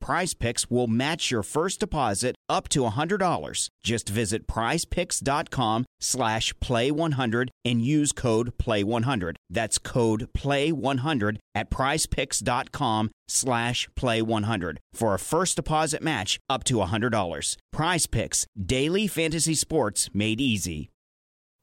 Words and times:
Prize 0.00 0.34
Picks 0.34 0.70
will 0.70 0.86
match 0.86 1.30
your 1.30 1.42
first 1.42 1.80
deposit 1.80 2.34
up 2.48 2.68
to 2.70 2.80
$100. 2.80 3.68
Just 3.84 4.08
visit 4.08 4.46
prizepicks.com 4.46 5.84
slash 6.00 6.54
play100 6.54 7.48
and 7.64 7.82
use 7.82 8.12
code 8.12 8.56
play100. 8.58 9.36
That's 9.50 9.78
code 9.78 10.28
play100 10.36 11.36
at 11.54 11.70
prizepicks.com 11.70 13.10
slash 13.28 13.88
play100 13.98 14.76
for 14.94 15.14
a 15.14 15.18
first 15.18 15.56
deposit 15.56 16.02
match 16.02 16.40
up 16.48 16.64
to 16.64 16.76
$100. 16.76 17.56
Prize 17.72 18.06
Picks, 18.06 18.46
daily 18.60 19.06
fantasy 19.06 19.54
sports 19.54 20.08
made 20.14 20.40
easy. 20.40 20.90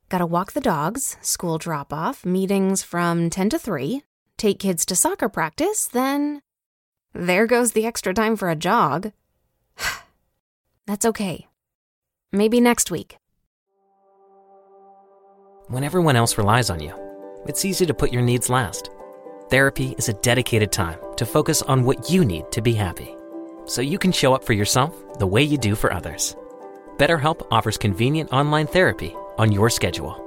Gotta 0.09 0.25
walk 0.25 0.53
the 0.53 0.61
dogs, 0.61 1.17
school 1.21 1.57
drop 1.57 1.91
off, 1.91 2.25
meetings 2.25 2.81
from 2.81 3.29
10 3.29 3.49
to 3.49 3.59
3, 3.59 4.03
take 4.37 4.59
kids 4.59 4.85
to 4.85 4.95
soccer 4.95 5.27
practice, 5.27 5.87
then 5.87 6.41
there 7.17 7.47
goes 7.47 7.72
the 7.72 7.85
extra 7.85 8.13
time 8.13 8.35
for 8.35 8.50
a 8.50 8.55
jog. 8.55 9.11
That's 10.85 11.05
okay. 11.05 11.47
Maybe 12.31 12.61
next 12.61 12.91
week. 12.91 13.17
When 15.67 15.83
everyone 15.83 16.16
else 16.16 16.38
relies 16.38 16.69
on 16.69 16.79
you, 16.79 16.94
it's 17.47 17.66
easy 17.66 17.85
to 17.85 17.94
put 17.94 18.13
your 18.13 18.22
needs 18.22 18.50
last. 18.50 18.91
Therapy 19.50 19.95
is 19.97 20.09
a 20.09 20.13
dedicated 20.13 20.72
time 20.72 21.00
to 21.16 21.25
focus 21.25 21.61
on 21.63 21.83
what 21.83 22.09
you 22.09 22.23
need 22.23 22.51
to 22.51 22.61
be 22.61 22.73
happy, 22.73 23.16
so 23.66 23.81
you 23.81 23.97
can 23.97 24.11
show 24.11 24.33
up 24.33 24.44
for 24.44 24.53
yourself 24.53 24.94
the 25.17 25.27
way 25.27 25.41
you 25.41 25.57
do 25.57 25.73
for 25.73 25.91
others. 25.91 26.35
BetterHelp 26.97 27.47
offers 27.51 27.77
convenient 27.77 28.31
online 28.31 28.67
therapy 28.67 29.16
on 29.38 29.51
your 29.51 29.69
schedule. 29.69 30.23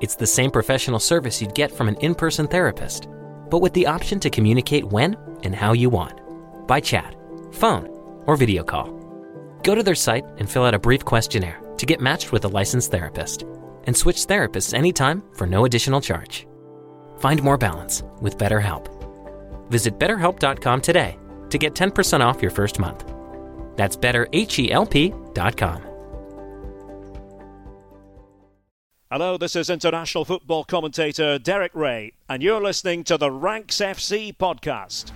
It's 0.00 0.16
the 0.16 0.26
same 0.26 0.50
professional 0.50 0.98
service 0.98 1.40
you'd 1.40 1.54
get 1.54 1.70
from 1.70 1.88
an 1.88 1.96
in 1.96 2.14
person 2.14 2.48
therapist, 2.48 3.08
but 3.50 3.58
with 3.58 3.74
the 3.74 3.86
option 3.86 4.18
to 4.20 4.30
communicate 4.30 4.84
when 4.84 5.16
and 5.42 5.54
how 5.54 5.72
you 5.72 5.88
want 5.90 6.21
by 6.66 6.80
chat, 6.80 7.14
phone, 7.52 7.88
or 8.26 8.36
video 8.36 8.62
call. 8.64 8.90
Go 9.62 9.74
to 9.74 9.82
their 9.82 9.94
site 9.94 10.24
and 10.38 10.48
fill 10.48 10.64
out 10.64 10.74
a 10.74 10.78
brief 10.78 11.04
questionnaire 11.04 11.60
to 11.76 11.86
get 11.86 12.00
matched 12.00 12.32
with 12.32 12.44
a 12.44 12.48
licensed 12.48 12.90
therapist 12.90 13.44
and 13.84 13.96
switch 13.96 14.26
therapists 14.26 14.74
anytime 14.74 15.22
for 15.34 15.46
no 15.46 15.64
additional 15.64 16.00
charge. 16.00 16.46
Find 17.18 17.42
more 17.42 17.58
balance 17.58 18.02
with 18.20 18.38
BetterHelp. 18.38 18.88
Visit 19.70 19.98
betterhelp.com 19.98 20.80
today 20.80 21.18
to 21.50 21.58
get 21.58 21.74
10% 21.74 22.20
off 22.20 22.40
your 22.40 22.50
first 22.50 22.78
month. 22.78 23.04
That's 23.76 23.96
betterhelp.com. 23.96 25.82
Hello, 29.12 29.36
this 29.36 29.54
is 29.56 29.68
international 29.68 30.24
football 30.24 30.64
commentator 30.64 31.38
Derek 31.38 31.74
Ray, 31.74 32.14
and 32.30 32.42
you're 32.42 32.62
listening 32.62 33.04
to 33.04 33.18
the 33.18 33.30
Ranks 33.30 33.76
FC 33.76 34.34
podcast. 34.34 35.12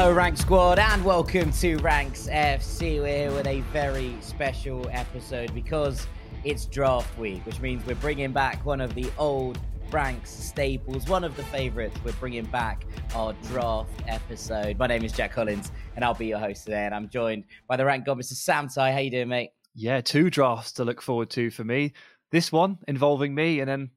Hello, 0.00 0.14
Rank 0.14 0.38
Squad, 0.38 0.78
and 0.78 1.04
welcome 1.04 1.52
to 1.52 1.76
Ranks 1.76 2.26
FC. 2.26 3.02
We're 3.02 3.18
here 3.18 3.32
with 3.32 3.46
a 3.46 3.60
very 3.70 4.16
special 4.22 4.88
episode 4.90 5.52
because 5.52 6.06
it's 6.42 6.64
draft 6.64 7.18
week, 7.18 7.44
which 7.44 7.60
means 7.60 7.84
we're 7.84 7.96
bringing 7.96 8.32
back 8.32 8.64
one 8.64 8.80
of 8.80 8.94
the 8.94 9.10
old 9.18 9.58
Ranks 9.92 10.30
staples, 10.30 11.06
one 11.06 11.22
of 11.22 11.36
the 11.36 11.42
favorites. 11.42 11.98
We're 12.02 12.12
bringing 12.12 12.46
back 12.46 12.86
our 13.14 13.34
draft 13.48 13.90
episode. 14.08 14.78
My 14.78 14.86
name 14.86 15.04
is 15.04 15.12
Jack 15.12 15.34
Collins, 15.34 15.70
and 15.96 16.02
I'll 16.02 16.14
be 16.14 16.28
your 16.28 16.38
host 16.38 16.64
today. 16.64 16.86
And 16.86 16.94
I'm 16.94 17.10
joined 17.10 17.44
by 17.68 17.76
the 17.76 17.84
Rank 17.84 18.06
God, 18.06 18.16
Mr. 18.16 18.32
Sam 18.32 18.70
Tai. 18.70 18.92
How 18.92 19.00
you 19.00 19.10
doing, 19.10 19.28
mate? 19.28 19.50
Yeah, 19.74 20.00
two 20.00 20.30
drafts 20.30 20.72
to 20.72 20.84
look 20.86 21.02
forward 21.02 21.28
to 21.32 21.50
for 21.50 21.62
me. 21.62 21.92
This 22.32 22.50
one 22.50 22.78
involving 22.88 23.34
me, 23.34 23.60
and 23.60 23.68
then 23.68 23.90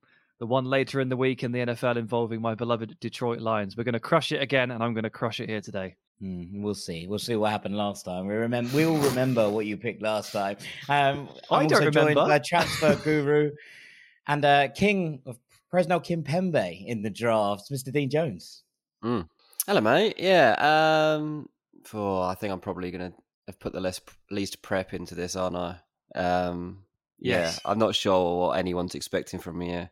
the 0.43 0.47
one 0.47 0.65
later 0.65 0.99
in 0.99 1.07
the 1.07 1.15
week 1.15 1.41
in 1.41 1.53
the 1.53 1.59
NFL 1.59 1.95
involving 1.95 2.41
my 2.41 2.53
beloved 2.53 2.99
Detroit 2.99 3.39
Lions. 3.39 3.77
We're 3.77 3.85
going 3.85 3.93
to 3.93 3.99
crush 4.01 4.33
it 4.33 4.41
again, 4.41 4.71
and 4.71 4.83
I'm 4.83 4.93
going 4.93 5.05
to 5.05 5.09
crush 5.09 5.39
it 5.39 5.47
here 5.47 5.61
today. 5.61 5.95
Mm, 6.21 6.61
we'll 6.61 6.75
see. 6.75 7.07
We'll 7.07 7.19
see 7.19 7.35
what 7.35 7.51
happened 7.51 7.75
last 7.75 8.05
time. 8.05 8.27
We 8.27 8.33
remember. 8.35 8.75
We 8.75 8.85
all 8.85 8.97
remember 8.97 9.49
what 9.49 9.65
you 9.65 9.77
picked 9.77 10.01
last 10.01 10.31
time. 10.31 10.57
Um, 10.87 11.29
I 11.49 11.57
I'm 11.61 11.67
don't 11.67 11.73
also 11.79 11.89
joined 11.91 11.95
remember. 12.09 12.27
by 12.27 12.39
transfer 12.39 12.95
guru 13.03 13.51
and 14.27 14.45
uh, 14.45 14.67
king 14.69 15.21
of 15.25 15.37
Presnel 15.71 16.03
Kimpembe 16.05 16.85
in 16.85 17.01
the 17.01 17.09
drafts, 17.09 17.69
Mr. 17.69 17.91
Dean 17.91 18.09
Jones. 18.09 18.63
Mm. 19.03 19.27
Hello, 19.67 19.81
mate. 19.81 20.15
Yeah. 20.17 20.55
Um. 21.17 21.49
For 21.83 22.23
I 22.25 22.35
think 22.35 22.53
I'm 22.53 22.61
probably 22.61 22.91
gonna 22.91 23.11
have 23.47 23.59
put 23.59 23.73
the 23.73 23.81
less 23.81 23.99
least 24.31 24.61
prep 24.61 24.93
into 24.93 25.15
this, 25.15 25.35
aren't 25.35 25.57
I? 25.57 25.75
Um. 26.15 26.83
yeah, 27.19 27.39
Yes. 27.41 27.59
I'm 27.65 27.79
not 27.79 27.95
sure 27.95 28.37
what 28.47 28.57
anyone's 28.57 28.95
expecting 28.95 29.39
from 29.41 29.57
me 29.57 29.67
here. 29.69 29.89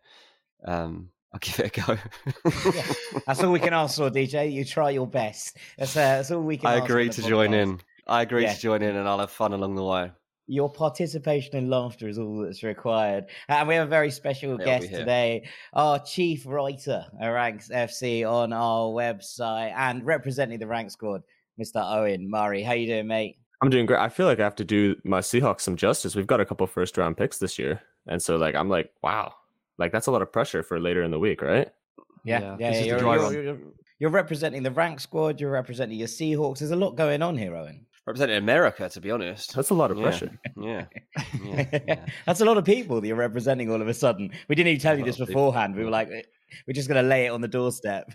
Um, 0.66 1.10
I'll 1.34 1.40
give 1.40 1.60
it 1.60 1.78
a 1.78 1.82
go. 1.82 1.98
Yeah, 2.76 3.22
That's 3.26 3.42
all 3.44 3.52
we 3.52 3.60
can 3.60 3.74
ask 3.74 3.98
for, 3.98 4.10
DJ. 4.10 4.52
You 4.52 4.66
try 4.66 4.90
your 4.90 5.08
best. 5.08 5.58
That's, 5.78 5.96
uh, 5.96 6.00
that's 6.00 6.32
all 6.32 6.42
we 6.42 6.58
can 6.58 6.68
I 6.68 6.76
agree 6.76 7.08
the 7.08 7.14
to 7.16 7.22
join 7.24 7.54
in. 7.54 7.80
I 8.08 8.22
agree 8.24 8.44
Yeah. 8.44 8.54
to 8.54 8.60
join 8.60 8.82
in, 8.82 8.96
and 8.96 9.08
I'll 9.08 9.20
have 9.20 9.32
fun 9.32 9.54
along 9.54 9.76
the 9.76 9.84
way. 9.84 10.12
Your 10.48 10.70
participation 10.70 11.56
and 11.56 11.70
laughter 11.70 12.10
is 12.10 12.20
all 12.20 12.40
that's 12.44 12.64
required. 12.64 13.28
And 13.48 13.68
we 13.70 13.76
have 13.76 13.88
a 13.88 13.90
very 13.90 14.12
special 14.12 14.58
They'll 14.58 14.66
guest 14.66 14.90
today, 14.90 15.48
our 15.72 16.00
chief 16.00 16.46
writer 16.46 17.06
at 17.22 17.28
Ranks 17.28 17.70
FC 17.70 18.30
on 18.30 18.52
our 18.52 18.88
website 18.90 19.72
and 19.78 20.06
representing 20.06 20.60
the 20.60 20.68
Rank 20.68 20.92
squad, 20.92 21.22
Mr. 21.62 21.82
Owen 21.82 22.30
Murray. 22.30 22.64
How 22.64 22.74
you 22.74 22.88
doing, 22.88 23.08
mate? 23.08 23.38
I'm 23.62 23.70
doing 23.70 23.86
great. 23.86 24.00
I 24.00 24.10
feel 24.10 24.26
like 24.26 24.40
I 24.42 24.44
have 24.44 24.56
to 24.56 24.66
do 24.66 24.96
my 25.06 25.20
Seahawks 25.22 25.62
some 25.62 25.78
justice. 25.78 26.16
We've 26.16 26.28
got 26.28 26.42
a 26.42 26.46
couple 26.46 26.68
first 26.68 26.98
round 26.98 27.16
picks 27.16 27.38
this 27.38 27.58
year. 27.58 27.82
And 28.08 28.22
so 28.22 28.36
like 28.36 28.56
I'm 28.56 28.68
like, 28.68 28.92
wow. 29.02 29.34
Like 29.82 29.92
that's 29.92 30.08
a 30.08 30.12
lot 30.12 30.22
of 30.22 30.32
pressure 30.32 30.62
for 30.64 30.80
later 30.80 31.02
in 31.04 31.12
the 31.12 31.20
week, 31.20 31.42
right? 31.42 31.68
Yeah, 32.24 32.56
yeah. 32.60 32.70
this 32.70 32.78
is 32.78 32.84
the 32.84 32.88
you're, 32.90 33.00
you're, 33.00 33.44
you're, 33.44 33.58
you're 34.00 34.10
representing 34.12 34.62
the 34.64 34.72
Rank 34.72 35.00
squad. 35.00 35.42
You're 35.42 35.52
representing 35.52 35.98
your 35.98 36.08
Seahawks. 36.08 36.60
There's 36.60 36.72
a 36.72 36.76
lot 36.76 36.96
going 36.96 37.22
on 37.24 37.36
here, 37.36 37.56
Owen. 37.56 37.88
Representing 38.06 38.38
America, 38.38 38.88
to 38.90 39.02
be 39.02 39.10
honest. 39.12 39.56
That's 39.56 39.72
a 39.72 39.74
lot 39.74 39.90
of 39.92 39.98
Yeah. 39.98 40.04
pressure. 40.04 40.32
Yeah, 40.56 40.86
yeah, 41.44 41.80
yeah. 41.88 42.06
That's 42.28 42.42
a 42.42 42.46
lot 42.46 42.58
of 42.58 42.64
people 42.66 43.02
that 43.02 43.08
you're 43.08 43.16
representing 43.16 43.72
all 43.72 43.82
of 43.82 43.88
a 43.88 43.94
sudden. 43.94 44.32
We 44.48 44.56
didn't 44.56 44.70
even 44.70 44.82
tell 44.82 44.98
you 44.98 45.04
this 45.04 45.20
of 45.20 45.28
people. 45.28 45.48
beforehand. 45.48 45.76
We 45.76 45.84
were 45.84 45.90
like, 45.90 46.10
"Eh, 46.10 46.22
we're 46.68 46.74
just 46.74 46.88
going 46.88 47.02
to 47.04 47.08
lay 47.08 47.26
it 47.26 47.30
on 47.30 47.42
the 47.42 47.48
doorstep. 47.48 48.12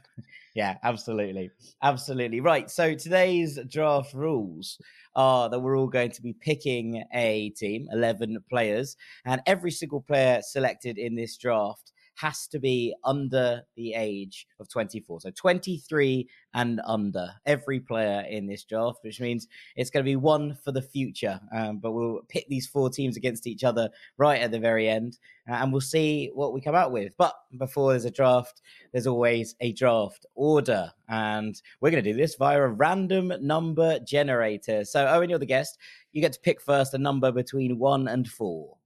Yeah, 0.56 0.79
absolutely. 0.82 1.50
Absolutely. 1.82 2.41
Right. 2.41 2.70
So 2.70 2.94
today's 2.94 3.58
draft 3.70 4.14
rules 4.14 4.79
are 5.14 5.50
that 5.50 5.61
we're 5.61 5.79
all 5.79 5.87
going 5.87 6.11
to 6.12 6.23
be 6.23 6.32
picking 6.32 7.05
a 7.12 7.50
team, 7.50 7.87
11 7.93 8.38
players, 8.49 8.97
and 9.26 9.43
every 9.47 9.70
single 9.70 10.00
player 10.00 10.41
selected 10.43 10.97
in 10.97 11.14
this 11.14 11.37
draft 11.37 11.93
has 12.17 12.47
to 12.49 12.59
be 12.59 12.95
under 13.05 13.63
the 13.77 13.95
age 13.95 14.47
of 14.59 14.69
24. 14.69 15.21
So 15.21 15.31
23 15.31 16.29
and 16.55 16.81
under, 16.87 17.31
every 17.45 17.79
player 17.79 18.25
in 18.29 18.47
this 18.47 18.65
draft, 18.65 18.99
which 19.03 19.21
means 19.21 19.47
it's 19.77 19.91
going 19.91 20.05
to 20.05 20.09
be 20.09 20.17
one 20.17 20.57
for 20.65 20.73
the 20.73 20.83
future. 20.83 21.39
Um, 21.55 21.79
but 21.79 21.93
we'll 21.93 22.23
pit 22.29 22.47
these 22.49 22.67
four 22.67 22.89
teams 22.89 23.17
against 23.17 23.47
each 23.47 23.65
other 23.65 23.91
right 24.17 24.41
at 24.41 24.51
the 24.51 24.59
very 24.59 24.89
end, 24.89 25.19
uh, 25.49 25.55
and 25.55 25.73
we'll 25.73 25.81
see 25.81 26.31
what 26.35 26.55
we 26.55 26.61
come 26.61 26.75
out 26.75 26.91
with. 26.91 27.15
But 27.19 27.35
before 27.59 27.91
there's 27.91 28.07
a 28.07 28.11
draft, 28.11 28.63
there's 28.93 29.07
always 29.07 29.55
a 29.61 29.73
draft 29.73 30.25
order, 30.35 30.91
and 31.09 31.61
we're 31.81 31.91
going 31.91 32.03
to 32.03 32.13
do 32.13 32.17
this 32.17 32.37
via 32.37 32.63
a 32.63 32.69
random 32.69 33.33
number 33.41 33.99
generator. 34.01 34.85
So, 34.85 35.07
Owen, 35.07 35.29
you're 35.29 35.39
the 35.39 35.47
guest. 35.47 35.79
You 36.13 36.23
get 36.23 36.33
to 36.33 36.41
pick 36.41 36.63
first 36.63 36.95
a 36.95 36.99
number 36.99 37.31
between 37.31 37.79
one 37.79 38.09
and 38.09 38.27
four. 38.27 38.79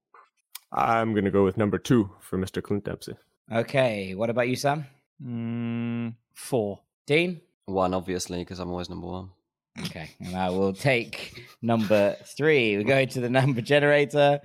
I'm 0.72 1.14
gonna 1.14 1.30
go 1.30 1.44
with 1.44 1.56
number 1.56 1.78
two 1.78 2.10
for 2.20 2.38
Mr. 2.38 2.62
Clint 2.62 2.84
Dempsey. 2.84 3.14
Okay. 3.52 4.14
What 4.14 4.30
about 4.30 4.48
you, 4.48 4.56
Sam? 4.56 4.86
Mm, 5.24 6.14
four. 6.34 6.80
Dean? 7.06 7.40
One, 7.66 7.94
obviously, 7.94 8.38
because 8.38 8.58
I'm 8.58 8.70
always 8.70 8.88
number 8.88 9.06
one. 9.06 9.30
Okay, 9.78 10.10
and 10.20 10.36
I 10.36 10.50
will 10.50 10.72
take 10.72 11.44
number 11.62 12.16
three. 12.36 12.76
We 12.76 12.84
go 12.84 13.04
to 13.04 13.20
the 13.20 13.30
number 13.40 13.60
generator, 13.60 14.40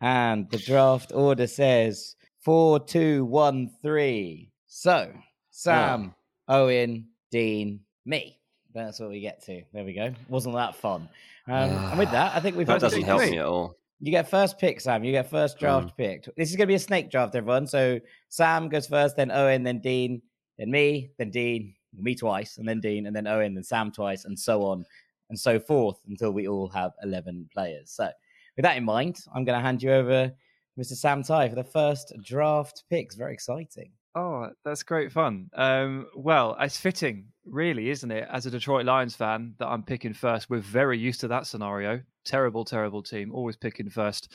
and 0.00 0.50
the 0.50 0.58
draft 0.58 1.12
order 1.14 1.46
says 1.46 2.16
four, 2.40 2.80
two, 2.80 3.24
one, 3.24 3.70
three. 3.82 4.50
So, 4.66 5.12
Sam, 5.50 6.14
Owen, 6.48 7.06
Dean, 7.30 7.80
me. 8.04 8.38
That's 8.74 9.00
what 9.00 9.10
we 9.10 9.20
get 9.20 9.42
to. 9.44 9.62
There 9.72 9.84
we 9.84 9.94
go. 9.94 10.12
Wasn't 10.28 10.54
that 10.54 10.76
fun? 10.76 11.08
Um, 11.46 11.54
and 11.70 11.98
with 11.98 12.10
that, 12.10 12.34
I 12.34 12.40
think 12.40 12.56
we've 12.56 12.66
That 12.66 12.80
doesn't 12.80 13.02
help 13.02 13.22
me 13.22 13.38
at 13.38 13.46
all. 13.46 13.76
You 14.00 14.10
get 14.10 14.28
first 14.28 14.58
pick, 14.58 14.80
Sam. 14.80 15.04
You 15.04 15.12
get 15.12 15.30
first 15.30 15.58
draft 15.58 15.96
picked. 15.96 16.28
This 16.36 16.50
is 16.50 16.56
going 16.56 16.66
to 16.66 16.72
be 16.72 16.74
a 16.74 16.78
snake 16.78 17.10
draft, 17.10 17.34
everyone. 17.34 17.66
So 17.66 17.98
Sam 18.28 18.68
goes 18.68 18.86
first, 18.86 19.16
then 19.16 19.30
Owen, 19.30 19.62
then 19.62 19.80
Dean, 19.80 20.20
then 20.58 20.70
me, 20.70 21.10
then 21.18 21.30
Dean, 21.30 21.74
me 21.98 22.14
twice, 22.14 22.58
and 22.58 22.68
then 22.68 22.80
Dean, 22.80 23.06
and 23.06 23.16
then 23.16 23.26
Owen, 23.26 23.54
then 23.54 23.64
Sam 23.64 23.90
twice, 23.90 24.26
and 24.26 24.38
so 24.38 24.62
on 24.62 24.84
and 25.30 25.38
so 25.38 25.58
forth 25.58 25.98
until 26.08 26.30
we 26.30 26.46
all 26.46 26.68
have 26.68 26.92
11 27.02 27.48
players. 27.52 27.90
So 27.90 28.08
with 28.56 28.64
that 28.64 28.76
in 28.76 28.84
mind, 28.84 29.18
I'm 29.34 29.44
going 29.44 29.58
to 29.58 29.64
hand 29.64 29.82
you 29.82 29.92
over 29.92 30.32
Mr. 30.78 30.92
Sam 30.92 31.22
Tai 31.22 31.48
for 31.48 31.54
the 31.54 31.64
first 31.64 32.12
draft 32.22 32.84
picks. 32.90 33.14
Very 33.14 33.32
exciting. 33.32 33.92
Oh, 34.14 34.48
that's 34.64 34.82
great 34.82 35.12
fun. 35.12 35.50
Um, 35.54 36.06
well, 36.14 36.56
it's 36.60 36.78
fitting, 36.78 37.26
really, 37.44 37.90
isn't 37.90 38.10
it? 38.10 38.26
As 38.30 38.46
a 38.46 38.50
Detroit 38.50 38.86
Lions 38.86 39.14
fan, 39.14 39.54
that 39.58 39.66
I'm 39.66 39.82
picking 39.82 40.14
first. 40.14 40.48
We're 40.48 40.60
very 40.60 40.98
used 40.98 41.20
to 41.20 41.28
that 41.28 41.46
scenario. 41.46 42.00
Terrible, 42.26 42.64
terrible 42.64 43.02
team, 43.02 43.32
always 43.32 43.56
picking 43.56 43.88
first. 43.88 44.30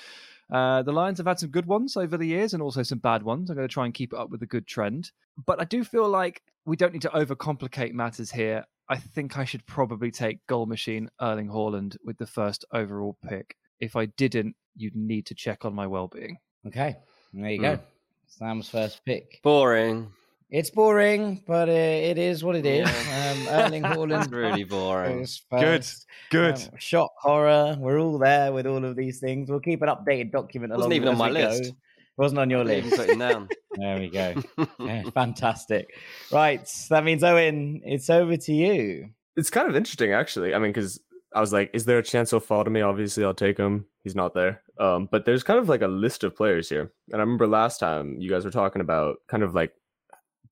Uh, 0.52 0.82
the 0.82 0.92
Lions 0.92 1.18
have 1.18 1.28
had 1.28 1.40
some 1.40 1.50
good 1.50 1.66
ones 1.66 1.96
over 1.96 2.18
the 2.18 2.26
years 2.26 2.54
and 2.54 2.64
also 2.64 2.84
some 2.84 2.98
bad 2.98 3.24
ones. 3.24 3.50
I'm 3.50 3.56
going 3.56 3.68
to 3.68 3.74
try 3.74 3.86
and 3.86 3.94
keep 3.94 4.14
it 4.14 4.20
up 4.20 4.32
with 4.32 4.42
a 4.42 4.48
good 4.48 4.66
trend. 4.66 5.12
But 5.46 5.62
I 5.62 5.66
do 5.66 5.84
feel 5.84 6.10
like 6.10 6.42
we 6.66 6.76
don't 6.76 6.94
need 6.94 7.04
to 7.04 7.10
overcomplicate 7.10 7.94
matters 7.94 8.32
here. 8.32 8.66
I 8.90 8.98
think 8.98 9.38
I 9.38 9.46
should 9.46 9.66
probably 9.66 10.12
take 10.12 10.46
goal 10.48 10.66
machine 10.66 11.10
Erling 11.22 11.48
Haaland 11.48 11.96
with 12.04 12.18
the 12.18 12.28
first 12.28 12.66
overall 12.74 13.18
pick. 13.28 13.56
If 13.80 13.96
I 13.96 14.08
didn't, 14.08 14.56
you'd 14.76 14.96
need 14.96 15.26
to 15.28 15.36
check 15.36 15.64
on 15.64 15.74
my 15.74 15.88
well-being. 15.88 16.38
Okay, 16.68 16.98
there 17.34 17.52
you 17.52 17.62
go. 17.62 17.80
Sam's 18.28 18.70
first 18.70 19.04
pick. 19.06 19.40
Boring. 19.44 20.12
It's 20.52 20.70
boring, 20.70 21.42
but 21.48 21.70
uh, 21.70 21.72
it 21.72 22.18
is 22.18 22.44
what 22.44 22.58
it 22.58 22.66
is. 22.66 22.88
Um, 22.90 23.48
Erling 23.48 23.84
Haaland. 23.92 24.32
Really 24.34 24.66
boring. 24.66 25.20
goes 25.20 25.42
Good, 25.50 25.62
first. 25.62 26.06
good. 26.30 26.56
Um, 26.56 26.78
shock 26.78 27.12
horror. 27.18 27.78
We're 27.80 28.00
all 28.00 28.18
there 28.20 28.52
with 28.52 28.68
all 28.68 28.84
of 28.84 28.98
these 28.98 29.20
things. 29.20 29.50
We'll 29.50 29.62
keep 29.62 29.82
an 29.82 29.88
updated 29.88 30.32
document. 30.34 30.74
Wasn't 30.74 30.92
along 30.92 30.96
even 30.96 31.08
as 31.08 31.14
on 31.14 31.18
my 31.18 31.30
we 31.30 31.34
go. 31.38 31.50
list. 31.50 31.74
Wasn't 32.18 32.40
on 32.40 32.50
your 32.50 32.66
list. 32.66 32.86
even 32.88 32.98
put 33.00 33.10
it 33.10 33.20
down. 33.20 33.48
There 33.74 33.98
we 33.98 34.10
go. 34.10 34.34
Yeah, 34.80 35.04
fantastic. 35.12 35.88
Right, 36.30 36.68
that 36.90 37.06
means 37.06 37.24
Owen, 37.24 37.80
it's 37.86 38.10
over 38.10 38.36
to 38.36 38.54
you. 38.54 39.12
It's 39.38 39.50
kind 39.50 39.70
of 39.70 39.78
interesting 39.78 40.12
actually. 40.12 40.54
I 40.54 40.60
mean, 40.60 40.74
because 40.74 41.00
I 41.34 41.40
was 41.40 41.54
like, 41.54 41.70
is 41.74 41.86
there 41.86 41.98
a 42.00 42.04
chance 42.04 42.32
he'll 42.32 42.42
fall 42.42 42.66
to 42.66 42.70
me? 42.70 42.82
Obviously, 42.82 43.24
I'll 43.24 43.34
take 43.34 43.58
him. 43.58 43.86
He's 44.04 44.14
not 44.16 44.34
there. 44.34 44.62
Um, 44.78 45.08
but 45.10 45.24
there's 45.24 45.44
kind 45.44 45.58
of 45.58 45.70
like 45.70 45.82
a 45.82 45.88
list 45.88 46.26
of 46.26 46.36
players 46.36 46.68
here. 46.68 46.92
And 47.14 47.22
I 47.22 47.24
remember 47.24 47.48
last 47.48 47.80
time 47.80 48.18
you 48.20 48.30
guys 48.30 48.44
were 48.44 48.52
talking 48.52 48.82
about 48.82 49.20
kind 49.30 49.42
of 49.44 49.56
like 49.56 49.72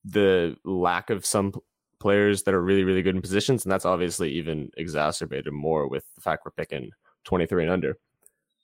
the 0.06 0.56
lack 0.66 1.10
of 1.10 1.26
some 1.26 1.54
players 2.00 2.44
that 2.44 2.54
are 2.54 2.62
really, 2.62 2.84
really 2.84 3.02
good 3.02 3.16
in 3.16 3.22
positions. 3.22 3.66
And 3.66 3.72
that's 3.72 3.86
obviously 3.86 4.32
even 4.32 4.70
exacerbated 4.78 5.52
more 5.54 5.88
with 5.88 6.04
the 6.16 6.22
fact 6.22 6.44
we're 6.46 6.52
picking 6.52 6.92
23 7.26 7.64
and 7.64 7.72
under. 7.72 7.98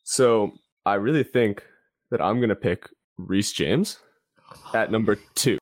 So 0.04 0.52
I 0.86 0.96
really 0.96 1.24
think 1.24 1.64
that 2.12 2.22
I'm 2.22 2.38
going 2.38 2.50
to 2.50 2.56
pick 2.56 2.88
Reece 3.18 3.52
James 3.52 4.00
at 4.74 4.92
number 4.92 5.18
two. 5.36 5.58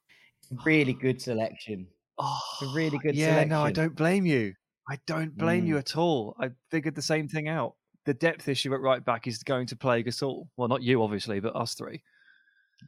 Really 0.66 0.94
good 0.94 1.22
selection. 1.22 1.88
Oh, 2.20 2.40
a 2.62 2.68
really 2.76 3.00
good 3.00 3.16
yeah, 3.16 3.28
selection. 3.30 3.50
no, 3.50 3.64
I 3.64 3.72
don't 3.72 3.96
blame 3.96 4.26
you. 4.26 4.54
I 4.88 5.00
don't 5.08 5.36
blame 5.36 5.66
you 5.66 5.76
Mm. 5.76 5.80
at 5.80 5.98
all. 5.98 6.36
I 6.40 6.50
figured 6.70 6.94
the 6.96 7.02
same 7.02 7.28
thing 7.28 7.48
out. 7.48 7.76
The 8.06 8.14
depth 8.14 8.48
issue 8.50 8.74
at 8.74 8.82
right 8.82 9.04
back 9.04 9.28
is 9.28 9.42
going 9.42 9.66
to 9.68 9.76
plague 9.78 10.08
us 10.10 10.22
all. 10.22 10.50
Well, 10.58 10.68
not 10.68 10.84
you, 10.84 11.02
obviously, 11.02 11.40
but 11.40 11.56
us 11.56 11.74
three. 11.74 12.04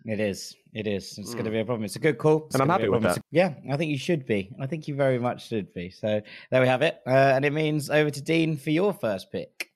It 0.06 0.20
is. 0.20 0.56
It 0.74 0.88
is. 0.88 1.18
It's 1.18 1.34
going 1.34 1.46
to 1.46 1.52
Mm. 1.52 1.54
be 1.54 1.60
a 1.60 1.66
problem. 1.66 1.86
It's 1.86 1.96
a 1.96 2.00
good 2.00 2.18
call. 2.18 2.46
It's 2.48 2.56
And 2.56 2.62
I'm 2.62 2.70
happy 2.70 2.84
with 2.90 3.02
problem. 3.02 3.12
It's- 3.12 3.24
Yeah, 3.32 3.54
I 3.74 3.78
think 3.78 3.92
you 3.92 3.98
should 3.98 4.26
be. 4.26 4.54
I 4.60 4.68
think 4.68 4.88
you 4.88 4.96
very 4.96 5.20
much 5.20 5.48
should 5.48 5.74
be. 5.74 5.90
So 5.90 6.22
there 6.52 6.62
we 6.62 6.68
have 6.68 6.82
it. 6.82 7.02
Uh, 7.08 7.12
and 7.36 7.46
it 7.46 7.54
means 7.54 7.90
over 7.90 8.10
to 8.10 8.22
Dean 8.22 8.58
for 8.58 8.72
your 8.72 8.94
first 8.94 9.32
pick. 9.32 9.72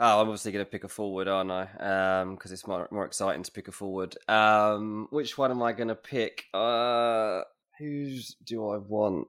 Oh, 0.00 0.20
I'm 0.20 0.28
obviously 0.28 0.50
going 0.50 0.64
to 0.64 0.70
pick 0.70 0.82
a 0.84 0.88
forward, 0.88 1.28
aren't 1.28 1.52
I? 1.52 2.24
Because 2.24 2.50
it's 2.50 2.66
more, 2.66 2.88
more 2.90 3.04
exciting 3.06 3.42
to 3.44 3.52
pick 3.52 3.68
a 3.68 3.72
forward. 3.72 4.16
Um, 4.28 5.06
which 5.10 5.38
one 5.38 5.50
am 5.52 5.62
I 5.62 5.72
going 5.72 5.88
to 5.88 5.94
pick? 5.94 6.44
Uh, 6.52 7.42
who's 7.78 8.34
do 8.44 8.68
I 8.70 8.78
want? 8.78 9.28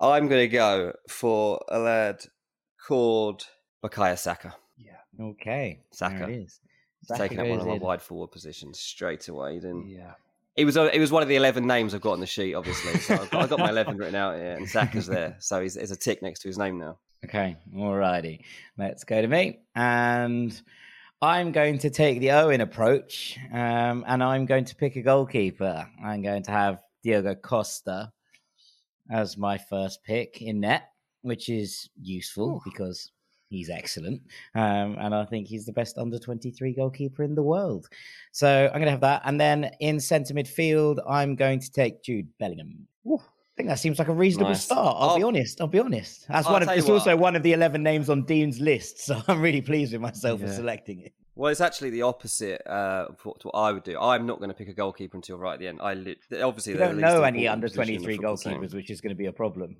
I'm 0.00 0.28
going 0.28 0.42
to 0.42 0.48
go 0.48 0.92
for 1.08 1.62
a 1.68 1.78
lad 1.78 2.24
called 2.86 3.44
Bukayo 3.84 4.16
Saka. 4.18 4.54
Yeah. 4.78 4.92
Okay. 5.20 5.80
Saka. 5.92 6.18
There 6.20 6.30
it 6.30 6.42
is. 6.44 6.60
He's 7.08 7.18
taking 7.18 7.40
up 7.40 7.46
one 7.46 7.60
of 7.60 7.66
my 7.66 7.74
in. 7.74 7.80
wide 7.80 8.02
forward 8.02 8.30
positions 8.30 8.78
straight 8.78 9.28
away. 9.28 9.58
Then. 9.58 9.86
Yeah. 9.88 10.12
It 10.56 10.64
was 10.64 10.76
it 10.76 10.98
was 10.98 11.12
one 11.12 11.22
of 11.22 11.28
the 11.28 11.36
eleven 11.36 11.66
names 11.66 11.94
I've 11.94 12.00
got 12.00 12.12
on 12.12 12.20
the 12.20 12.26
sheet, 12.26 12.54
obviously. 12.54 12.98
So 12.98 13.14
I've 13.14 13.30
got, 13.30 13.42
I've 13.44 13.48
got 13.48 13.60
my 13.60 13.68
eleven 13.68 13.96
written 13.96 14.16
out 14.16 14.34
here, 14.36 14.54
and 14.56 14.68
Saka's 14.68 15.06
there, 15.06 15.36
so 15.38 15.60
he's, 15.62 15.74
there's 15.74 15.92
a 15.92 15.96
tick 15.96 16.20
next 16.20 16.40
to 16.40 16.48
his 16.48 16.58
name 16.58 16.78
now. 16.78 16.98
Okay, 17.24 17.56
alrighty. 17.74 18.40
Let's 18.76 19.04
go 19.04 19.22
to 19.22 19.28
me. 19.28 19.60
And 19.76 20.60
I'm 21.22 21.52
going 21.52 21.78
to 21.78 21.90
take 21.90 22.18
the 22.18 22.32
Owen 22.32 22.60
approach, 22.60 23.38
um, 23.52 24.04
and 24.08 24.22
I'm 24.22 24.46
going 24.46 24.64
to 24.64 24.74
pick 24.74 24.96
a 24.96 25.02
goalkeeper. 25.02 25.88
I'm 26.04 26.22
going 26.22 26.42
to 26.44 26.50
have 26.50 26.80
Diogo 27.04 27.36
Costa 27.36 28.12
as 29.10 29.36
my 29.36 29.58
first 29.58 30.02
pick 30.02 30.42
in 30.42 30.60
net, 30.60 30.90
which 31.22 31.48
is 31.48 31.88
useful 32.00 32.60
because 32.64 33.12
he's 33.50 33.70
excellent. 33.70 34.22
Um, 34.54 34.96
and 35.00 35.14
I 35.14 35.24
think 35.24 35.46
he's 35.48 35.66
the 35.66 35.72
best 35.72 35.98
under 35.98 36.18
23 36.18 36.74
goalkeeper 36.74 37.22
in 37.22 37.34
the 37.34 37.42
world. 37.42 37.86
So 38.32 38.66
I'm 38.66 38.72
going 38.80 38.84
to 38.84 38.90
have 38.90 39.00
that. 39.00 39.22
And 39.24 39.40
then 39.40 39.70
in 39.80 40.00
centre 40.00 40.34
midfield, 40.34 40.98
I'm 41.08 41.34
going 41.36 41.60
to 41.60 41.70
take 41.70 42.02
Jude 42.02 42.28
Bellingham. 42.38 42.86
I 43.10 43.16
think 43.56 43.68
that 43.70 43.78
seems 43.80 43.98
like 43.98 44.08
a 44.08 44.12
reasonable 44.14 44.50
Nice. 44.50 44.64
start. 44.64 44.96
I'll 45.00 45.16
be 45.16 45.22
I'll- 45.22 45.28
honest. 45.28 45.60
I'll 45.60 45.66
be 45.66 45.80
honest. 45.80 46.26
That's 46.28 46.46
I'll 46.46 46.52
one 46.52 46.62
of. 46.62 46.68
It's 46.70 46.88
also 46.88 47.16
one 47.16 47.34
of 47.34 47.42
the 47.42 47.54
eleven 47.54 47.82
names 47.82 48.08
on 48.08 48.22
Dean's 48.24 48.60
list, 48.60 49.00
so 49.04 49.20
I'm 49.26 49.40
really 49.40 49.62
pleased 49.62 49.92
with 49.92 50.00
myself 50.00 50.40
for 50.40 50.46
selecting 50.48 51.00
it. 51.00 51.12
Well, 51.34 51.50
it's 51.50 51.60
actually 51.60 51.90
the 51.90 52.02
opposite 52.02 52.62
uh, 52.66 53.06
of 53.10 53.24
what, 53.24 53.44
what 53.44 53.52
I 53.56 53.72
would 53.72 53.82
do. 53.84 53.98
I'm 53.98 54.26
not 54.26 54.38
going 54.38 54.50
to 54.50 54.54
pick 54.54 54.68
a 54.68 54.72
goalkeeper 54.72 55.16
until 55.16 55.38
right 55.38 55.54
at 55.54 55.60
the 55.60 55.68
end. 55.68 55.78
I 55.80 55.94
li- 55.94 56.16
obviously 56.42 56.72
You 56.72 56.78
don't 56.80 56.98
know 56.98 57.22
any 57.22 57.46
under 57.46 57.68
position 57.68 57.94
in 57.94 58.00
the 58.00 58.04
23 58.04 58.16
football 58.16 58.36
team. 58.36 58.52
goalkeepers, 58.60 58.74
which 58.74 58.90
is 58.90 59.00
going 59.00 59.10
to 59.14 59.18
be 59.18 59.26
a 59.26 59.32
problem. 59.32 59.76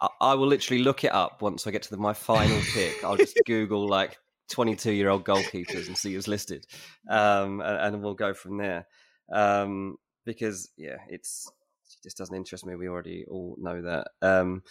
I, 0.00 0.08
I 0.20 0.34
will 0.34 0.46
literally 0.46 0.82
look 0.82 1.04
it 1.04 1.12
up 1.12 1.42
once 1.42 1.66
I 1.66 1.70
get 1.70 1.82
to 1.82 1.90
the, 1.90 1.96
my 1.96 2.12
final 2.12 2.60
pick. 2.74 3.02
I'll 3.04 3.16
just 3.16 3.38
Google 3.46 3.88
like 3.88 4.18
22 4.50 4.92
year 4.92 5.08
old 5.08 5.24
goalkeepers 5.24 5.88
and 5.88 5.96
see 5.96 6.14
who's 6.14 6.28
listed, 6.28 6.66
um, 7.08 7.60
and, 7.60 7.94
and 7.94 8.02
we'll 8.02 8.14
go 8.14 8.34
from 8.34 8.58
there. 8.58 8.86
Um, 9.32 9.96
because 10.24 10.70
yeah, 10.76 10.96
it's 11.08 11.50
it 11.84 12.02
just 12.02 12.18
doesn't 12.18 12.34
interest 12.34 12.66
me. 12.66 12.74
We 12.74 12.88
already 12.88 13.24
all 13.28 13.56
know 13.58 13.82
that. 13.82 14.08
Um, 14.22 14.62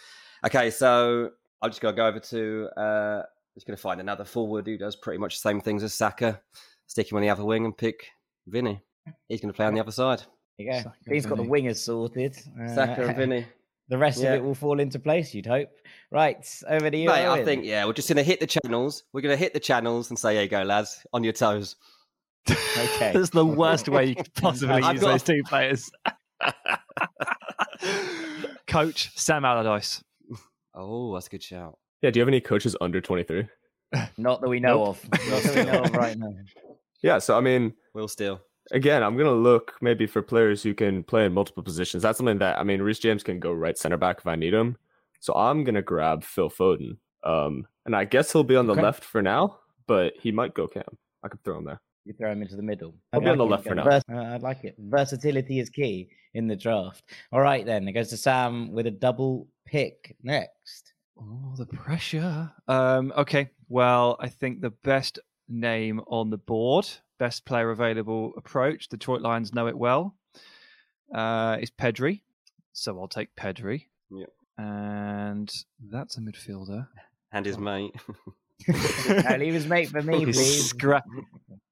okay, 0.45 0.69
so 0.69 1.31
I'm 1.61 1.69
just 1.69 1.81
gonna 1.81 1.95
go 1.95 2.07
over 2.07 2.19
to. 2.19 2.69
Uh, 2.77 3.23
just 3.53 3.65
gonna 3.65 3.77
find 3.77 4.01
another 4.01 4.25
forward 4.25 4.67
who 4.67 4.77
does 4.77 4.95
pretty 4.95 5.17
much 5.17 5.35
the 5.35 5.49
same 5.49 5.61
things 5.61 5.83
as 5.83 5.93
Saka. 5.93 6.41
Stick 6.87 7.11
him 7.11 7.17
on 7.17 7.21
the 7.21 7.29
other 7.29 7.45
wing 7.45 7.65
and 7.65 7.75
pick 7.75 8.07
Vinny. 8.47 8.81
He's 9.29 9.41
gonna 9.41 9.53
play 9.53 9.65
on 9.65 9.73
the 9.73 9.79
other 9.79 9.91
side. 9.91 10.21
There 10.57 10.67
you 10.67 10.71
go. 10.71 10.79
Saka, 10.79 10.95
He's 11.07 11.25
got 11.25 11.37
the 11.37 11.43
wingers 11.43 11.77
sorted. 11.77 12.37
Uh, 12.61 12.73
Saka 12.75 13.07
and 13.07 13.17
Vinny. 13.17 13.45
The 13.89 13.97
rest 13.97 14.21
Yeah. 14.21 14.33
of 14.33 14.39
it 14.39 14.43
will 14.43 14.55
fall 14.55 14.79
into 14.79 14.99
place, 14.99 15.33
you'd 15.33 15.45
hope. 15.45 15.69
Right, 16.11 16.37
over 16.67 16.89
to 16.89 16.97
you. 16.97 17.07
Mate, 17.07 17.27
I 17.27 17.43
think 17.43 17.65
yeah, 17.65 17.85
we're 17.85 17.93
just 17.93 18.07
gonna 18.09 18.23
hit 18.23 18.39
the 18.39 18.47
channels. 18.47 19.03
We're 19.13 19.21
gonna 19.21 19.35
hit 19.35 19.53
the 19.53 19.59
channels 19.59 20.09
and 20.09 20.17
say, 20.17 20.33
"Here 20.33 20.43
you 20.43 20.49
go, 20.49 20.63
lads, 20.63 21.05
on 21.13 21.23
your 21.23 21.33
toes." 21.33 21.75
Okay. 22.49 22.57
That's 23.13 23.29
the 23.31 23.45
worst 23.45 23.89
way 23.89 24.05
you 24.05 24.15
could 24.15 24.33
possibly 24.35 24.75
use 24.77 24.83
got- 24.83 24.99
those 25.01 25.23
two 25.23 25.43
players. 25.43 25.89
Coach 28.67 29.11
Sam 29.17 29.45
Allardyce. 29.45 30.03
Oh, 30.73 31.13
that's 31.13 31.27
a 31.27 31.29
good 31.29 31.43
shout. 31.43 31.77
Yeah, 32.01 32.09
do 32.11 32.19
you 32.19 32.21
have 32.21 32.27
any 32.27 32.41
coaches 32.41 32.75
under 32.81 32.99
23? 32.99 33.47
Not 34.17 34.41
that 34.41 34.49
we 34.49 34.59
know 34.59 34.83
Nope. 34.83 34.87
of. 34.89 35.03
Not 35.29 35.43
that 35.43 35.55
we 35.55 35.63
know 35.71 35.83
of 35.83 35.93
right 35.93 36.17
now. 36.17 36.33
Yeah, 37.01 37.19
so 37.19 37.37
I 37.37 37.41
mean, 37.41 37.73
Will 37.93 38.07
Steele. 38.09 38.41
Again, 38.71 39.03
I'm 39.03 39.17
gonna 39.17 39.31
look 39.31 39.73
maybe 39.81 40.05
for 40.07 40.21
players 40.21 40.61
who 40.63 40.73
can 40.73 41.03
play 41.03 41.25
in 41.25 41.33
multiple 41.33 41.63
positions. 41.63 42.03
That's 42.03 42.17
something 42.17 42.39
that 42.39 42.57
I 42.57 42.63
mean, 42.63 42.81
Reece 42.81 42.99
James 42.99 43.23
can 43.23 43.39
go 43.39 43.51
right 43.53 43.77
center 43.77 43.97
back 43.97 44.17
if 44.19 44.27
I 44.27 44.35
need 44.35 44.53
him. 44.53 44.77
So 45.19 45.33
I'm 45.33 45.63
gonna 45.63 45.81
grab 45.81 46.23
Phil 46.23 46.49
Foden. 46.49 46.97
Um, 47.23 47.65
and 47.85 47.95
I 47.95 48.05
guess 48.05 48.31
he'll 48.31 48.43
be 48.43 48.55
on 48.55 48.67
the 48.67 48.73
Okay. 48.73 48.81
left 48.83 49.03
for 49.03 49.21
now, 49.21 49.59
but 49.87 50.13
he 50.19 50.31
might 50.31 50.53
go 50.53 50.67
cam. 50.67 50.83
I 51.23 51.27
could 51.27 51.43
throw 51.43 51.57
him 51.57 51.65
there. 51.65 51.81
You 52.05 52.13
throw 52.13 52.31
him 52.31 52.43
into 52.43 52.55
the 52.55 52.61
middle. 52.61 52.93
I'll 53.13 53.19
be 53.19 53.29
on 53.29 53.37
the 53.39 53.45
it. 53.45 53.49
left 53.49 53.63
for 53.67 53.73
now. 53.73 53.83
Vers- 53.83 54.03
uh, 54.11 54.15
I 54.15 54.37
like 54.37 54.63
it. 54.63 54.75
Versatility 54.77 55.59
is 55.59 55.69
key 55.71 56.09
in 56.35 56.45
the 56.47 56.55
draft. 56.55 57.03
All 57.31 57.41
right, 57.41 57.65
then. 57.65 57.87
It 57.87 57.93
goes 57.93 58.09
to 58.09 58.17
Sam 58.17 58.71
with 58.71 58.85
a 58.85 58.91
double 58.91 59.47
pick 59.65 60.15
next. 60.21 60.93
Oh, 61.19 61.55
the 61.57 61.65
pressure. 61.65 62.51
Um, 62.67 63.11
okay. 63.17 63.49
Well, 63.69 64.17
I 64.19 64.27
think 64.29 64.61
the 64.61 64.69
best 64.69 65.17
name 65.49 65.99
on 66.05 66.29
the 66.29 66.37
board, 66.37 66.87
best 67.19 67.45
player 67.45 67.71
available 67.71 68.33
approach, 68.37 68.87
Detroit 68.87 69.21
Lions 69.21 69.53
know 69.53 69.67
it 69.67 69.77
well, 69.77 70.15
uh, 71.13 71.57
is 71.59 71.71
Pedri. 71.71 72.21
So 72.73 72.99
I'll 72.99 73.07
take 73.07 73.35
Pedri. 73.35 73.85
Yep. 74.11 74.29
And 74.57 75.51
that's 75.89 76.17
a 76.17 76.21
midfielder. 76.21 76.87
And 77.31 77.45
his 77.45 77.57
mate. 77.57 77.93
I'll 79.27 79.37
leave 79.37 79.53
his 79.53 79.67
mate 79.67 79.89
for 79.89 80.01
me, 80.01 80.25
his, 80.25 80.37
please. 80.37 80.73
scra- 80.73 81.01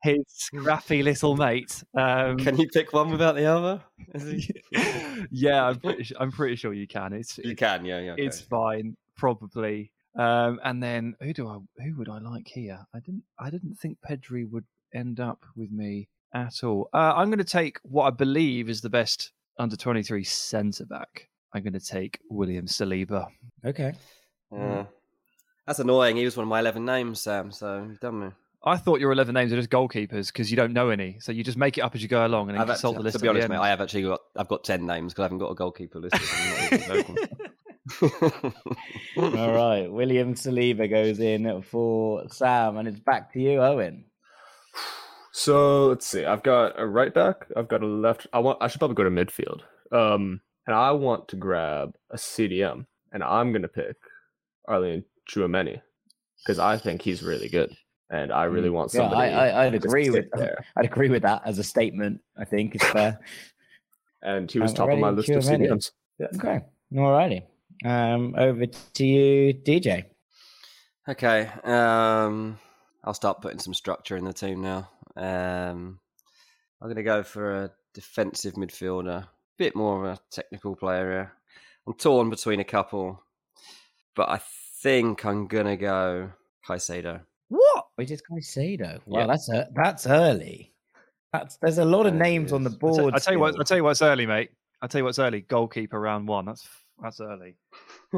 his 0.04 0.24
scrappy 0.28 1.02
little 1.02 1.36
mate. 1.36 1.84
Um, 1.98 2.38
Can 2.38 2.58
you 2.58 2.68
pick 2.68 2.92
one 2.94 3.10
without 3.12 3.36
the 3.36 3.46
other? 3.46 3.82
Yeah, 5.32 5.68
I'm 5.68 5.80
pretty, 5.80 6.16
I'm 6.20 6.32
pretty 6.32 6.56
sure 6.56 6.74
you 6.74 6.88
can. 6.88 7.14
It's 7.14 7.38
You 7.38 7.56
can, 7.56 7.86
yeah, 7.86 8.00
yeah. 8.00 8.12
okay. 8.14 8.24
it's 8.24 8.42
fine, 8.42 8.96
probably. 9.16 9.92
Um, 10.18 10.60
and 10.64 10.82
then 10.84 11.16
who 11.22 11.34
do 11.34 11.48
I 11.48 11.58
who 11.84 11.96
would 11.98 12.10
I 12.10 12.20
like 12.20 12.48
here? 12.48 12.80
I 12.94 13.00
didn't 13.00 13.24
I 13.40 13.50
didn't 13.50 13.76
think 13.76 13.98
Pedri 14.08 14.50
would 14.50 14.66
end 14.94 15.20
up 15.20 15.46
with 15.56 15.72
me 15.72 16.08
at 16.34 16.64
all. 16.64 16.90
Uh, 16.94 17.14
I'm 17.16 17.30
going 17.30 17.38
to 17.40 17.44
take 17.44 17.80
what 17.84 18.06
I 18.06 18.10
believe 18.12 18.70
is 18.70 18.82
the 18.82 18.90
best 18.90 19.32
under 19.58 19.76
23 19.76 20.24
centre 20.24 20.86
back. 20.86 21.30
I'm 21.54 21.64
going 21.64 21.74
to 21.74 21.80
take 21.80 22.20
William 22.30 22.66
Saliba. 22.66 23.28
Okay. 23.66 23.94
Yeah. 24.52 24.86
That's 25.68 25.80
annoying. 25.80 26.18
He 26.18 26.26
was 26.26 26.36
one 26.36 26.44
of 26.44 26.50
my 26.50 26.60
11 26.60 26.84
names, 26.84 27.22
Sam, 27.22 27.52
so 27.52 27.86
you've 27.88 28.00
done 28.00 28.20
me. 28.20 28.28
I 28.66 28.78
thought 28.78 29.00
your 29.00 29.12
11 29.12 29.34
names 29.34 29.52
are 29.52 29.58
just 29.58 29.70
goalkeepers 29.70 30.28
because 30.28 30.50
you 30.50 30.56
don't 30.56 30.72
know 30.72 30.90
any, 30.90 31.18
so 31.20 31.32
you 31.34 31.44
just 31.44 31.58
make 31.58 31.78
it 31.78 31.82
up 31.82 31.96
as 31.96 32.02
you 32.02 32.08
go 32.08 32.26
along 32.26 32.50
and 32.50 32.56
then 32.56 32.62
I've 32.62 32.68
consult 32.68 32.96
actually, 32.96 33.02
the 33.02 33.04
list. 33.04 33.18
to 33.18 33.22
be 33.22 33.28
honest, 33.28 33.50
mate. 33.50 33.58
I 33.58 33.68
have 33.68 33.82
actually 33.82 34.04
got 34.04 34.22
I've 34.38 34.48
got 34.48 34.64
10 34.64 34.86
names 34.86 35.14
because 35.14 35.24
I 35.24 35.26
haven't 35.26 35.40
got 35.40 35.52
a 35.52 35.56
goalkeeper 35.56 36.00
listed. 36.00 36.22
I'm 36.22 36.50
not 36.50 36.74
even 36.74 37.16
joking. 37.18 38.54
All 39.18 39.54
right. 39.54 39.92
William 39.92 40.34
Saliba 40.36 40.90
goes 40.90 41.20
in 41.20 41.62
for 41.64 42.24
Sam, 42.30 42.78
and 42.78 42.88
it's 42.88 43.00
back 43.02 43.34
to 43.34 43.40
you, 43.40 43.62
Owen. 43.62 44.06
So 45.34 45.88
let's 45.88 46.06
see. 46.06 46.26
I've 46.26 46.44
got 46.44 46.80
a 46.80 46.86
right 46.86 47.12
back. 47.14 47.48
I've 47.58 47.68
got 47.68 47.82
a 47.82 47.88
left. 47.88 48.28
I 48.34 48.40
want. 48.40 48.60
I 48.62 48.68
should 48.68 48.78
probably 48.80 48.96
go 48.96 49.04
to 49.04 49.10
midfield. 49.10 49.62
Um, 49.92 50.42
and 50.68 50.76
I 50.76 50.92
want 50.92 51.28
to 51.30 51.36
grab 51.36 51.96
a 52.12 52.18
CDM, 52.18 52.86
and 53.12 53.24
I'm 53.24 53.52
gonna 53.52 53.68
pick 53.68 53.96
Aurélien 54.70 55.04
Tchouaméni 55.28 55.82
because 56.38 56.60
I 56.60 56.78
think 56.78 57.02
he's 57.02 57.24
really 57.24 57.50
good, 57.50 57.76
and 58.12 58.32
I 58.32 58.44
really 58.44 58.70
want 58.70 58.92
Mm. 58.92 59.10
Yeah. 59.10 59.18
I, 59.18 59.28
I, 59.30 59.66
I'd 59.66 59.74
agree 59.74 60.12
with 60.12 60.28
there. 60.34 60.64
I'd 60.78 60.86
agree 60.86 61.10
with 61.10 61.24
that 61.24 61.42
as 61.46 61.58
a 61.58 61.64
statement. 61.64 62.22
I 62.38 62.46
think 62.46 62.76
it's 62.76 62.86
fair. 62.86 63.20
And 64.26 64.50
he 64.50 64.58
was 64.58 64.72
I'm 64.72 64.76
top 64.78 64.90
of 64.90 65.00
my 65.00 65.08
already 65.10 65.34
list 65.34 65.50
of 65.50 65.54
Tchouaméni. 65.54 65.68
CDMs. 65.70 65.92
Yeah. 66.18 66.28
okay. 66.38 66.62
Alrighty. 66.94 67.44
Um, 67.84 68.36
over 68.38 68.66
to 68.68 69.06
you, 69.06 69.54
DJ. 69.54 70.06
okay. 71.10 71.50
Um, 71.66 72.58
I'll 73.04 73.14
start 73.14 73.42
putting 73.42 73.60
some 73.60 73.74
structure 73.74 74.16
in 74.16 74.24
the 74.24 74.32
team 74.32 74.62
now. 74.62 74.90
Um, 75.16 76.00
I'm 76.82 76.88
going 76.88 76.96
to 76.96 77.04
go 77.04 77.24
for 77.24 77.64
a 77.64 77.72
defensive 77.94 78.54
midfielder, 78.56 79.24
a 79.24 79.30
bit 79.58 79.76
more 79.76 80.06
of 80.06 80.14
a 80.18 80.20
technical 80.32 80.76
player 80.76 81.12
here. 81.12 81.32
I'm 81.88 81.94
torn 81.94 82.30
between 82.30 82.60
a 82.60 82.64
couple, 82.66 83.22
but 84.16 84.30
I 84.30 84.40
think 84.82 85.26
I'm 85.26 85.48
going 85.48 85.66
to 85.66 85.78
go 85.78 86.32
Caicedo. 86.68 87.22
What? 87.50 87.86
We 87.98 88.06
just 88.06 88.24
Caicedo. 88.30 89.00
Wow, 89.06 89.20
Yeah. 89.22 89.28
that's 89.28 89.50
uh, 89.50 89.66
that's 89.76 90.08
early. 90.08 90.74
That's 91.32 91.58
there's 91.58 91.78
a 91.78 91.86
lot 91.86 92.06
of 92.06 92.14
names 92.14 92.52
on 92.54 92.64
the 92.64 92.70
yes. 92.70 92.78
I 92.78 92.80
tell- 92.80 92.96
board. 93.04 93.14
I 93.16 93.20
tell 93.20 93.34
you 93.34 93.40
what. 93.40 93.60
I 93.60 93.64
tell 93.64 93.78
you 93.78 93.84
what's 93.84 94.02
early, 94.02 94.26
mate. 94.26 94.52
I 94.82 94.88
tell 94.88 95.00
you 95.00 95.06
what's 95.06 95.20
early. 95.20 95.42
Goalkeeper 95.42 96.00
round 96.00 96.28
one. 96.28 96.46
That's 96.46 96.68
that's 97.02 97.20
early. 97.22 97.56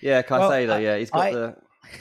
yeah, 0.00 0.22
Well, 0.28 0.50
Caicedo. 0.50 0.70
I- 0.72 0.78
yeah, 0.80 0.96
he's 0.98 1.10
got 1.10 1.20
I- 1.20 1.32
the. 1.32 1.56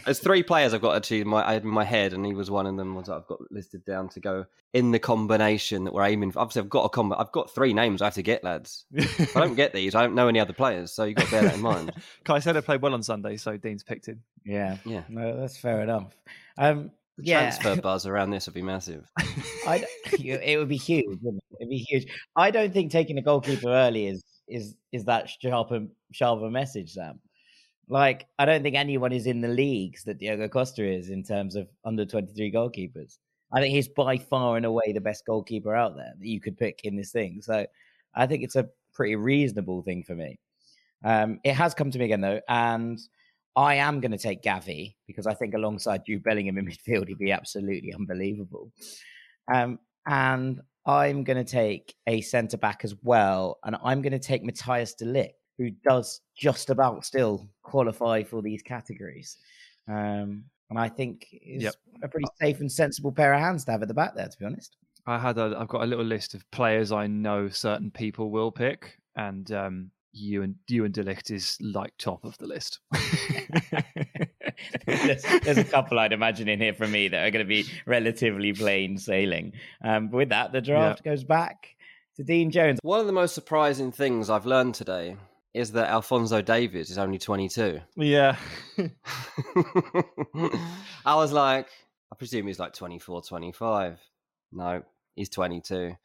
There's 0.06 0.20
three 0.20 0.44
players 0.44 0.74
I've 0.74 0.82
got 0.82 0.96
actually 0.96 1.22
in 1.22 1.28
my, 1.28 1.48
I 1.48 1.54
had 1.54 1.64
in 1.64 1.70
my 1.70 1.84
head, 1.84 2.14
and 2.14 2.26
he 2.26 2.34
was 2.34 2.50
one 2.50 2.66
of 2.66 2.78
them. 2.78 2.96
Ones 2.96 3.10
I've 3.10 3.28
got 3.28 3.40
listed 3.52 3.84
down 3.86 4.10
to 4.10 4.20
go 4.20 4.46
in 4.74 4.92
the 4.92 5.00
combination 5.00 5.84
that 5.84 5.94
we're 5.94 6.06
aiming. 6.06 6.32
for. 6.32 6.40
Obviously, 6.40 6.62
I've 6.62 6.70
got 6.70 6.86
a 6.86 6.90
combo. 6.90 7.18
I've 7.18 7.32
got 7.32 7.54
three 7.54 7.74
names 7.74 8.02
I 8.02 8.06
have 8.06 8.14
to 8.16 8.24
get, 8.24 8.44
lads. 8.44 8.86
If 8.94 9.36
I 9.36 9.42
don't 9.42 9.56
get 9.56 9.74
these, 9.74 9.96
I 9.96 10.02
don't 10.04 10.16
know 10.16 10.28
any 10.28 10.40
other 10.40 10.54
players, 10.54 10.92
so 10.94 11.04
you've 11.04 11.18
got 11.18 11.26
to 11.26 11.32
bear 11.32 11.42
that 11.44 11.56
in 11.56 11.62
mind. 11.62 11.92
Caicedo 12.26 12.64
played 12.64 12.82
well 12.82 12.94
on 12.94 13.04
Sunday, 13.04 13.38
so 13.38 13.58
Dean's 13.58 13.84
picked 13.84 14.08
him. 14.08 14.22
Yeah. 14.46 14.78
Yeah. 14.86 15.04
No, 15.10 15.40
that's 15.40 15.58
fair 15.58 15.82
enough. 15.82 16.16
Um, 16.58 16.92
The 17.18 17.26
yeah. 17.26 17.40
transfer 17.52 17.76
buzz 17.82 18.06
around 18.06 18.30
this 18.32 18.46
would 18.48 18.56
be 18.56 18.62
massive. 18.62 19.12
I, 19.68 19.86
it 20.14 20.58
would 20.58 20.70
be 20.70 20.78
huge. 20.78 21.06
Wouldn't 21.22 21.44
it? 21.52 21.58
It'd 21.60 21.70
be 21.70 21.78
huge. 21.78 22.08
I 22.36 22.50
don't 22.52 22.74
think 22.74 22.92
taking 22.92 23.18
a 23.18 23.22
goalkeeper 23.22 23.70
early 23.70 24.08
is 24.08 24.24
is 24.48 24.76
is 24.92 25.06
that 25.06 25.30
sharp 25.30 25.72
a, 25.72 25.86
sharp 26.12 26.42
a 26.42 26.50
message, 26.50 26.94
Sam. 26.94 27.20
Like, 27.92 28.28
I 28.40 28.46
don't 28.46 28.64
think 28.64 28.78
anyone 28.78 29.12
is 29.12 29.28
in 29.28 29.42
the 29.42 29.50
leagues 29.50 30.06
that 30.06 30.18
Diogo 30.18 30.48
Costa 30.48 30.90
is 30.90 31.10
in 31.10 31.24
terms 31.24 31.58
of 31.58 31.68
under 31.84 32.06
twenty 32.06 32.32
three 32.34 32.50
goalkeepers. 32.50 33.18
I 33.52 33.60
think 33.60 33.76
he's 33.76 33.90
by 33.90 34.18
far 34.18 34.56
and 34.56 34.66
away 34.66 34.94
the 34.94 35.02
best 35.02 35.26
goalkeeper 35.26 35.76
out 35.76 35.98
there 35.98 36.14
that 36.18 36.28
you 36.28 36.40
could 36.40 36.58
pick 36.58 36.80
in 36.86 36.96
this 36.96 37.12
thing. 37.12 37.42
So, 37.42 37.66
I 38.16 38.28
think 38.28 38.44
it's 38.44 38.56
a 38.56 38.70
pretty 38.94 39.18
reasonable 39.18 39.82
thing 39.82 40.04
for 40.04 40.16
me. 40.16 40.40
Um, 41.04 41.42
it 41.44 41.54
has 41.54 41.74
come 41.74 41.92
to 41.92 42.00
me 42.00 42.06
again 42.06 42.22
though, 42.22 42.40
and 42.48 42.98
I 43.58 43.76
am 43.76 44.00
going 44.00 44.12
to 44.14 44.18
take 44.18 44.42
Gavi 44.42 44.96
because 45.06 45.28
I 45.28 45.34
think 45.34 45.54
alongside 45.54 46.06
Jude 46.06 46.24
Bellingham 46.24 46.58
in 46.58 46.66
midfield, 46.68 47.10
he'd 47.10 47.18
be 47.18 47.34
absolutely 47.34 47.94
unbelievable. 47.94 48.72
Um, 49.54 49.80
and 50.08 50.62
I'm 50.86 51.26
going 51.26 51.44
to 51.44 51.52
take 51.52 51.94
a 52.08 52.22
centre 52.22 52.58
back 52.58 52.86
as 52.86 52.96
well, 53.04 53.60
and 53.66 53.76
I'm 53.84 54.02
going 54.02 54.14
to 54.14 54.20
take 54.20 54.44
Matthijs 54.44 54.96
de 54.96 55.06
Ligt, 55.06 55.34
who 55.58 55.70
does 55.88 56.22
just 56.36 56.70
about 56.70 57.06
still 57.06 57.48
qualify 57.64 58.24
for 58.24 58.42
these 58.42 58.62
categories. 58.62 59.38
Um, 59.88 60.46
and 60.70 60.80
I 60.80 60.88
think 60.90 61.28
is 61.32 61.64
Yep. 61.64 61.76
a 62.04 62.08
pretty 62.08 62.28
safe 62.40 62.60
and 62.62 62.72
sensible 62.72 63.12
pair 63.12 63.34
of 63.34 63.42
hands 63.42 63.66
to 63.66 63.72
have 63.72 63.82
at 63.82 63.88
the 63.88 63.94
back 63.94 64.16
there, 64.16 64.28
to 64.28 64.40
be 64.40 64.46
honest. 64.46 64.78
I 65.06 65.20
had 65.20 65.38
a, 65.38 65.56
I've 65.58 65.68
got 65.68 65.84
a 65.84 65.86
little 65.86 66.06
list 66.06 66.34
of 66.34 66.50
players 66.52 66.92
I 66.92 67.08
know 67.08 67.50
certain 67.50 67.92
people 67.92 68.32
will 68.32 68.52
pick, 68.52 68.98
and 69.16 69.52
um, 69.52 69.92
you 70.14 70.44
and 70.44 70.56
you 70.68 70.86
and 70.86 70.94
de 70.94 71.04
Ligt 71.04 71.32
is 71.32 71.58
like 71.60 71.92
top 71.98 72.24
of 72.24 72.38
the 72.38 72.48
list. 72.48 72.80
there's, 74.86 75.24
there's 75.44 75.58
a 75.58 75.64
couple 75.64 76.00
I'd 76.00 76.14
imagine 76.14 76.48
in 76.48 76.60
here 76.60 76.74
from 76.74 76.92
me 76.92 77.08
that 77.08 77.26
are 77.26 77.32
going 77.32 77.46
to 77.46 77.50
be 77.50 77.66
relatively 77.86 78.54
plain 78.54 78.98
sailing. 78.98 79.54
Um, 79.84 80.08
but 80.10 80.18
with 80.18 80.30
that, 80.30 80.52
the 80.52 80.62
draft 80.62 81.04
goes 81.04 81.24
back 81.24 81.76
to 82.16 82.24
Dean 82.24 82.52
Jones. 82.52 82.80
One 82.84 83.00
of 83.00 83.08
the 83.08 83.14
most 83.14 83.34
surprising 83.36 83.92
things 83.92 84.30
I've 84.30 84.46
learned 84.46 84.76
today 84.76 85.18
is 85.54 85.72
that 85.74 85.90
Alfonso 85.90 86.42
Davies 86.42 86.90
is 86.90 86.98
only 86.98 87.18
22. 87.18 87.80
yeah, 87.98 88.36
I 91.06 91.16
was 91.16 91.32
like, 91.32 91.68
I 92.12 92.16
presume 92.18 92.48
he's 92.48 92.60
like 92.60 92.74
24, 92.74 93.22
25. 93.24 94.00
No, 94.54 94.84
he's 95.16 95.30
22. 95.30 95.96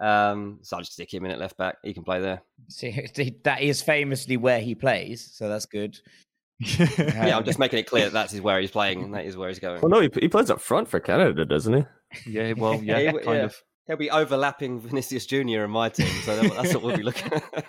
Um, 0.00 0.58
so 0.62 0.76
I'll 0.76 0.82
just 0.82 0.92
stick 0.92 1.12
him 1.12 1.24
in 1.24 1.32
at 1.32 1.38
left 1.38 1.56
back. 1.56 1.76
He 1.82 1.92
can 1.92 2.04
play 2.04 2.20
there. 2.20 2.42
See, 2.68 3.36
that 3.44 3.62
is 3.62 3.82
famously 3.82 4.36
where 4.36 4.60
he 4.60 4.74
plays, 4.74 5.28
so 5.32 5.48
that's 5.48 5.66
good. 5.66 5.98
yeah, 6.60 7.36
I'm 7.36 7.44
just 7.44 7.58
making 7.58 7.78
it 7.78 7.86
clear 7.86 8.04
that 8.04 8.12
that's 8.12 8.32
his 8.32 8.40
where 8.40 8.60
he's 8.60 8.70
playing 8.70 9.02
and 9.02 9.14
that 9.14 9.24
is 9.24 9.36
where 9.36 9.48
he's 9.48 9.60
going. 9.60 9.80
Well, 9.80 9.90
no, 9.90 10.00
he, 10.00 10.10
he 10.20 10.28
plays 10.28 10.50
up 10.50 10.60
front 10.60 10.88
for 10.88 10.98
Canada, 10.98 11.44
doesn't 11.44 11.72
he? 11.74 12.30
Yeah, 12.30 12.52
well, 12.56 12.82
yeah, 12.82 12.98
Yeah, 12.98 13.12
kind 13.12 13.24
yeah. 13.26 13.44
of. 13.44 13.62
He'll 13.88 13.96
be 13.96 14.10
overlapping 14.10 14.80
Vinicius 14.88 15.26
Junior 15.26 15.64
and 15.64 15.72
my 15.72 15.88
team, 15.88 16.06
so 16.22 16.36
that's 16.40 16.74
what 16.74 16.82
we'll 16.84 16.96
be 16.96 17.02
looking 17.02 17.32
at. 17.32 17.64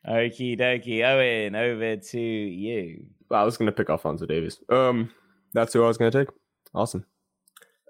Okie 0.08 0.58
dokie. 0.58 1.02
Owen, 1.04 1.54
over 1.54 1.96
to 1.96 2.20
you. 2.20 3.04
Well, 3.28 3.40
I 3.40 3.44
was 3.44 3.56
going 3.56 3.66
to 3.66 3.72
pick 3.72 3.90
Alfonso 3.90 4.26
Davies. 4.26 4.58
Um, 4.68 5.10
that's 5.52 5.72
who 5.72 5.84
I 5.84 5.88
was 5.88 5.99
going 5.99 6.10
to 6.10 6.25
take. 6.25 6.28
Awesome. 6.75 7.04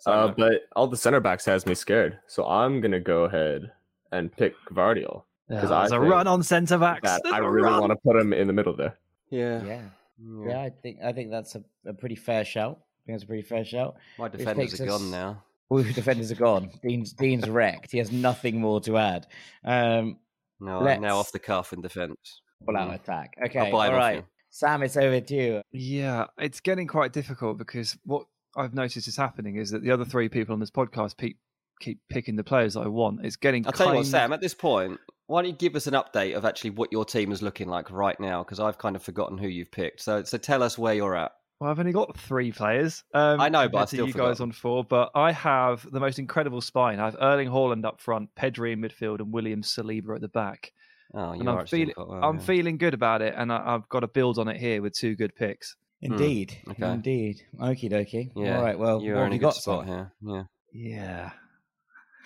Uh, 0.06 0.28
but 0.28 0.62
all 0.74 0.86
the 0.86 0.96
center 0.96 1.20
backs 1.20 1.44
has 1.44 1.66
me 1.66 1.74
scared, 1.74 2.18
so 2.26 2.46
I'm 2.46 2.80
going 2.80 2.92
to 2.92 3.00
go 3.00 3.24
ahead 3.24 3.70
and 4.12 4.34
pick 4.34 4.54
Gvardiol 4.72 5.24
because 5.48 5.70
I 5.70 5.80
There's 5.80 5.92
a 5.92 5.98
think 6.00 6.10
run 6.12 6.26
on 6.26 6.42
centre 6.42 6.78
backs. 6.78 7.02
that 7.10 7.20
There's 7.22 7.36
really 7.40 7.62
run. 7.68 7.80
want 7.80 7.90
to 7.92 7.96
put 7.96 8.16
him 8.16 8.32
in 8.32 8.46
the 8.46 8.52
middle 8.52 8.74
there. 8.74 8.96
yeah. 9.30 9.62
Yeah. 9.64 9.82
Yeah. 10.22 10.48
Yeah, 10.48 10.60
I 10.62 10.70
think 10.70 10.98
I 11.02 11.12
think 11.12 11.30
that's 11.30 11.54
a, 11.54 11.62
a 11.86 11.94
pretty 11.94 12.14
fair 12.14 12.44
shout. 12.44 12.78
I 12.78 13.00
think 13.06 13.14
that's 13.16 13.24
a 13.24 13.26
pretty 13.26 13.42
fair 13.42 13.64
shout. 13.64 13.96
My 14.18 14.28
defenders 14.28 14.70
takes 14.70 14.80
are 14.80 14.84
us- 14.84 14.90
gone 15.00 15.10
now. 15.10 15.42
All 15.70 15.82
the 15.82 15.92
defenders 15.92 16.30
are 16.32 16.36
gone. 16.36 16.70
Dean's 16.82 17.12
Dean's 17.12 17.48
wrecked. 17.48 17.92
He 17.92 17.98
has 17.98 18.10
nothing 18.12 18.60
more 18.60 18.80
to 18.82 18.98
add. 18.98 19.26
Um, 19.64 20.18
No, 20.60 20.86
I'm 20.86 21.00
now 21.00 21.16
off 21.16 21.32
the 21.32 21.38
cuff 21.38 21.72
in 21.72 21.80
defence. 21.80 22.42
full 22.66 22.76
out 22.76 22.90
Mm. 22.90 22.94
attack. 22.96 23.34
I'll 23.38 23.46
Okay, 23.46 23.70
buy 23.70 23.86
him 23.86 23.94
all 23.94 23.98
off 24.00 24.04
right. 24.04 24.16
you. 24.18 24.24
Sam, 24.50 24.82
it's 24.82 24.96
over 24.96 25.20
to 25.20 25.34
you. 25.34 25.62
Yeah, 25.72 26.26
it's 26.38 26.60
getting 26.60 26.86
quite 26.86 27.12
difficult 27.14 27.56
because 27.56 27.96
what 28.04 28.26
I've 28.56 28.74
noticed 28.74 29.06
is 29.08 29.16
happening 29.16 29.56
is 29.56 29.70
that 29.70 29.82
the 29.82 29.92
other 29.92 30.04
three 30.04 30.28
people 30.28 30.52
on 30.52 30.60
this 30.60 30.70
podcast 30.72 31.16
keep 31.16 31.38
keep 31.80 31.98
picking 32.10 32.36
the 32.36 32.44
players 32.44 32.74
that 32.74 32.80
I 32.80 32.88
want. 32.88 33.24
It's 33.24 33.36
getting. 33.36 33.64
I'll 33.66 33.72
tell 33.72 33.88
you 33.90 33.94
what, 33.98 34.06
Sam. 34.06 34.32
At 34.34 34.40
this 34.42 34.52
point, 34.52 34.98
why 35.28 35.40
don't 35.40 35.50
you 35.52 35.56
give 35.56 35.76
us 35.76 35.86
an 35.86 35.94
update 35.94 36.34
of 36.36 36.44
actually 36.44 36.70
what 36.70 36.92
your 36.92 37.04
team 37.06 37.32
is 37.32 37.40
looking 37.40 37.68
like 37.68 37.90
right 37.90 38.18
now? 38.20 38.42
Because 38.42 38.60
I've 38.60 38.76
kind 38.76 38.96
of 38.96 39.02
forgotten 39.02 39.38
who 39.38 39.48
you've 39.48 39.70
picked. 39.70 40.00
So, 40.02 40.22
so 40.24 40.36
tell 40.36 40.62
us 40.62 40.76
where 40.76 40.92
you're 40.92 41.16
at. 41.16 41.32
Well, 41.60 41.70
I've 41.70 41.78
only 41.78 41.92
got 41.92 42.16
three 42.16 42.52
players. 42.52 43.04
Um, 43.12 43.38
I 43.38 43.50
know, 43.50 43.68
but 43.68 43.78
I've 43.78 43.88
still 43.88 44.06
you 44.06 44.14
guys 44.14 44.40
on 44.40 44.50
four. 44.50 44.82
But 44.82 45.10
I 45.14 45.32
have 45.32 45.86
the 45.90 46.00
most 46.00 46.18
incredible 46.18 46.62
spine. 46.62 46.98
I 46.98 47.04
have 47.04 47.16
Erling 47.20 47.48
Haaland 47.48 47.84
up 47.84 48.00
front, 48.00 48.34
Pedri 48.34 48.72
in 48.72 48.80
midfield, 48.80 49.20
and 49.20 49.30
William 49.30 49.62
Saliba 49.62 50.14
at 50.14 50.22
the 50.22 50.28
back. 50.28 50.72
Oh, 51.12 51.34
you 51.34 51.40
and 51.40 51.48
are 51.48 51.60
I'm 51.60 51.66
feeling, 51.66 51.94
well, 51.96 52.20
I'm 52.22 52.36
yeah. 52.36 52.44
feeling 52.44 52.78
good 52.78 52.94
about 52.94 53.20
it, 53.20 53.34
and 53.36 53.52
I, 53.52 53.74
I've 53.74 53.88
got 53.88 54.00
to 54.00 54.08
build 54.08 54.38
on 54.38 54.48
it 54.48 54.56
here 54.56 54.80
with 54.80 54.94
two 54.94 55.16
good 55.16 55.34
picks. 55.34 55.76
Indeed, 56.02 56.56
okay. 56.70 56.92
indeed. 56.92 57.42
Okie 57.60 57.90
dokie. 57.90 58.30
Yeah, 58.34 58.56
All 58.56 58.62
right. 58.62 58.78
Well, 58.78 59.02
you're 59.02 59.16
what 59.16 59.24
have 59.24 59.32
in 59.32 59.36
a 59.36 59.38
good 59.38 59.44
got, 59.44 59.54
spot 59.54 59.86
here. 59.86 60.12
Yeah. 60.22 60.42
Yeah. 60.72 61.30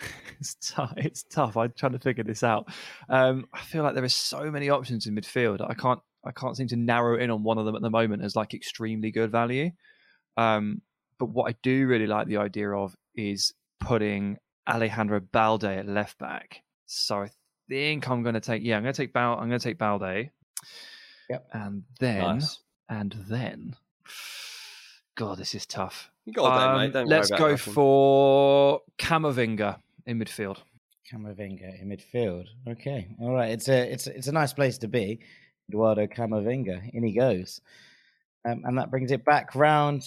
it's 0.41 0.55
tough. 0.61 0.93
It's 0.97 1.25
tough. 1.25 1.57
I'm 1.57 1.73
trying 1.77 1.93
to 1.93 1.99
figure 1.99 2.23
this 2.23 2.45
out. 2.45 2.69
Um, 3.09 3.47
I 3.53 3.63
feel 3.63 3.83
like 3.83 3.95
there 3.95 4.05
are 4.05 4.09
so 4.09 4.51
many 4.51 4.71
options 4.71 5.07
in 5.07 5.17
midfield. 5.17 5.69
I 5.69 5.75
can't. 5.75 6.01
I 6.27 6.33
can't 6.33 6.57
seem 6.57 6.69
to 6.69 6.77
narrow 6.77 7.19
in 7.19 7.31
on 7.31 7.43
one 7.43 7.59
of 7.59 7.67
them 7.67 7.77
at 7.77 7.83
the 7.83 7.91
moment 7.91 8.23
as 8.25 8.35
like 8.37 8.55
extremely 8.55 9.11
good 9.11 9.31
value. 9.31 9.71
Um, 10.37 10.81
but 11.19 11.27
what 11.27 11.51
I 11.51 11.55
do 11.63 11.87
really 11.87 12.07
like 12.07 12.27
the 12.27 12.39
idea 12.39 12.71
of 12.71 12.95
is 13.15 13.53
putting 13.81 14.39
Alejandro 14.69 15.21
Balde 15.21 15.65
at 15.65 15.87
left 15.87 16.19
back. 16.19 16.63
So 16.87 17.23
I 17.23 17.31
think 17.69 18.09
I'm 18.09 18.23
going 18.23 18.35
to 18.35 18.41
take. 18.41 18.63
Yeah, 18.63 18.77
I'm 18.77 18.83
going 18.83 18.95
to 18.95 19.03
take 19.03 19.13
Bal. 19.13 19.35
I'm 19.39 19.49
going 19.49 19.61
to 19.61 19.65
take 19.69 19.79
Balde. 19.79 20.31
Yep. 21.31 21.47
And 21.53 21.83
then 22.01 22.21
Nice. 22.21 22.59
and 22.89 23.13
then. 23.29 23.77
God, 25.17 25.39
this 25.39 25.55
is 25.55 25.65
tough. 25.67 26.11
You 26.25 26.33
got 26.33 26.59
that, 26.59 26.69
Um, 26.71 26.77
mate. 26.81 26.93
Don't 26.93 27.07
let's 27.09 27.31
about 27.31 27.39
go 27.39 27.51
nothing. 27.53 27.73
for 27.75 28.81
Camavinga 28.99 29.79
in 30.07 30.19
midfield. 30.19 30.59
Camavinga 31.11 31.81
in 31.81 31.89
midfield. 31.89 32.47
Okay. 32.69 33.09
All 33.21 33.33
right. 33.33 33.51
It's 33.53 33.69
a 33.69 33.93
it's 33.93 34.07
a- 34.07 34.17
it's 34.17 34.27
a 34.27 34.33
nice 34.33 34.53
place 34.53 34.79
to 34.79 34.89
be. 34.89 35.21
Eduardo 35.71 36.07
Camavinga. 36.07 36.91
In 36.93 37.05
he 37.05 37.13
goes. 37.13 37.61
Um, 38.47 38.63
and 38.65 38.77
that 38.79 38.91
brings 38.91 39.11
it 39.11 39.25
back 39.25 39.55
round 39.55 40.07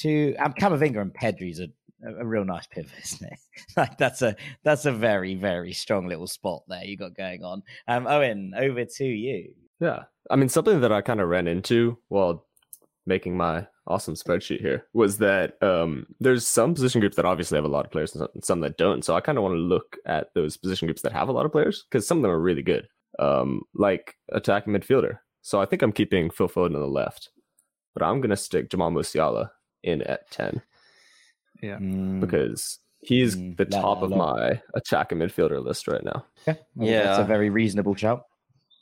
to 0.00 0.34
um, 0.36 0.52
Camavinga 0.54 1.00
and 1.00 1.14
Pedri's 1.14 1.60
a, 1.60 1.68
a, 2.04 2.26
real 2.26 2.44
nice 2.44 2.66
pivot, 2.66 2.90
isn't 3.04 3.32
it? 3.32 3.38
like 3.76 3.96
that's 3.96 4.22
a 4.22 4.34
that's 4.64 4.86
a 4.86 4.92
very 4.92 5.34
very 5.34 5.72
strong 5.72 6.08
little 6.08 6.26
spot 6.26 6.62
there 6.68 6.84
you 6.84 6.96
got 6.96 7.16
going 7.16 7.44
on. 7.44 7.62
Um, 7.86 8.06
Owen, 8.06 8.52
over 8.56 8.84
to 8.84 9.04
you. 9.04 9.52
Yeah. 9.80 10.04
I 10.30 10.36
mean, 10.36 10.48
something 10.48 10.80
that 10.80 10.92
I 10.92 11.00
kind 11.00 11.20
of 11.20 11.28
ran 11.28 11.46
into 11.46 11.98
while 12.08 12.44
making 13.06 13.36
my 13.36 13.66
awesome 13.86 14.14
spreadsheet 14.14 14.60
here 14.60 14.86
was 14.92 15.18
that 15.18 15.62
um, 15.62 16.06
there's 16.18 16.46
some 16.46 16.74
position 16.74 17.00
groups 17.00 17.16
that 17.16 17.24
obviously 17.24 17.56
have 17.56 17.64
a 17.64 17.68
lot 17.68 17.84
of 17.84 17.92
players 17.92 18.14
and 18.16 18.28
some 18.42 18.60
that 18.60 18.76
don't. 18.76 19.04
So 19.04 19.14
I 19.14 19.20
kind 19.20 19.38
of 19.38 19.44
want 19.44 19.54
to 19.54 19.60
look 19.60 19.96
at 20.06 20.34
those 20.34 20.56
position 20.56 20.86
groups 20.86 21.02
that 21.02 21.12
have 21.12 21.28
a 21.28 21.32
lot 21.32 21.46
of 21.46 21.52
players 21.52 21.84
because 21.88 22.06
some 22.06 22.18
of 22.18 22.22
them 22.22 22.32
are 22.32 22.40
really 22.40 22.62
good, 22.62 22.88
um, 23.18 23.62
like 23.74 24.14
attacking 24.32 24.72
midfielder. 24.72 25.18
So 25.42 25.60
I 25.60 25.64
think 25.66 25.82
I'm 25.82 25.92
keeping 25.92 26.30
Phil 26.30 26.48
Foden 26.48 26.74
on 26.74 26.80
the 26.80 26.86
left, 26.86 27.30
but 27.94 28.02
I'm 28.02 28.20
going 28.20 28.30
to 28.30 28.36
stick 28.36 28.70
Jamal 28.70 28.90
Musiala 28.90 29.50
in 29.82 30.02
at 30.02 30.30
10 30.32 30.60
Yeah. 31.62 31.78
Mm, 31.78 32.20
because 32.20 32.78
he's 33.00 33.36
Mm, 33.36 33.56
the 33.56 33.64
top 33.66 34.02
of 34.02 34.10
my 34.10 34.60
attacking 34.74 35.18
midfielder 35.18 35.64
list 35.64 35.86
right 35.86 36.02
now. 36.02 36.24
yeah, 36.46 36.52
I 36.52 36.54
think 36.54 36.90
that's 37.04 37.18
a 37.20 37.24
very 37.24 37.50
reasonable 37.50 37.94
shout. 37.94 38.22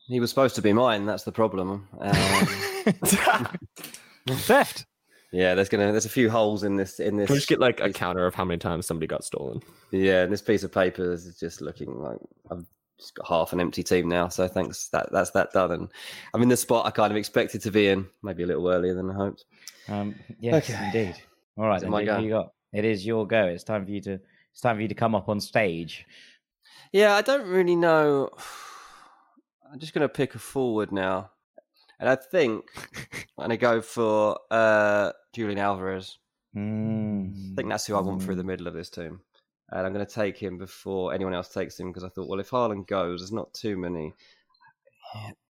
He 0.08 0.20
was 0.20 0.30
supposed 0.30 0.54
to 0.56 0.62
be 0.62 0.72
mine. 0.72 1.06
That's 1.06 1.24
the 1.24 1.32
problem. 1.32 1.88
Um, 1.98 2.46
Theft. 4.28 4.86
yeah, 5.32 5.54
there's 5.54 5.68
gonna 5.68 5.92
there's 5.92 6.04
a 6.06 6.10
few 6.10 6.30
holes 6.30 6.62
in 6.62 6.76
this 6.76 7.00
in 7.00 7.16
this. 7.16 7.26
Can 7.26 7.34
we 7.34 7.38
just 7.38 7.48
get 7.48 7.60
like 7.60 7.80
a 7.80 7.92
counter 7.92 8.26
of 8.26 8.34
how 8.34 8.44
many 8.44 8.58
times 8.58 8.86
somebody 8.86 9.06
got 9.06 9.24
stolen? 9.24 9.60
Yeah, 9.90 10.22
and 10.22 10.32
this 10.32 10.42
piece 10.42 10.62
of 10.62 10.72
paper 10.72 11.12
is 11.12 11.36
just 11.38 11.60
looking 11.60 11.98
like 12.02 12.18
I've 12.50 12.66
just 12.98 13.14
got 13.14 13.26
half 13.28 13.52
an 13.52 13.60
empty 13.60 13.82
team 13.82 14.08
now. 14.08 14.28
So 14.28 14.46
thanks, 14.48 14.88
that 14.88 15.10
that's 15.12 15.30
that 15.32 15.52
done. 15.52 15.70
And 15.72 15.88
I'm 16.32 16.42
in 16.42 16.48
the 16.48 16.56
spot 16.56 16.86
I 16.86 16.90
kind 16.90 17.10
of 17.10 17.16
expected 17.16 17.60
to 17.62 17.70
be 17.70 17.88
in, 17.88 18.06
maybe 18.22 18.42
a 18.42 18.46
little 18.46 18.68
earlier 18.68 18.94
than 18.94 19.10
I 19.10 19.14
hoped. 19.14 19.44
Um, 19.88 20.14
yes, 20.40 20.70
Okay. 20.70 20.84
indeed. 20.86 21.16
All 21.56 21.66
right, 21.66 21.80
then, 21.80 21.90
my 21.90 22.04
go? 22.04 22.18
you 22.18 22.30
got? 22.30 22.52
It 22.72 22.84
is 22.84 23.04
your 23.06 23.26
go. 23.26 23.44
It's 23.46 23.64
time 23.64 23.84
for 23.84 23.90
you 23.90 24.00
to. 24.02 24.18
It's 24.52 24.60
time 24.60 24.76
for 24.76 24.82
you 24.82 24.88
to 24.88 24.94
come 24.94 25.14
up 25.14 25.28
on 25.28 25.40
stage. 25.40 26.06
Yeah, 26.92 27.14
I 27.14 27.22
don't 27.22 27.48
really 27.48 27.76
know. 27.76 28.30
I'm 29.72 29.78
just 29.80 29.92
going 29.94 30.02
to 30.02 30.08
pick 30.08 30.34
a 30.36 30.38
forward 30.38 30.92
now, 30.92 31.30
and 31.98 32.08
I 32.08 32.14
think 32.16 32.64
I'm 33.36 33.48
going 33.48 33.50
to 33.50 33.56
go 33.56 33.80
for 33.82 34.38
uh, 34.50 35.10
Julian 35.34 35.58
Alvarez. 35.58 36.18
Mm. 36.56 37.32
I 37.50 37.56
think 37.56 37.68
that's 37.68 37.84
who 37.84 37.96
I 37.96 38.00
want 38.00 38.22
through 38.22 38.36
the 38.36 38.44
middle 38.44 38.68
of 38.68 38.74
this 38.74 38.88
team. 38.88 39.22
And 39.70 39.86
I'm 39.86 39.92
going 39.92 40.06
to 40.06 40.12
take 40.12 40.36
him 40.36 40.58
before 40.58 41.14
anyone 41.14 41.34
else 41.34 41.48
takes 41.48 41.78
him 41.78 41.88
because 41.88 42.04
I 42.04 42.08
thought, 42.08 42.28
well, 42.28 42.40
if 42.40 42.50
Haaland 42.50 42.86
goes, 42.86 43.20
there's 43.20 43.32
not 43.32 43.52
too 43.54 43.76
many. 43.76 44.12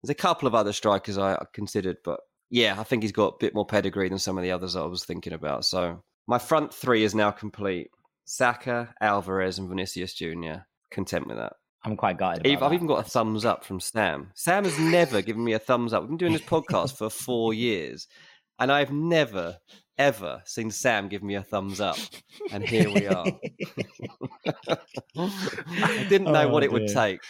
There's 0.02 0.10
a 0.10 0.14
couple 0.14 0.46
of 0.46 0.54
other 0.54 0.72
strikers 0.72 1.18
I 1.18 1.44
considered, 1.52 1.98
but 2.04 2.20
yeah, 2.50 2.76
I 2.78 2.84
think 2.84 3.02
he's 3.02 3.12
got 3.12 3.34
a 3.34 3.38
bit 3.40 3.54
more 3.54 3.66
pedigree 3.66 4.08
than 4.08 4.18
some 4.18 4.38
of 4.38 4.44
the 4.44 4.52
others 4.52 4.74
that 4.74 4.82
I 4.82 4.86
was 4.86 5.04
thinking 5.04 5.32
about. 5.32 5.64
So 5.64 6.02
my 6.26 6.38
front 6.38 6.72
three 6.72 7.02
is 7.02 7.14
now 7.14 7.30
complete 7.30 7.90
Saka, 8.24 8.94
Alvarez, 9.00 9.58
and 9.58 9.68
Vinicius 9.68 10.14
Jr. 10.14 10.62
Content 10.90 11.26
with 11.26 11.36
that. 11.36 11.54
I'm 11.84 11.96
quite 11.96 12.18
gutted. 12.18 12.46
I've 12.46 12.60
that. 12.60 12.72
even 12.72 12.86
got 12.88 13.06
a 13.06 13.08
thumbs 13.08 13.44
up 13.44 13.64
from 13.64 13.78
Sam. 13.78 14.32
Sam 14.34 14.64
has 14.64 14.78
never 14.78 15.22
given 15.22 15.44
me 15.44 15.52
a 15.52 15.58
thumbs 15.58 15.92
up. 15.92 16.02
We've 16.02 16.10
been 16.10 16.18
doing 16.18 16.32
this 16.32 16.42
podcast 16.42 16.96
for 16.96 17.08
four 17.08 17.54
years, 17.54 18.08
and 18.58 18.72
I've 18.72 18.92
never, 18.92 19.58
ever 19.98 20.42
seen 20.44 20.70
Sam 20.70 21.08
give 21.08 21.22
me 21.22 21.34
a 21.34 21.42
thumbs 21.42 21.80
up. 21.80 21.96
And 22.52 22.62
here 22.64 22.90
we 22.92 23.06
are. 23.06 23.26
I 25.16 26.06
didn't 26.08 26.32
know 26.32 26.48
Oh, 26.48 26.48
what 26.48 26.62
it 26.64 26.72
would 26.72 26.86
dear. 26.86 26.94
take. 26.94 27.20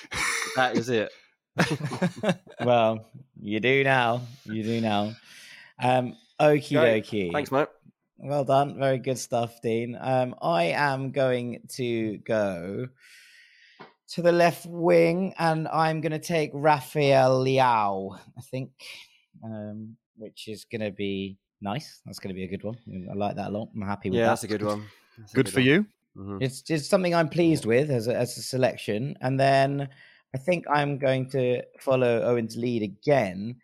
That 0.56 0.76
is 0.76 0.88
it. 0.88 1.10
well, 2.64 3.10
you 3.40 3.60
do 3.60 3.84
now. 3.84 4.22
You 4.44 4.62
do 4.62 4.80
now. 4.80 5.12
Um, 5.82 6.16
okie 6.40 6.72
dokie. 6.76 7.32
Thanks, 7.32 7.50
mate. 7.52 7.68
Well 8.18 8.44
done. 8.44 8.78
Very 8.78 8.98
good 8.98 9.18
stuff, 9.18 9.60
Dean. 9.62 9.96
Um, 10.00 10.34
I 10.40 10.64
am 10.64 11.10
going 11.12 11.60
to 11.76 12.18
go 12.18 12.88
to 14.10 14.22
the 14.22 14.32
left 14.32 14.66
wing 14.66 15.34
and 15.38 15.68
I'm 15.68 16.00
going 16.00 16.12
to 16.12 16.18
take 16.18 16.50
Rafael 16.54 17.44
Leao, 17.44 18.18
I 18.38 18.40
think, 18.42 18.70
um, 19.44 19.96
which 20.16 20.48
is 20.48 20.64
going 20.64 20.80
to 20.80 20.90
be 20.92 21.38
nice. 21.60 22.00
That's 22.04 22.18
going 22.18 22.28
to 22.28 22.34
be 22.34 22.44
a 22.44 22.48
good 22.48 22.62
one. 22.64 22.76
I 23.10 23.14
like 23.14 23.36
that 23.36 23.48
a 23.48 23.50
lot. 23.50 23.68
I'm 23.74 23.82
happy 23.82 24.10
with 24.10 24.18
Yeah, 24.18 24.24
that. 24.26 24.30
that's 24.30 24.44
a 24.44 24.48
good 24.48 24.62
one. 24.62 24.84
That's 25.18 25.32
a 25.32 25.36
Good 25.36 25.48
for 25.48 25.60
one. 25.60 25.66
you. 25.66 25.86
Mhm. 26.16 26.42
It's 26.42 26.62
it's 26.70 26.88
something 26.88 27.14
I'm 27.14 27.28
pleased 27.28 27.66
with 27.66 27.90
as 27.90 28.08
a, 28.08 28.16
as 28.16 28.36
a 28.38 28.42
selection, 28.42 29.16
and 29.20 29.38
then 29.38 29.88
I 30.34 30.38
think 30.38 30.64
I'm 30.68 30.98
going 30.98 31.28
to 31.30 31.62
follow 31.80 32.22
Owen's 32.22 32.56
lead 32.56 32.82
again 32.82 33.56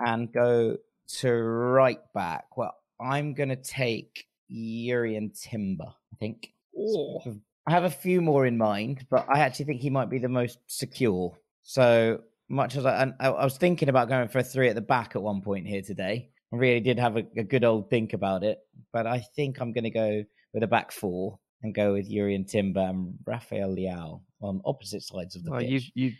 and 0.00 0.32
go 0.32 0.76
to 1.20 1.32
right 1.32 2.00
back. 2.14 2.56
Well, 2.56 2.74
I'm 3.00 3.34
going 3.34 3.48
to 3.48 3.56
take 3.56 4.26
Jurrien 4.50 5.30
Timber. 5.40 5.86
I 6.12 6.16
think. 6.18 6.52
Sort 6.74 7.26
of- 7.26 7.38
I 7.66 7.72
have 7.72 7.84
a 7.84 7.90
few 7.90 8.22
more 8.22 8.46
in 8.46 8.56
mind, 8.56 9.04
but 9.10 9.26
I 9.28 9.40
actually 9.40 9.66
think 9.66 9.82
he 9.82 9.90
might 9.90 10.08
be 10.08 10.18
the 10.18 10.28
most 10.28 10.58
secure. 10.68 11.36
So 11.64 12.22
much 12.48 12.76
as 12.76 12.86
I, 12.86 13.02
and 13.02 13.14
I, 13.20 13.28
I 13.28 13.44
was 13.44 13.58
thinking 13.58 13.90
about 13.90 14.08
going 14.08 14.28
for 14.28 14.38
a 14.38 14.42
three 14.42 14.68
at 14.70 14.74
the 14.74 14.80
back 14.80 15.14
at 15.16 15.22
one 15.22 15.42
point 15.42 15.66
here 15.66 15.82
today, 15.82 16.30
I 16.52 16.56
really 16.56 16.80
did 16.80 16.98
have 16.98 17.16
a, 17.16 17.24
a 17.36 17.44
good 17.44 17.64
old 17.64 17.90
think 17.90 18.12
about 18.14 18.42
it, 18.42 18.58
but 18.92 19.06
I 19.06 19.20
think 19.36 19.60
I'm 19.60 19.72
going 19.72 19.84
to 19.84 19.90
go 19.90 20.24
with 20.54 20.62
a 20.62 20.66
back 20.66 20.92
four 20.92 21.38
and 21.62 21.74
go 21.74 21.92
with 21.92 22.10
Jurrien 22.10 22.48
Timber 22.48 22.80
and 22.80 23.14
Rafael 23.26 23.74
Leao 23.74 24.20
on 24.40 24.62
opposite 24.64 25.02
sides 25.02 25.36
of 25.36 25.44
the 25.44 25.50
Well, 25.50 25.60
pitch. 25.60 25.70
you've 25.70 25.90
you 25.94 26.12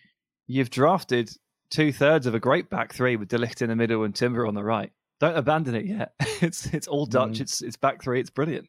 you've 0.47 0.71
drafted 0.71 1.31
two 1.71 1.93
thirds 1.93 2.27
of 2.27 2.35
a 2.35 2.41
great 2.41 2.69
back 2.71 2.93
three 2.93 3.17
with 3.17 3.29
de 3.29 3.39
Ligt 3.39 3.63
in 3.63 3.69
the 3.69 3.77
middle 3.77 4.03
and 4.05 4.15
Timber 4.15 4.47
on 4.47 4.55
the 4.55 4.65
right. 4.65 4.91
Don't 5.21 5.37
abandon 5.37 5.75
it 5.75 5.87
yet. 5.87 6.13
It's 6.41 6.67
it's 6.67 6.87
all 6.87 7.05
Dutch. 7.07 7.39
Mm. 7.39 7.41
It's 7.41 7.63
it's 7.63 7.77
back 7.77 8.01
three. 8.03 8.21
It's 8.21 8.31
brilliant. 8.31 8.69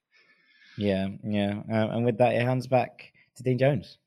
Yeah, 0.77 1.09
yeah. 1.23 1.61
Uh, 1.71 1.89
and 1.89 2.03
with 2.05 2.17
that, 2.17 2.33
it 2.33 2.41
hands 2.41 2.65
back 2.67 3.11
to 3.35 3.43
Dean 3.43 3.59
Jones. 3.59 3.97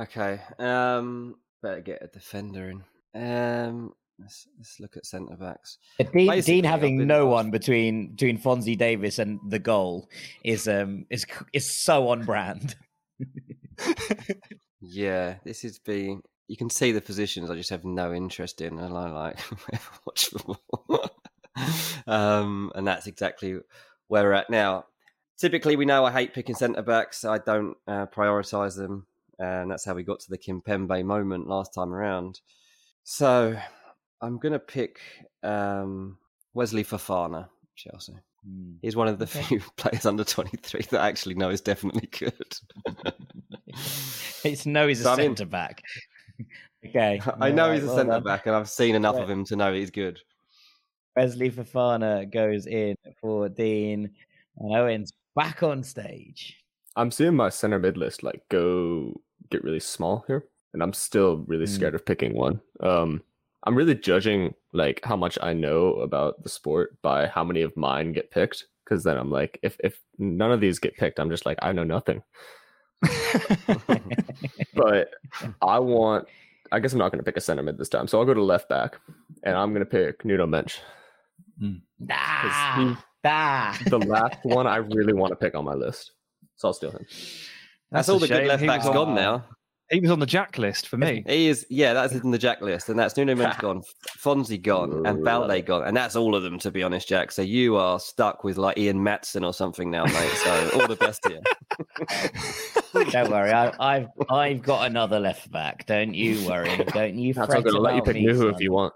Okay. 0.00 0.40
Um, 0.58 1.34
better 1.62 1.80
get 1.80 2.02
a 2.02 2.06
defender 2.06 2.70
in. 2.70 2.82
Um, 3.14 3.92
let's 4.18 4.46
let's 4.58 4.80
look 4.80 4.96
at 4.96 5.06
centre 5.06 5.36
backs. 5.36 5.78
Dean, 6.12 6.40
Dean 6.40 6.64
having 6.64 7.06
no 7.06 7.26
one 7.26 7.50
between 7.50 8.12
between 8.12 8.38
Fonzie 8.38 8.78
Davies 8.78 9.18
and 9.18 9.40
the 9.48 9.58
goal 9.58 10.08
is 10.44 10.68
um 10.68 11.06
is 11.10 11.26
is 11.52 11.82
so 11.84 12.08
on 12.08 12.24
brand. 12.24 12.76
Yeah, 14.82 15.36
this 15.44 15.64
is 15.64 15.78
being. 15.78 16.22
You 16.48 16.56
can 16.56 16.68
see 16.68 16.92
the 16.92 17.00
positions 17.00 17.48
I 17.48 17.54
just 17.54 17.70
have 17.70 17.84
no 17.84 18.12
interest 18.12 18.60
in, 18.60 18.78
and 18.78 18.94
I 18.94 19.08
like 19.10 19.38
watch 20.06 20.26
football. 20.26 21.10
um, 22.06 22.72
and 22.74 22.86
that's 22.86 23.06
exactly 23.06 23.58
where 24.08 24.24
we're 24.24 24.32
at 24.32 24.50
now. 24.50 24.86
Typically, 25.38 25.76
we 25.76 25.84
know 25.84 26.04
I 26.04 26.10
hate 26.10 26.34
picking 26.34 26.56
centre 26.56 26.82
backs. 26.82 27.24
I 27.24 27.38
don't 27.38 27.76
uh, 27.86 28.06
prioritise 28.06 28.76
them, 28.76 29.06
and 29.38 29.70
that's 29.70 29.84
how 29.84 29.94
we 29.94 30.02
got 30.02 30.18
to 30.20 30.30
the 30.30 30.36
Kimpembe 30.36 31.04
moment 31.04 31.46
last 31.46 31.72
time 31.72 31.94
around. 31.94 32.40
So, 33.04 33.56
I'm 34.22 34.38
gonna 34.38 34.58
pick 34.58 35.00
um, 35.42 36.16
Wesley 36.54 36.84
Fofana, 36.84 37.48
Chelsea. 37.76 38.14
He's 38.80 38.96
one 38.96 39.06
of 39.08 39.18
the 39.18 39.24
Okay. 39.24 39.42
few 39.42 39.60
players 39.76 40.06
under 40.06 40.24
23 40.24 40.82
that 40.90 41.00
I 41.00 41.08
actually 41.08 41.34
know 41.36 41.50
is 41.50 41.60
definitely 41.60 42.08
good. 42.18 42.56
It's 44.44 44.66
no, 44.66 44.88
he's 44.88 45.00
a 45.00 45.04
So, 45.04 45.12
I 45.12 45.16
mean- 45.16 45.26
centre 45.36 45.46
back. 45.46 45.82
okay, 46.86 47.20
I 47.40 47.50
know 47.52 47.64
alright, 47.64 47.74
he's 47.80 47.84
a 47.84 47.86
well 47.94 47.96
centre 47.96 48.20
back, 48.20 48.46
and 48.46 48.56
I've 48.56 48.68
seen 48.68 48.94
enough 48.96 49.14
Right. 49.14 49.22
of 49.24 49.30
him 49.30 49.44
to 49.46 49.56
know 49.56 49.72
he's 49.72 49.90
good. 49.90 50.20
Wesley 51.16 51.50
Fofana 51.50 52.30
goes 52.30 52.66
in 52.66 52.96
for 53.20 53.48
Dean, 53.48 54.10
and 54.58 54.76
Owen's 54.76 55.12
back 55.36 55.62
on 55.62 55.82
stage. 55.84 56.58
I'm 56.96 57.10
seeing 57.10 57.36
my 57.36 57.48
center 57.50 57.78
mid 57.78 57.96
list 57.96 58.22
like 58.22 58.42
go 58.50 59.20
get 59.50 59.62
really 59.64 59.80
small 59.80 60.24
here, 60.26 60.44
and 60.74 60.82
I'm 60.82 60.92
still 60.92 61.38
really 61.46 61.66
Mm. 61.66 61.74
scared 61.74 61.94
of 61.94 62.04
picking 62.04 62.34
one. 62.34 62.60
Um, 62.80 63.22
I'm 63.64 63.74
really 63.76 63.94
judging 63.94 64.54
like 64.72 65.00
how 65.04 65.16
much 65.16 65.38
I 65.40 65.52
know 65.52 65.94
about 65.94 66.42
the 66.42 66.48
sport 66.48 67.00
by 67.02 67.26
how 67.26 67.44
many 67.44 67.62
of 67.62 67.76
mine 67.76 68.12
get 68.12 68.30
picked. 68.30 68.66
Because 68.84 69.04
then 69.04 69.16
I'm 69.16 69.30
like, 69.30 69.58
if 69.62 69.76
if 69.82 70.00
none 70.18 70.50
of 70.52 70.60
these 70.60 70.78
get 70.78 70.96
picked, 70.96 71.20
I'm 71.20 71.30
just 71.30 71.46
like 71.46 71.58
I 71.62 71.72
know 71.72 71.84
nothing. 71.84 72.22
But 74.74 75.10
I 75.60 75.78
want. 75.78 76.28
I 76.70 76.80
guess 76.80 76.92
I'm 76.92 76.98
not 76.98 77.12
going 77.12 77.18
to 77.18 77.24
pick 77.24 77.36
a 77.36 77.40
center 77.40 77.62
mid 77.62 77.76
this 77.76 77.90
time, 77.90 78.08
so 78.08 78.18
I'll 78.18 78.24
go 78.24 78.32
to 78.32 78.42
left 78.42 78.68
back, 78.68 78.98
and 79.42 79.54
I'm 79.54 79.74
going 79.74 79.84
to 79.84 79.90
pick 79.90 80.24
Nuno 80.24 80.46
Mendes. 80.46 80.80
Ah, 82.10 83.02
ah. 83.26 83.78
The 83.86 83.98
last 83.98 84.38
one 84.42 84.66
I 84.66 84.76
really 84.76 85.12
want 85.12 85.32
to 85.32 85.36
pick 85.36 85.54
on 85.54 85.64
my 85.64 85.74
list, 85.74 86.12
so 86.56 86.68
I'll 86.68 86.74
steal 86.74 86.90
him. 86.90 87.04
That's, 87.90 88.08
a 88.08 88.12
all 88.12 88.18
the 88.18 88.26
good 88.26 88.46
left 88.46 88.66
backs 88.66 88.86
gone 88.86 89.14
now. 89.14 89.44
He 89.92 90.00
was 90.00 90.10
on 90.10 90.20
the 90.20 90.26
jack 90.26 90.56
list 90.56 90.88
for 90.88 90.96
me. 90.96 91.22
He 91.26 91.48
is, 91.48 91.66
yeah, 91.68 91.92
that's 91.92 92.14
in 92.14 92.30
the 92.30 92.38
Jack 92.38 92.62
list, 92.62 92.88
and 92.88 92.98
that's 92.98 93.14
Nuno 93.14 93.34
Mendes 93.34 93.56
gone, 93.60 93.82
Fonzie 94.18 94.60
gone, 94.60 95.04
and 95.04 95.22
Balde 95.22 95.66
gone, 95.66 95.84
and 95.84 95.94
that's 95.94 96.16
all 96.16 96.34
of 96.34 96.42
them, 96.42 96.58
to 96.60 96.70
be 96.70 96.82
honest, 96.82 97.06
Jack. 97.06 97.30
So 97.30 97.42
you 97.42 97.76
are 97.76 98.00
stuck 98.00 98.42
with 98.42 98.56
like 98.56 98.78
Ian 98.78 99.00
Maatsen 99.00 99.44
or 99.44 99.52
something 99.52 99.90
now, 99.90 100.04
mate. 100.06 100.32
So 100.44 100.70
all 100.80 100.88
the 100.88 100.96
best 100.96 101.26
here. 101.28 101.42
Don't 103.10 103.30
worry, 103.30 103.52
I, 103.52 103.72
I've 103.78 104.08
I've 104.30 104.62
got 104.62 104.86
another 104.86 105.20
left 105.20 105.50
back. 105.52 105.84
Don't 105.84 106.14
you 106.14 106.48
worry. 106.48 106.74
Don't 106.94 107.16
you 107.16 107.34
That's 107.34 107.52
I'm 107.52 107.62
going 107.62 107.74
to 107.74 107.80
let 107.80 107.96
you 107.96 108.02
pick 108.02 108.14
me, 108.14 108.26
Nuhu 108.26 108.48
if 108.48 108.60
you 108.60 108.72
want. 108.72 108.94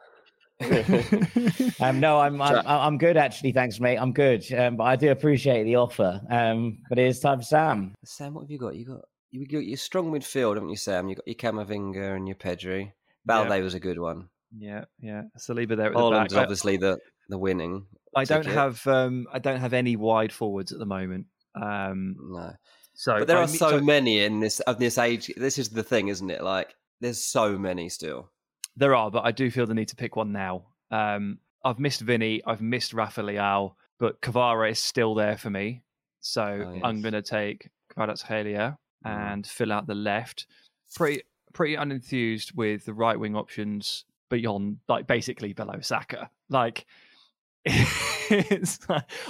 Um, 1.81 2.01
no, 2.01 2.19
I'm 2.19 2.41
I'm, 2.41 2.67
I'm 2.67 2.97
good 2.97 3.19
actually. 3.19 3.53
Thanks, 3.53 3.81
mate. 3.81 3.99
I'm 3.99 4.15
good. 4.15 4.51
Um, 4.55 4.77
but 4.77 4.85
I 4.85 4.97
do 4.97 5.11
appreciate 5.11 5.65
the 5.65 5.77
offer. 5.77 6.23
Um, 6.31 6.79
but 6.89 6.99
it 6.99 7.07
is 7.07 7.21
time 7.21 7.41
for 7.41 7.45
Sam. 7.45 7.95
Sam, 8.03 8.33
what 8.33 8.43
have 8.43 8.51
you 8.51 8.59
got? 8.59 8.75
You 8.75 8.87
got 8.87 9.05
you 9.41 9.47
got 9.47 9.65
your 9.67 9.77
strong 9.77 10.11
midfield, 10.13 10.55
haven't 10.55 10.69
you, 10.71 10.77
Sam? 10.77 11.09
You 11.09 11.17
got 11.17 11.27
your 11.29 11.35
Camavinga 11.37 12.17
and 12.17 12.27
your 12.27 12.37
Pedri. 12.37 12.93
Balde 13.25 13.63
was 13.63 13.75
a 13.75 13.81
good 13.81 13.99
one. 13.99 14.29
Yeah, 14.57 14.85
yeah. 15.01 15.23
Saliba 15.39 15.77
there 15.77 15.89
at 15.89 15.93
the 15.93 15.99
Haaland's 15.99 16.33
back. 16.33 16.41
I- 16.41 16.43
obviously 16.43 16.77
the 16.77 16.99
the 17.29 17.39
winning. 17.39 17.87
I 18.15 18.25
don't 18.25 18.47
have 18.47 18.87
um 18.87 19.27
I 19.33 19.39
don't 19.39 19.61
have 19.61 19.73
any 19.73 19.97
wide 19.97 20.33
forwards 20.33 20.73
at 20.73 20.79
the 20.79 20.87
moment. 20.87 21.27
Um 21.61 22.17
no. 22.31 22.53
so 22.95 23.19
But 23.19 23.29
there 23.29 23.39
I 23.39 23.43
are 23.43 23.49
so 23.49 23.79
to- 23.79 23.85
many 23.85 24.21
in 24.21 24.41
this 24.41 24.61
of 24.61 24.79
this 24.79 24.97
age. 24.99 25.31
This 25.37 25.59
is 25.59 25.69
the 25.71 25.83
thing, 25.83 26.09
isn't 26.09 26.31
it? 26.31 26.43
Like 26.43 26.75
there's 27.01 27.21
so 27.21 27.59
many 27.59 27.89
still. 27.89 28.31
There 28.77 28.95
are, 28.95 29.11
but 29.11 29.25
I 29.25 29.33
do 29.33 29.51
feel 29.51 29.67
the 29.67 29.75
need 29.75 29.89
to 29.89 29.97
pick 29.97 30.17
one 30.17 30.33
now. 30.33 30.67
Um, 30.91 31.39
I've 31.65 31.79
missed 31.81 32.01
Vinny, 32.03 32.43
I've 32.47 32.61
missed 32.61 32.93
Rafael, 32.93 33.77
but 33.99 34.21
Kvara 34.21 34.71
is 34.71 34.79
still 34.79 35.15
there 35.15 35.37
for 35.37 35.51
me. 35.51 35.83
So 36.21 36.43
Oh, 36.43 36.81
I'm 36.85 37.01
going 37.03 37.15
to 37.15 37.23
take 37.23 37.71
Kvaratskhelia. 37.97 38.77
And 39.07 39.47
fill 39.47 39.73
out 39.73 39.87
the 39.87 39.95
left. 39.95 40.47
Pretty 40.95 41.23
pretty 41.53 41.75
unenthused 41.75 42.55
with 42.55 42.85
the 42.85 42.93
right 42.93 43.19
wing 43.19 43.35
options 43.35 44.05
beyond, 44.29 44.79
like 44.89 45.07
basically 45.07 45.55
below 45.55 45.81
Saka. 45.81 46.31
Like, 46.51 46.85
it's, 47.65 48.79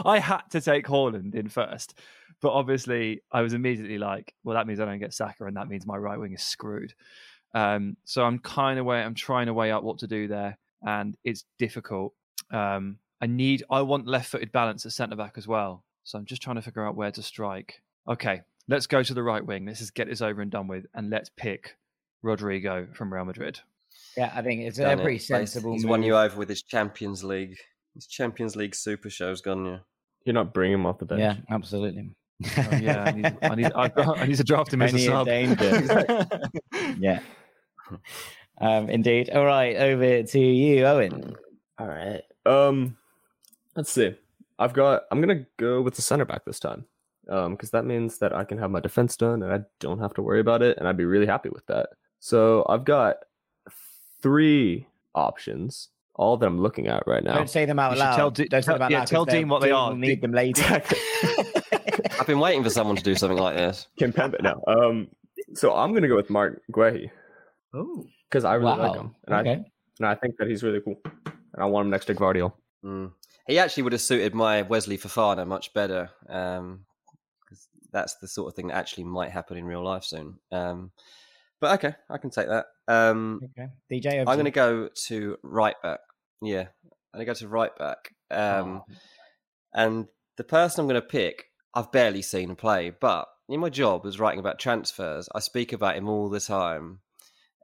I 0.04 0.18
had 0.18 0.42
to 0.50 0.60
take 0.60 0.86
Haaland 0.86 1.36
in 1.36 1.48
first, 1.48 1.98
but 2.42 2.52
obviously 2.52 3.22
I 3.30 3.42
was 3.42 3.52
immediately 3.52 3.98
like, 3.98 4.34
well, 4.42 4.56
that 4.56 4.66
means 4.66 4.80
I 4.80 4.84
don't 4.84 4.98
get 4.98 5.14
Saka, 5.14 5.46
and 5.46 5.56
that 5.56 5.68
means 5.68 5.86
my 5.86 5.96
right 5.96 6.18
wing 6.18 6.32
is 6.32 6.42
screwed. 6.42 6.94
Um, 7.54 7.96
so 8.04 8.24
I'm 8.24 8.38
kind 8.40 8.78
of 8.78 8.84
way 8.84 9.00
I'm 9.00 9.14
trying 9.14 9.46
to 9.46 9.54
weigh 9.54 9.70
out 9.70 9.84
what 9.84 9.98
to 9.98 10.06
do 10.06 10.28
there, 10.28 10.58
and 10.82 11.16
it's 11.24 11.44
difficult. 11.58 12.12
Um, 12.50 12.98
I 13.20 13.26
need 13.26 13.62
I 13.70 13.82
want 13.82 14.06
left-footed 14.06 14.52
balance 14.52 14.84
at 14.84 14.92
centre 14.92 15.16
back 15.16 15.34
as 15.36 15.46
well, 15.46 15.84
so 16.04 16.18
I'm 16.18 16.26
just 16.26 16.42
trying 16.42 16.56
to 16.56 16.62
figure 16.62 16.84
out 16.84 16.96
where 16.96 17.12
to 17.12 17.22
strike. 17.22 17.82
Okay, 18.08 18.42
let's 18.68 18.86
go 18.86 19.02
to 19.02 19.14
the 19.14 19.22
right 19.22 19.44
wing. 19.44 19.66
Let's 19.66 19.78
just 19.80 19.94
get 19.94 20.08
this 20.08 20.20
over 20.22 20.40
and 20.42 20.50
done 20.50 20.68
with, 20.68 20.86
and 20.94 21.10
let's 21.10 21.30
pick 21.36 21.76
Rodrygo 22.24 22.94
from 22.96 23.12
Real 23.12 23.24
Madrid. 23.24 23.60
Yeah, 24.16 24.32
I 24.34 24.42
think 24.42 24.62
it's 24.62 24.78
a 24.78 24.82
Done 24.82 24.98
it. 24.98 25.02
pretty 25.02 25.16
He's- 25.18 25.26
sensible. 25.28 25.72
He's 25.72 25.84
move. 25.84 25.90
won 25.90 26.02
you 26.02 26.16
over 26.16 26.36
with 26.38 26.48
his 26.48 26.62
Champions 26.62 27.22
League. 27.24 27.56
His 27.94 28.06
Champions 28.06 28.56
League 28.56 28.74
Super 28.74 29.08
Show's 29.10 29.40
gone 29.40 29.64
you. 29.66 29.78
You're 30.24 30.34
not 30.34 30.52
bringing 30.52 30.74
him 30.74 30.86
off 30.86 30.98
the 30.98 31.06
bench. 31.06 31.20
Yeah, 31.20 31.36
absolutely. 31.54 32.10
Oh, 32.44 32.68
yeah, 32.76 33.04
I 33.04 33.10
need, 33.12 33.38
I 33.42 33.54
need, 33.54 33.72
I've 33.72 33.92
I 33.96 34.26
need 34.26 34.36
to 34.36 34.44
draft 34.44 34.72
him 34.72 34.82
as 34.82 34.92
a 34.92 35.10
Only 35.10 35.44
in 35.44 35.56
sub. 35.56 35.58
danger. 35.58 36.26
yeah. 36.98 37.20
Um, 38.60 38.90
indeed. 38.90 39.30
All 39.30 39.44
right, 39.44 39.76
over 39.76 40.22
to 40.22 40.38
you, 40.38 40.84
Owen. 40.84 41.34
All 41.78 41.86
right. 41.86 42.22
Um, 42.44 42.96
let's 43.74 43.90
see. 43.90 44.14
I've 44.58 44.72
got. 44.74 45.02
I'm 45.10 45.20
gonna 45.20 45.46
go 45.58 45.80
with 45.82 45.94
the 45.94 46.02
center 46.02 46.24
back 46.24 46.44
this 46.44 46.58
time. 46.60 46.86
Um, 47.28 47.52
because 47.52 47.70
that 47.70 47.84
means 47.84 48.18
that 48.18 48.32
I 48.32 48.44
can 48.44 48.58
have 48.58 48.70
my 48.70 48.78
defense 48.80 49.16
done 49.16 49.42
and 49.42 49.52
I 49.52 49.60
don't 49.80 49.98
have 49.98 50.14
to 50.14 50.22
worry 50.22 50.40
about 50.40 50.62
it, 50.62 50.78
and 50.78 50.86
I'd 50.86 50.96
be 50.96 51.04
really 51.04 51.26
happy 51.26 51.48
with 51.48 51.66
that. 51.66 51.88
So 52.20 52.64
I've 52.68 52.84
got 52.84 53.16
three 54.22 54.86
options, 55.14 55.88
all 56.14 56.36
that 56.36 56.46
I'm 56.46 56.60
looking 56.60 56.86
at 56.88 57.04
right 57.06 57.22
now. 57.22 57.34
Don't 57.34 57.50
say 57.50 57.64
them 57.64 57.78
out 57.78 57.92
You 57.94 57.98
loud. 58.00 58.16
tell 58.16 58.30
Di- 58.30 58.44
Don't 58.46 58.62
say 58.62 58.72
them 58.72 58.78
tell- 58.78 58.84
out 58.84 58.90
yeah, 58.90 58.98
loud. 58.98 59.02
'cause 59.02 59.10
tell 59.10 59.24
Dean 59.24 59.48
what 59.48 59.60
they 59.60 59.68
Dean 59.68 59.74
are. 59.76 59.90
will 59.90 59.96
need 59.96 60.20
them 60.22 60.32
later. 60.32 60.82
I've 62.18 62.26
been 62.26 62.38
waiting 62.40 62.62
for 62.62 62.70
someone 62.70 62.96
to 62.96 63.02
do 63.02 63.14
something 63.14 63.38
like 63.38 63.56
this. 63.56 63.86
Kimpembe 64.00 64.40
now. 64.42 64.60
Um, 64.66 65.08
so 65.54 65.74
I'm 65.74 65.92
gonna 65.94 66.08
go 66.08 66.16
with 66.16 66.30
Marc 66.30 66.62
Guéhi 66.72 67.10
Oh, 67.74 68.06
because 68.28 68.44
I 68.44 68.54
really 68.54 68.76
like 68.76 68.96
him, 68.96 69.14
and 69.26 69.34
I 69.34 69.40
and 69.40 70.06
I 70.06 70.14
think 70.14 70.36
that 70.38 70.48
he's 70.48 70.62
really 70.62 70.80
cool, 70.80 70.96
and 71.04 71.62
I 71.62 71.66
want 71.66 71.86
him 71.86 71.90
next 71.90 72.06
to 72.06 72.14
Gvardiol. 72.14 72.52
Mm. 72.84 73.12
He 73.46 73.58
actually 73.58 73.82
would 73.84 73.92
have 73.92 74.00
suited 74.00 74.34
my 74.34 74.62
Wesley 74.62 74.96
Fofana 74.98 75.46
much 75.46 75.72
better. 75.74 76.10
Um, 76.28 76.85
'cause 77.46 77.68
that's 77.92 78.16
the 78.16 78.28
sort 78.28 78.48
of 78.48 78.54
thing 78.54 78.68
that 78.68 78.76
actually 78.76 79.04
might 79.04 79.30
happen 79.30 79.56
in 79.56 79.64
real 79.64 79.82
life 79.84 80.04
soon. 80.04 80.38
Um, 80.52 80.90
but 81.60 81.78
okay, 81.78 81.96
I 82.10 82.18
can 82.18 82.30
take 82.30 82.48
that. 82.48 82.66
Um, 82.88 83.40
Okay. 83.44 83.68
DJ, 83.90 84.18
I'm 84.20 84.24
going 84.26 84.44
to 84.44 84.50
go 84.50 84.88
to 85.06 85.38
right 85.42 85.80
back. 85.82 86.00
Yeah, 86.42 86.68
I'm 86.84 87.18
going 87.18 87.20
to 87.20 87.24
go 87.26 87.34
to 87.34 87.48
right 87.48 87.74
back. 87.76 88.14
Um, 88.30 88.82
Oh. 88.88 88.94
And 89.72 90.08
the 90.36 90.44
person 90.44 90.80
I'm 90.80 90.88
going 90.88 91.00
to 91.00 91.06
pick, 91.06 91.46
I've 91.74 91.92
barely 91.92 92.22
seen 92.22 92.56
play, 92.56 92.90
but 92.90 93.28
in 93.48 93.60
my 93.60 93.68
job 93.70 94.04
as 94.06 94.18
writing 94.18 94.40
about 94.40 94.58
transfers, 94.58 95.28
I 95.34 95.40
speak 95.40 95.72
about 95.72 95.96
him 95.96 96.08
all 96.08 96.28
the 96.28 96.40
time. 96.40 97.00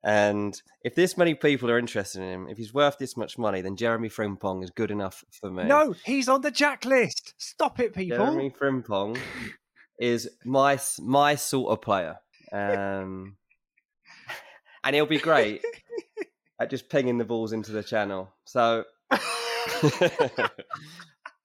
And 0.05 0.61
if 0.83 0.95
this 0.95 1.17
many 1.17 1.35
people 1.35 1.71
are 1.71 1.79
interested 1.79 2.23
in 2.23 2.29
him, 2.29 2.49
if 2.49 2.59
he's 2.59 2.75
worth 2.75 2.99
this 2.99 3.17
much 3.17 3.39
money, 3.39 3.61
then 3.61 3.77
Jeremy 3.77 4.09
Frimpong 4.09 4.65
is 4.65 4.71
good 4.71 4.91
enough 4.91 5.25
for 5.31 5.51
me. 5.51 5.65
no, 5.65 5.95
he's 6.05 6.29
on 6.29 6.41
the 6.41 6.51
jack 6.51 6.85
list. 6.85 7.35
Stop 7.39 7.79
it, 7.79 7.95
people. 7.95 8.17
Jeremy 8.19 8.51
Frimpong 8.51 9.19
is 10.03 10.29
my 10.45 10.81
my 10.99 11.37
sort 11.37 11.71
of 11.71 11.81
player, 11.81 12.19
um, 12.53 13.37
and 14.85 14.97
he'll 14.97 15.07
be 15.07 15.19
great 15.19 15.65
at 16.61 16.71
just 16.71 16.89
pinging 16.89 17.19
the 17.19 17.25
balls 17.25 17.53
into 17.53 17.71
the 17.71 17.85
channel. 17.85 18.35
So 18.45 18.85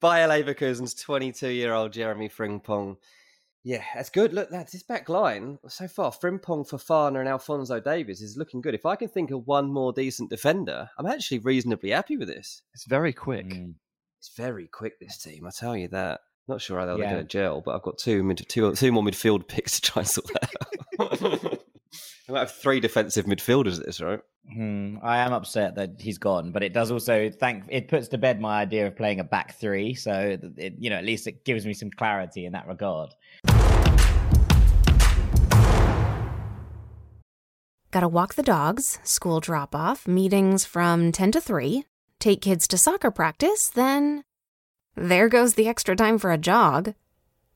Bayer 0.01 0.27
Leverkusen's 0.27 0.95
22 0.95 1.49
year 1.49 1.73
old 1.73 1.93
Jeremy 1.93 2.29
Frimpong. 2.29 2.97
Yeah, 3.63 3.83
that's 3.93 4.09
good. 4.09 4.33
Look, 4.33 4.49
that's 4.49 4.71
his 4.71 4.83
back 4.83 5.07
line 5.07 5.59
so 5.67 5.87
far. 5.87 6.11
Frimpong, 6.11 6.67
Fofana, 6.67 7.19
and 7.19 7.29
Alfonso 7.29 7.79
Davies 7.79 8.21
is 8.21 8.37
looking 8.37 8.61
good. 8.61 8.73
If 8.73 8.85
I 8.85 8.95
can 8.95 9.09
think 9.09 9.29
of 9.29 9.45
one 9.45 9.71
more 9.71 9.93
decent 9.93 10.31
defender, 10.31 10.89
I'm 10.97 11.05
actually 11.05 11.39
reasonably 11.39 11.91
happy 11.91 12.17
with 12.17 12.29
this. 12.29 12.63
It's 12.73 12.85
very 12.85 13.13
quick. 13.13 13.49
Mm. 13.49 13.75
It's 14.19 14.29
very 14.35 14.67
quick, 14.67 14.99
this 14.99 15.17
team, 15.17 15.45
I 15.45 15.51
tell 15.51 15.75
you 15.77 15.89
that. 15.89 16.21
Not 16.47 16.61
sure 16.61 16.79
how 16.79 16.85
they're 16.85 16.97
Yeah. 16.97 17.11
going 17.11 17.23
to 17.23 17.27
gel, 17.27 17.61
but 17.61 17.75
I've 17.75 17.81
got 17.81 17.97
two, 17.97 18.23
mid, 18.23 18.45
two, 18.47 18.73
two 18.73 18.91
more 18.91 19.03
midfield 19.03 19.47
picks 19.47 19.79
to 19.79 19.91
try 19.91 20.01
and 20.01 20.09
sort 20.09 20.27
that 20.33 20.49
out. 20.99 21.59
I 22.29 22.31
might 22.33 22.39
have 22.39 22.51
three 22.51 22.79
defensive 22.79 23.25
midfielders 23.25 23.79
at 23.79 23.85
this, 23.85 24.01
right? 24.01 24.19
Hmm, 24.51 24.97
I 25.03 25.17
am 25.19 25.33
upset 25.33 25.75
that 25.75 25.95
he's 25.99 26.17
gone, 26.17 26.51
but 26.51 26.63
it 26.63 26.73
does 26.73 26.89
also 26.91 27.29
thank 27.29 27.65
it 27.69 27.87
puts 27.89 28.07
to 28.09 28.17
bed 28.17 28.39
my 28.39 28.61
idea 28.61 28.87
of 28.87 28.95
playing 28.95 29.19
a 29.19 29.23
back 29.25 29.55
three. 29.59 29.93
So 29.93 30.37
it, 30.57 30.75
you 30.77 30.89
know, 30.89 30.95
at 30.97 31.03
least 31.05 31.27
it 31.27 31.43
gives 31.45 31.65
me 31.65 31.73
some 31.73 31.89
clarity 31.91 32.45
in 32.45 32.53
that 32.53 32.67
regard. 32.67 33.13
Gotta 37.91 38.07
walk 38.07 38.35
the 38.35 38.43
dogs, 38.43 38.99
school 39.03 39.39
drop 39.39 39.73
off, 39.73 40.07
meetings 40.07 40.65
from 40.65 41.11
10 41.11 41.31
to 41.33 41.41
3, 41.41 41.85
take 42.19 42.41
kids 42.41 42.67
to 42.69 42.77
soccer 42.77 43.11
practice, 43.11 43.69
then. 43.69 44.23
There 44.99 45.29
goes 45.29 45.53
the 45.53 45.67
extra 45.67 45.95
time 45.95 46.17
for 46.17 46.31
a 46.31 46.39
jog. 46.39 46.95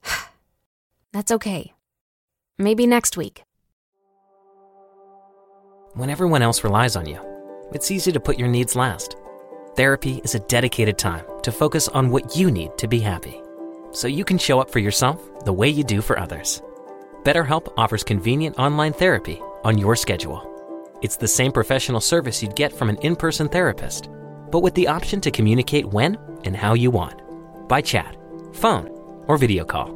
That's 1.11 1.31
okay. 1.31 1.73
Maybe 2.59 2.85
next 2.85 3.17
week. 3.17 3.43
When 5.93 6.11
everyone 6.11 6.43
else 6.43 6.63
relies 6.63 6.95
on 6.95 7.07
you, 7.07 7.19
it's 7.73 7.89
easy 7.89 8.11
to 8.11 8.19
put 8.19 8.37
your 8.37 8.47
needs 8.47 8.75
last. 8.75 9.15
Therapy 9.75 10.21
is 10.23 10.35
a 10.35 10.39
dedicated 10.41 10.99
time 10.99 11.25
to 11.41 11.51
focus 11.51 11.87
on 11.87 12.11
what 12.11 12.35
you 12.35 12.51
need 12.51 12.77
to 12.77 12.87
be 12.87 12.99
happy, 12.99 13.41
so 13.91 14.07
you 14.07 14.23
can 14.23 14.37
show 14.37 14.59
up 14.59 14.69
for 14.69 14.77
yourself 14.77 15.43
the 15.43 15.51
way 15.53 15.67
you 15.67 15.83
do 15.83 15.99
for 15.99 16.19
others. 16.19 16.61
BetterHelp 17.23 17.73
offers 17.75 18.03
convenient 18.03 18.59
online 18.59 18.93
therapy 18.93 19.41
on 19.63 19.79
your 19.79 19.95
schedule. 19.95 20.47
It's 21.01 21.17
the 21.17 21.27
same 21.27 21.51
professional 21.51 22.01
service 22.01 22.43
you'd 22.43 22.55
get 22.55 22.71
from 22.71 22.91
an 22.91 22.97
in 22.97 23.15
person 23.15 23.49
therapist, 23.49 24.09
but 24.51 24.59
with 24.59 24.75
the 24.75 24.87
option 24.87 25.19
to 25.21 25.31
communicate 25.31 25.87
when 25.87 26.19
and 26.43 26.55
how 26.55 26.75
you 26.75 26.91
want 26.91 27.20
by 27.71 27.79
chat, 27.79 28.17
phone, 28.51 28.89
or 29.27 29.37
video 29.37 29.63
call. 29.63 29.93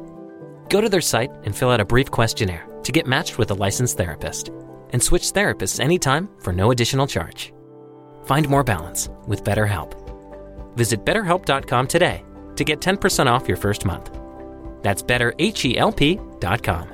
Go 0.70 0.80
to 0.80 0.88
their 0.88 1.02
site 1.02 1.30
and 1.44 1.54
fill 1.54 1.70
out 1.70 1.78
a 1.78 1.84
brief 1.84 2.10
questionnaire 2.10 2.66
to 2.82 2.90
get 2.90 3.06
matched 3.06 3.36
with 3.36 3.50
a 3.50 3.54
licensed 3.66 3.98
therapist 3.98 4.48
and 4.92 5.02
switch 5.02 5.34
therapists 5.34 5.78
anytime 5.78 6.30
for 6.40 6.54
no 6.54 6.70
additional 6.70 7.06
charge. 7.06 7.52
Find 8.24 8.48
more 8.48 8.64
balance 8.64 9.10
with 9.26 9.44
BetterHelp. 9.44 9.92
Visit 10.74 11.04
betterhelp.com 11.04 11.86
today 11.86 12.24
to 12.56 12.64
get 12.64 12.80
10% 12.80 13.26
off 13.26 13.46
your 13.46 13.58
first 13.58 13.84
month. 13.84 14.10
That's 14.80 15.02
betterhelp.com. 15.02 16.88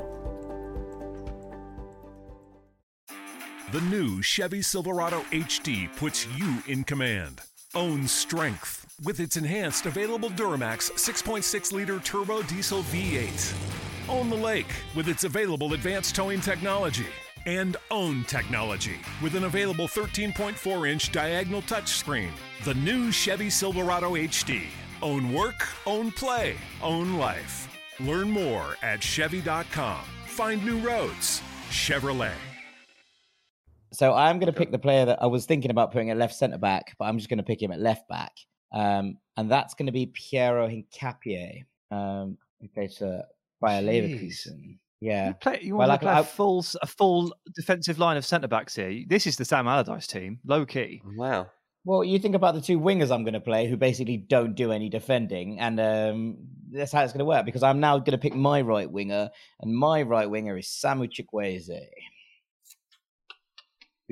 The 3.72 3.80
new 3.82 4.20
Chevy 4.20 4.62
Silverado 4.62 5.20
HD 5.30 5.94
puts 5.96 6.26
you 6.36 6.58
in 6.66 6.82
command. 6.82 7.40
Own 7.74 8.06
strength 8.08 8.81
with 9.04 9.20
its 9.20 9.36
enhanced 9.36 9.86
available 9.86 10.30
Duramax 10.30 10.92
6.6 10.92 11.72
liter 11.72 11.98
turbo 12.00 12.42
diesel 12.42 12.82
V8. 12.84 13.54
Own 14.08 14.30
the 14.30 14.36
lake 14.36 14.72
with 14.94 15.08
its 15.08 15.24
available 15.24 15.74
advanced 15.74 16.14
towing 16.14 16.40
technology. 16.40 17.06
And 17.46 17.76
own 17.90 18.24
technology 18.24 19.00
with 19.22 19.34
an 19.34 19.44
available 19.44 19.88
13.4 19.88 20.88
inch 20.88 21.10
diagonal 21.10 21.62
touchscreen. 21.62 22.30
The 22.64 22.74
new 22.74 23.10
Chevy 23.10 23.50
Silverado 23.50 24.12
HD. 24.12 24.62
Own 25.02 25.32
work, 25.32 25.68
own 25.86 26.12
play, 26.12 26.56
own 26.82 27.14
life. 27.14 27.68
Learn 28.00 28.30
more 28.30 28.76
at 28.82 29.02
Chevy.com. 29.02 30.00
Find 30.26 30.64
new 30.64 30.78
roads. 30.78 31.42
Chevrolet. 31.70 32.32
So 33.92 34.14
I'm 34.14 34.38
going 34.38 34.52
to 34.52 34.58
pick 34.58 34.70
the 34.70 34.78
player 34.78 35.04
that 35.04 35.22
I 35.22 35.26
was 35.26 35.44
thinking 35.44 35.70
about 35.70 35.92
putting 35.92 36.10
at 36.10 36.16
left 36.16 36.34
centre 36.34 36.58
back, 36.58 36.94
but 36.98 37.04
I'm 37.04 37.18
just 37.18 37.28
going 37.28 37.38
to 37.38 37.44
pick 37.44 37.60
him 37.60 37.72
at 37.72 37.80
left 37.80 38.08
back, 38.08 38.32
um, 38.72 39.18
and 39.36 39.50
that's 39.50 39.74
going 39.74 39.86
to 39.86 39.92
be 39.92 40.06
Piero 40.06 40.68
Hincapié. 40.68 41.64
Um, 41.90 42.38
okay, 42.64 42.88
so 42.88 43.22
by 43.60 43.82
Jeez. 43.82 43.86
Leverkusen. 44.48 44.78
Yeah, 45.00 45.28
You, 45.28 45.34
play, 45.34 45.58
you 45.62 45.74
Well, 45.76 45.88
want 45.88 46.00
to 46.00 46.06
like, 46.06 46.12
play 46.12 46.12
I- 46.12 46.20
a 46.20 46.24
full 46.24 46.60
s- 46.60 46.76
a 46.80 46.86
full 46.86 47.34
defensive 47.56 47.98
line 47.98 48.16
of 48.16 48.24
centre 48.24 48.46
backs 48.48 48.76
here. 48.76 49.04
This 49.08 49.26
is 49.26 49.36
the 49.36 49.44
Sam 49.44 49.66
Allardyce 49.66 50.06
team, 50.06 50.38
low 50.46 50.64
key. 50.64 51.02
Wow. 51.16 51.48
Well, 51.84 52.04
you 52.04 52.20
think 52.20 52.36
about 52.36 52.54
the 52.54 52.60
two 52.60 52.78
wingers 52.78 53.10
I'm 53.10 53.24
going 53.24 53.34
to 53.34 53.40
play 53.40 53.66
who 53.68 53.76
basically 53.76 54.16
don't 54.16 54.54
do 54.54 54.70
any 54.70 54.88
defending, 54.88 55.58
and 55.58 55.80
um, 55.80 56.36
that's 56.70 56.92
how 56.92 57.02
it's 57.02 57.12
going 57.12 57.18
to 57.18 57.24
work 57.24 57.44
because 57.44 57.64
I'm 57.64 57.80
now 57.80 57.98
going 57.98 58.12
to 58.12 58.18
pick 58.18 58.36
my 58.36 58.60
right 58.60 58.88
winger, 58.88 59.30
and 59.60 59.74
my 59.76 60.02
right 60.02 60.30
winger 60.30 60.56
is 60.56 60.66
Samu 60.68 61.10
Chukwueze, 61.10 61.68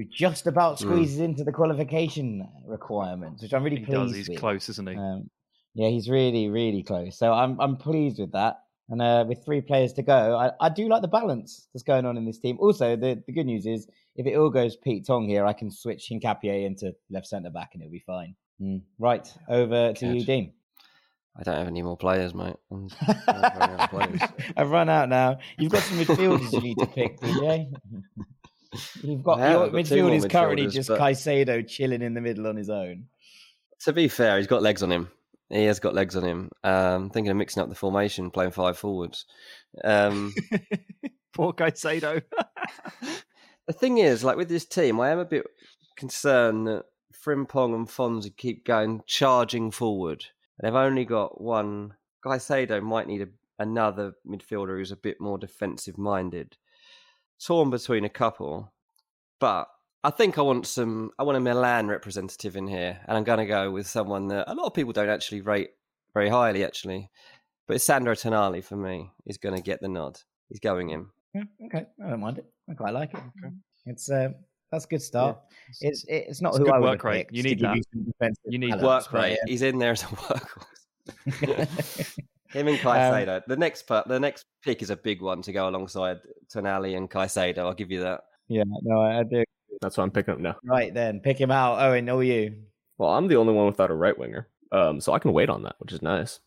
who 0.03 0.09
just 0.11 0.47
about 0.47 0.79
Hmm. 0.81 0.87
squeezes 0.89 1.21
into 1.21 1.45
the 1.45 1.53
qualification 1.53 2.49
requirements, 2.67 3.43
which 3.43 3.53
I'm 3.55 3.63
really 3.63 3.79
He 3.81 3.85
pleased 3.85 3.99
does. 4.01 4.15
He's 4.15 4.29
with. 4.29 4.39
close, 4.39 4.69
isn't 4.69 4.89
he? 4.89 4.97
Um, 4.97 5.31
yeah, 5.75 5.89
he's 5.89 6.09
really, 6.09 6.49
really 6.49 6.83
close. 6.83 7.17
So 7.19 7.33
I'm 7.33 7.61
I'm 7.61 7.77
pleased 7.77 8.19
with 8.19 8.33
that. 8.33 8.61
And 8.89 9.01
uh, 9.01 9.25
with 9.29 9.45
three 9.45 9.61
players 9.61 9.93
to 9.95 10.03
go, 10.03 10.37
I, 10.37 10.51
I 10.61 10.69
do 10.69 10.89
like 10.89 11.01
the 11.01 11.07
balance 11.09 11.69
that's 11.73 11.85
going 11.85 12.05
on 12.07 12.17
in 12.17 12.25
this 12.25 12.41
team. 12.41 12.57
Also, 12.59 12.97
the, 12.97 13.23
the 13.25 13.33
good 13.33 13.47
news 13.47 13.65
is 13.65 13.87
if 14.17 14.27
it 14.27 14.35
all 14.35 14.51
goes 14.51 14.75
Pete 14.77 15.07
Tong 15.07 15.29
here, 15.29 15.47
I 15.47 15.53
can 15.53 15.71
switch 15.71 16.09
Hincapié 16.11 16.67
into 16.67 16.93
left 17.09 17.29
centre 17.29 17.51
back 17.51 17.71
and 17.75 17.83
it'll 17.85 17.93
be 17.93 18.03
fine. 18.05 18.35
Mm. 18.61 18.83
Right, 18.99 19.33
over 19.49 19.93
to 19.93 20.07
you, 20.13 20.25
Dean. 20.25 20.55
I 21.39 21.45
don't 21.45 21.57
have 21.57 21.69
any 21.69 21.83
more 21.83 21.97
players, 21.97 22.35
mate. 22.35 22.57
I'm- 22.73 22.89
I'm 23.29 23.43
running 23.61 23.77
out 23.79 23.81
of 23.81 23.91
players. 23.91 24.21
I've 24.57 24.71
run 24.73 24.89
out 24.89 25.09
now. 25.09 25.39
You've 25.57 25.71
got 25.71 25.85
some 25.85 25.99
midfielders 25.99 26.53
you 26.53 26.61
need 26.61 26.79
to 26.79 26.87
pick, 26.87 27.21
DJ. 27.21 27.73
You've 29.03 29.23
got 29.23 29.39
your 29.39 29.69
got 29.69 29.73
midfield 29.73 30.15
is 30.15 30.27
currently 30.27 30.67
just 30.69 30.89
but- 30.89 31.01
Caicedo 31.01 31.67
chilling 31.67 32.03
in 32.03 32.15
the 32.15 32.21
middle 32.21 32.47
on 32.47 32.57
his 32.57 32.71
own. 32.71 33.07
To 33.81 33.93
be 33.93 34.09
fair, 34.09 34.37
he's 34.37 34.47
got 34.47 34.63
legs 34.63 34.83
on 34.83 34.93
him. 34.93 35.11
He 35.49 35.65
has 35.65 35.81
got 35.81 35.95
legs 35.95 36.17
on 36.17 36.23
him. 36.23 36.51
Um, 36.63 36.75
I'm 36.75 37.11
thinking 37.11 37.31
of 37.31 37.37
mixing 37.37 37.63
up 37.63 37.69
the 37.69 37.75
formation, 37.75 38.31
playing 38.31 38.53
five 38.53 38.79
forwards. 38.79 39.27
Um, 39.83 40.33
Poor 41.33 41.53
Caicedo. 41.53 42.23
the 43.67 43.73
thing 43.73 43.99
is, 43.99 44.23
like 44.23 44.37
with 44.37 44.49
this 44.49 44.67
team, 44.67 45.01
I 45.01 45.11
am 45.11 45.19
a 45.19 45.25
bit 45.25 45.45
concerned 45.97 46.69
that 46.69 46.85
Frimpong 47.25 47.75
and 47.75 47.89
Fonzie 47.89 48.37
keep 48.37 48.65
going 48.65 49.03
charging 49.07 49.71
forward. 49.71 50.25
They've 50.61 50.75
only 50.75 51.05
got 51.05 51.41
one. 51.41 51.95
Caicedo 52.25 52.83
might 52.83 53.09
need 53.09 53.23
a, 53.23 53.29
another 53.59 54.13
midfielder 54.29 54.79
who's 54.79 54.93
a 54.93 54.97
bit 54.97 55.21
more 55.21 55.39
defensive 55.39 55.99
minded. 55.99 56.57
Torn 57.45 57.71
between 57.71 58.05
a 58.05 58.09
couple, 58.09 58.73
but 59.39 59.69
I 60.05 60.11
think 60.11 60.39
I 60.39 60.43
want 60.43 60.67
some. 60.67 61.11
I 61.19 61.23
want 61.23 61.39
a 61.39 61.41
Milan 61.41 61.89
representative 61.89 62.57
in 62.57 62.67
here, 62.67 63.01
and 63.07 63.17
I'm 63.17 63.25
going 63.25 63.39
to 63.39 63.47
go 63.47 63.71
with 63.71 63.87
someone 63.87 64.29
that 64.29 64.51
a 64.51 64.55
lot 64.55 64.67
of 64.67 64.75
people 64.75 64.93
don't 64.93 65.09
actually 65.09 65.41
rate 65.41 65.71
very 66.15 66.29
highly, 66.29 66.65
actually. 66.65 67.11
But 67.67 67.77
it's 67.77 67.85
Sandro 67.85 68.15
Tonali 68.15 68.63
for 68.63 68.77
me. 68.77 69.11
Is 69.27 69.39
going 69.39 69.55
to 69.55 69.63
get 69.63 69.81
the 69.81 69.89
nod. 69.89 70.21
He's 70.49 70.61
going 70.61 70.91
in. 70.91 71.07
Yeah, 71.35 71.45
okay, 71.67 71.87
I 72.05 72.11
don't 72.11 72.21
mind 72.21 72.39
it. 72.39 72.47
I 72.69 72.75
quite 72.75 72.93
like 72.93 73.15
it. 73.15 73.21
It's 73.87 74.11
uh, 74.11 74.31
that's 74.71 74.85
a 74.85 74.89
good 74.89 75.03
start. 75.03 75.39
It's 75.81 76.05
it's 76.09 76.41
not 76.41 76.51
It's 76.51 76.59
who 76.59 76.65
good 76.65 76.75
I 76.75 76.79
would 76.79 76.91
work 76.91 77.05
rate. 77.05 77.27
You 77.31 77.43
need 77.43 77.59
give 77.59 77.69
that. 77.69 77.85
some 77.93 78.05
defensive 78.05 78.45
You 78.47 78.59
need 78.59 78.71
balance, 78.71 79.07
Work 79.07 79.13
but, 79.13 79.23
rate. 79.23 79.39
He's 79.47 79.63
in 79.63 79.79
there 79.79 79.93
as 79.93 80.03
a 80.03 80.07
workhorse. 80.07 80.59
Him 82.51 82.69
and 82.69 82.77
Um, 82.79 82.83
Caicedo. 82.83 83.43
the 83.47 83.57
next 83.57 83.83
part, 83.83 84.09
the 84.09 84.19
next 84.21 84.45
pick 84.63 84.83
is 84.83 84.91
a 84.91 84.97
big 84.97 85.23
one 85.23 85.43
to 85.43 85.53
go 85.53 85.69
alongside 85.69 86.21
Tonali 86.53 86.97
and 86.97 87.11
Caicedo. 87.11 87.59
I'll 87.59 87.75
give 87.75 87.91
you 87.91 88.01
that. 88.01 88.25
Yeah, 88.49 88.65
no, 88.83 89.01
I 89.01 89.21
I 89.21 89.23
do. 89.23 89.45
That's 89.81 89.97
what 89.97 90.05
I'm 90.05 90.11
picking 90.11 90.35
up 90.35 90.41
now. 90.41 90.57
Right 90.65 90.93
then, 90.93 91.21
pick 91.21 91.39
him 91.41 91.51
out. 91.51 91.81
Owen, 91.81 92.09
all 92.11 92.23
you. 92.23 92.55
Well, 92.99 93.11
I'm 93.11 93.29
the 93.29 93.37
only 93.37 93.53
one 93.55 93.67
without 93.67 93.91
a 93.91 93.95
right 93.95 94.19
winger, 94.19 94.49
um, 94.73 95.01
so 95.01 95.13
I 95.13 95.19
can 95.19 95.33
wait 95.33 95.49
on 95.49 95.63
that, 95.63 95.77
which 95.79 95.93
is 95.93 96.03
nice. 96.03 96.41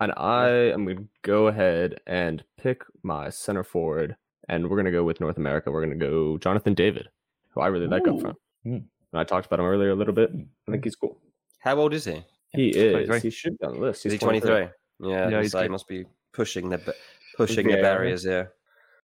And 0.00 0.12
I 0.16 0.48
am 0.72 0.84
going 0.84 0.96
to 0.96 1.08
go 1.22 1.46
ahead 1.46 2.00
and 2.06 2.42
pick 2.58 2.82
my 3.02 3.30
center 3.30 3.62
forward, 3.62 4.16
and 4.48 4.64
we're 4.68 4.76
going 4.76 4.86
to 4.86 4.90
go 4.90 5.04
with 5.04 5.20
North 5.20 5.36
America. 5.38 5.70
We're 5.70 5.84
going 5.84 5.98
to 5.98 6.06
go 6.06 6.38
Jonathan 6.38 6.74
David, 6.74 7.08
who 7.50 7.60
I 7.60 7.68
really 7.68 7.86
like 7.86 8.06
up 8.08 8.20
front. 8.20 8.36
Hmm. 8.64 8.70
And 9.12 9.20
I 9.20 9.24
talked 9.24 9.46
about 9.46 9.60
him 9.60 9.66
earlier 9.66 9.90
a 9.90 9.94
little 9.94 10.14
bit. 10.14 10.30
I 10.68 10.70
think 10.70 10.84
he's 10.84 10.96
cool. 10.96 11.18
How 11.60 11.76
old 11.78 11.92
is 11.94 12.04
he? 12.06 12.22
He 12.52 12.68
is. 12.70 12.92
23. 13.06 13.20
He 13.20 13.30
should 13.30 13.58
be 13.58 13.64
on 13.66 13.74
the 13.74 13.80
list. 13.80 14.04
Is 14.06 14.12
He's 14.12 14.20
he 14.20 14.24
23? 14.24 14.68
Yeah, 15.00 15.08
Yeah, 15.08 15.28
yeah 15.30 15.42
he's 15.42 15.52
say 15.52 15.62
he 15.64 15.68
must 15.68 15.88
be 15.88 16.04
pushing 16.32 16.68
the 16.68 16.78
ba- 16.78 16.94
pushing 17.36 17.66
the 17.66 17.76
barriers. 17.76 18.24
Yeah. 18.24 18.44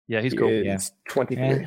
yeah, 0.07 0.21
he's 0.21 0.33
He 0.33 0.37
cool. 0.37 0.51
Yeah. 0.51 0.75
is 0.75 0.91
23. 1.09 1.45
Yeah. 1.45 1.65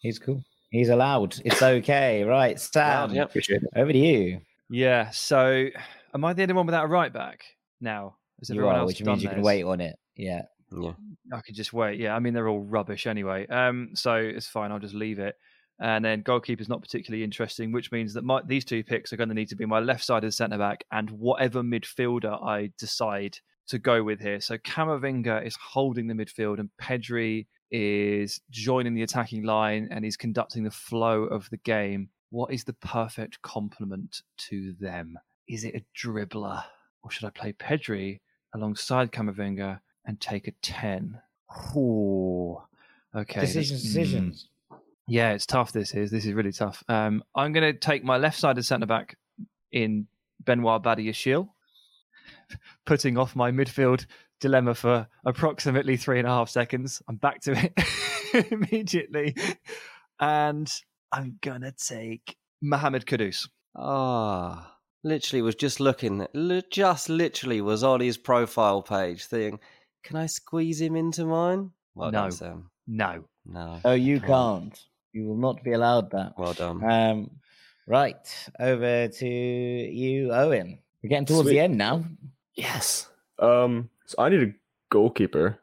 He's 0.00 0.18
cool. 0.18 0.42
He's 0.70 0.88
allowed. 0.88 1.36
It's 1.44 1.62
okay. 1.62 2.24
Right, 2.24 2.58
Sam. 2.58 3.10
Allowed, 3.10 3.12
yeah. 3.16 3.22
Appreciate 3.22 3.62
it. 3.62 3.68
Over 3.76 3.92
to 3.92 3.98
you. 3.98 4.40
Yeah. 4.70 5.10
So, 5.10 5.68
am 6.14 6.24
I 6.24 6.32
the 6.32 6.42
only 6.42 6.54
one 6.54 6.66
without 6.66 6.84
a 6.84 6.88
right 6.88 7.12
back 7.12 7.44
now? 7.80 8.16
Has 8.40 8.48
You 8.48 8.56
everyone 8.56 8.76
are, 8.76 8.78
else 8.80 8.88
which 8.88 8.98
done 8.98 9.08
means 9.08 9.22
you 9.22 9.28
can 9.28 9.42
wait 9.42 9.62
on 9.64 9.80
it. 9.80 9.96
Yeah. 10.16 10.42
Yeah. 10.74 10.92
I 11.32 11.40
could 11.42 11.54
just 11.54 11.72
wait. 11.72 12.00
Yeah, 12.00 12.16
I 12.16 12.18
mean 12.18 12.32
they're 12.34 12.48
all 12.48 12.60
rubbish 12.62 13.06
anyway. 13.06 13.46
Um, 13.46 13.90
so 13.94 14.14
it's 14.14 14.46
fine. 14.48 14.72
I'll 14.72 14.78
just 14.78 14.94
leave 14.94 15.18
it. 15.18 15.36
And 15.78 16.04
then 16.04 16.22
goalkeeper's 16.22 16.68
not 16.68 16.80
particularly 16.80 17.24
interesting, 17.24 17.72
which 17.72 17.92
means 17.92 18.14
that 18.14 18.24
my, 18.24 18.40
these 18.46 18.64
two 18.64 18.82
picks 18.84 19.12
are 19.12 19.16
going 19.16 19.28
to 19.28 19.34
need 19.34 19.48
to 19.48 19.56
be 19.56 19.66
my 19.66 19.80
left 19.80 20.04
sided 20.04 20.32
centre 20.32 20.58
back 20.58 20.84
and 20.92 21.10
whatever 21.10 21.62
midfielder 21.62 22.42
I 22.44 22.70
decide 22.78 23.38
to 23.72 23.78
go 23.78 24.04
with 24.04 24.20
here. 24.20 24.38
So 24.38 24.58
Camavinga 24.58 25.44
is 25.46 25.56
holding 25.56 26.06
the 26.06 26.12
midfield 26.14 26.60
and 26.60 26.68
Pedri 26.80 27.46
is 27.70 28.42
joining 28.50 28.92
the 28.92 29.02
attacking 29.02 29.44
line 29.44 29.88
and 29.90 30.04
he's 30.04 30.16
conducting 30.16 30.62
the 30.62 30.70
flow 30.70 31.22
of 31.22 31.48
the 31.48 31.56
game. 31.56 32.10
What 32.28 32.52
is 32.52 32.64
the 32.64 32.74
perfect 32.74 33.40
complement 33.40 34.20
to 34.48 34.74
them? 34.78 35.18
Is 35.48 35.64
it 35.64 35.74
a 35.74 35.82
dribbler? 35.98 36.62
Or 37.02 37.10
should 37.10 37.24
I 37.24 37.30
play 37.30 37.54
Pedri 37.54 38.20
alongside 38.54 39.10
Camavinga 39.10 39.80
and 40.04 40.20
take 40.20 40.48
a 40.48 40.52
10? 40.60 41.18
Ooh. 41.74 42.60
Okay. 43.16 43.40
Decisions, 43.40 43.82
decisions. 43.82 44.48
Mm, 44.70 44.78
yeah, 45.08 45.32
it's 45.32 45.46
tough. 45.46 45.72
This 45.72 45.94
is 45.94 46.10
this 46.10 46.26
is 46.26 46.32
really 46.34 46.52
tough. 46.52 46.84
Um, 46.88 47.22
I'm 47.34 47.52
going 47.52 47.72
to 47.72 47.78
take 47.78 48.04
my 48.04 48.18
left-sided 48.18 48.64
centre 48.64 48.86
back 48.86 49.16
in 49.70 50.06
Benoit 50.44 50.82
Badiashile, 50.82 51.48
putting 52.86 53.16
off 53.18 53.36
my 53.36 53.50
midfield 53.50 54.06
dilemma 54.40 54.74
for 54.74 55.06
approximately 55.24 55.96
three 55.96 56.18
and 56.18 56.26
a 56.26 56.30
half 56.30 56.48
seconds. 56.48 57.00
I'm 57.08 57.16
back 57.16 57.40
to 57.42 57.52
it 58.32 58.50
immediately, 58.52 59.34
and 60.20 60.72
I'm 61.12 61.38
gonna 61.40 61.72
take 61.72 62.36
Mohamed 62.60 63.06
Kudus. 63.06 63.48
Ah, 63.76 64.76
literally 65.04 65.42
was 65.42 65.54
just 65.54 65.80
looking, 65.80 66.26
just 66.70 67.08
literally 67.08 67.60
was 67.60 67.82
on 67.84 68.00
his 68.00 68.16
profile 68.18 68.82
page, 68.82 69.24
thinking, 69.26 69.60
"Can 70.04 70.16
I 70.16 70.26
squeeze 70.26 70.80
him 70.80 70.96
into 70.96 71.24
mine?" 71.24 71.70
Well 71.94 72.10
no, 72.10 72.22
done, 72.22 72.32
Sam. 72.32 72.70
no, 72.86 73.24
no. 73.46 73.80
Oh, 73.84 73.92
you 73.92 74.20
can't. 74.20 74.78
You 75.12 75.26
will 75.26 75.36
not 75.36 75.62
be 75.62 75.72
allowed 75.72 76.10
that. 76.12 76.32
Well 76.38 76.54
done. 76.54 76.82
Um, 76.82 77.30
right, 77.86 78.16
over 78.58 79.08
to 79.08 79.26
you, 79.28 80.32
Owen. 80.32 80.78
We're 81.02 81.10
getting 81.10 81.26
towards 81.26 81.48
Sweet. 81.48 81.54
the 81.54 81.60
end 81.60 81.76
now. 81.76 82.04
Yes. 82.54 83.08
Um. 83.38 83.88
So 84.06 84.16
I 84.22 84.28
need 84.28 84.42
a 84.42 84.52
goalkeeper. 84.90 85.58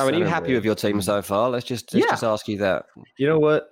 I 0.00 0.04
mean, 0.04 0.14
are 0.14 0.18
you 0.18 0.24
center 0.24 0.28
happy 0.34 0.54
with 0.54 0.64
your 0.64 0.74
team 0.74 1.00
so 1.00 1.22
far? 1.22 1.48
Let's 1.50 1.64
just 1.66 1.94
let's 1.94 2.04
Yeah. 2.04 2.10
just 2.10 2.24
ask 2.24 2.48
you 2.48 2.58
that. 2.58 2.86
You 3.18 3.26
know 3.28 3.38
what? 3.38 3.70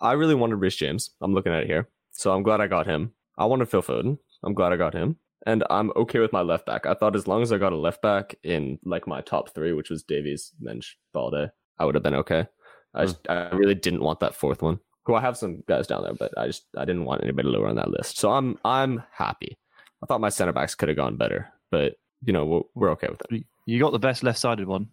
I 0.00 0.12
really 0.12 0.34
wanted 0.34 0.56
Reece 0.56 0.76
James. 0.76 1.10
I'm 1.20 1.34
looking 1.34 1.52
at 1.52 1.64
it 1.64 1.66
here, 1.66 1.88
so 2.12 2.32
I'm 2.32 2.42
glad 2.42 2.60
I 2.60 2.66
got 2.66 2.86
him. 2.86 3.12
I 3.36 3.44
wanted 3.44 3.68
Phil 3.68 3.82
Foden. 3.82 4.18
I'm 4.42 4.54
glad 4.54 4.72
I 4.72 4.76
got 4.76 4.94
him, 4.94 5.16
and 5.46 5.62
I'm 5.68 5.92
okay 5.96 6.20
with 6.20 6.32
my 6.32 6.40
left 6.40 6.64
back. 6.64 6.86
I 6.86 6.94
thought 6.94 7.14
as 7.16 7.26
long 7.28 7.42
as 7.42 7.52
I 7.52 7.58
got 7.58 7.74
a 7.74 7.76
left 7.76 8.00
back 8.00 8.34
in 8.42 8.78
like 8.84 9.06
my 9.06 9.20
top 9.20 9.50
three, 9.54 9.74
which 9.74 9.90
was 9.90 10.02
Davies, 10.02 10.52
Mendes, 10.58 10.96
Balde, 11.12 11.50
I 11.78 11.84
would 11.84 11.94
have 11.94 12.04
been 12.04 12.14
okay. 12.14 12.46
I 12.94 13.04
just, 13.04 13.18
I 13.28 13.50
really 13.50 13.74
didn't 13.74 14.02
want 14.02 14.20
that 14.20 14.34
fourth 14.34 14.62
one. 14.62 14.80
Who 15.04 15.14
I 15.14 15.20
have 15.20 15.36
some 15.36 15.62
guys 15.68 15.86
down 15.86 16.02
there, 16.02 16.14
but 16.14 16.32
I 16.38 16.46
just 16.46 16.64
I 16.76 16.84
didn't 16.86 17.04
want 17.04 17.22
anybody 17.22 17.48
lower 17.48 17.68
on 17.68 17.76
that 17.76 17.90
list. 17.90 18.18
So 18.18 18.30
I'm 18.32 18.58
I'm 18.64 19.02
happy. 19.12 19.58
I 20.02 20.06
thought 20.06 20.20
my 20.22 20.28
center 20.30 20.52
backs 20.52 20.74
could 20.74 20.88
have 20.88 20.96
gone 20.96 21.16
better, 21.18 21.48
but 21.70 21.96
you 22.24 22.32
know 22.32 22.44
we're, 22.46 22.62
we're 22.74 22.90
okay 22.90 23.08
with 23.08 23.20
it. 23.30 23.44
you 23.66 23.80
got 23.80 23.92
the 23.92 23.98
best 23.98 24.22
left-sided 24.22 24.66
one. 24.66 24.88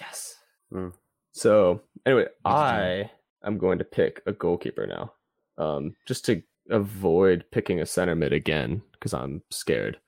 Yes. 0.00 0.36
Mm. 0.72 0.92
So 1.32 1.80
anyway, 2.06 2.24
did 2.24 2.30
I 2.44 3.10
am 3.44 3.58
going 3.58 3.78
to 3.78 3.84
pick 3.84 4.22
a 4.26 4.32
goalkeeper 4.32 4.86
now, 4.86 5.12
um, 5.58 5.94
just 6.06 6.24
to 6.26 6.42
avoid 6.70 7.44
picking 7.50 7.80
a 7.80 7.86
center 7.86 8.14
mid 8.14 8.32
again 8.32 8.82
because 8.92 9.14
I'm 9.14 9.42
scared. 9.50 9.98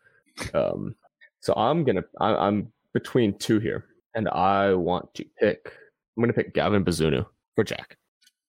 Um, 0.54 0.94
so 1.40 1.54
I'm 1.56 1.84
gonna 1.84 2.04
I, 2.20 2.34
I'm 2.34 2.72
between 2.92 3.36
two 3.38 3.58
here, 3.58 3.84
and 4.14 4.28
I 4.28 4.74
want 4.74 5.12
to 5.14 5.24
pick. 5.38 5.72
I'm 6.16 6.22
gonna 6.22 6.32
pick 6.32 6.54
Gavin 6.54 6.84
Bazunu 6.84 7.26
for 7.54 7.64
Jack. 7.64 7.96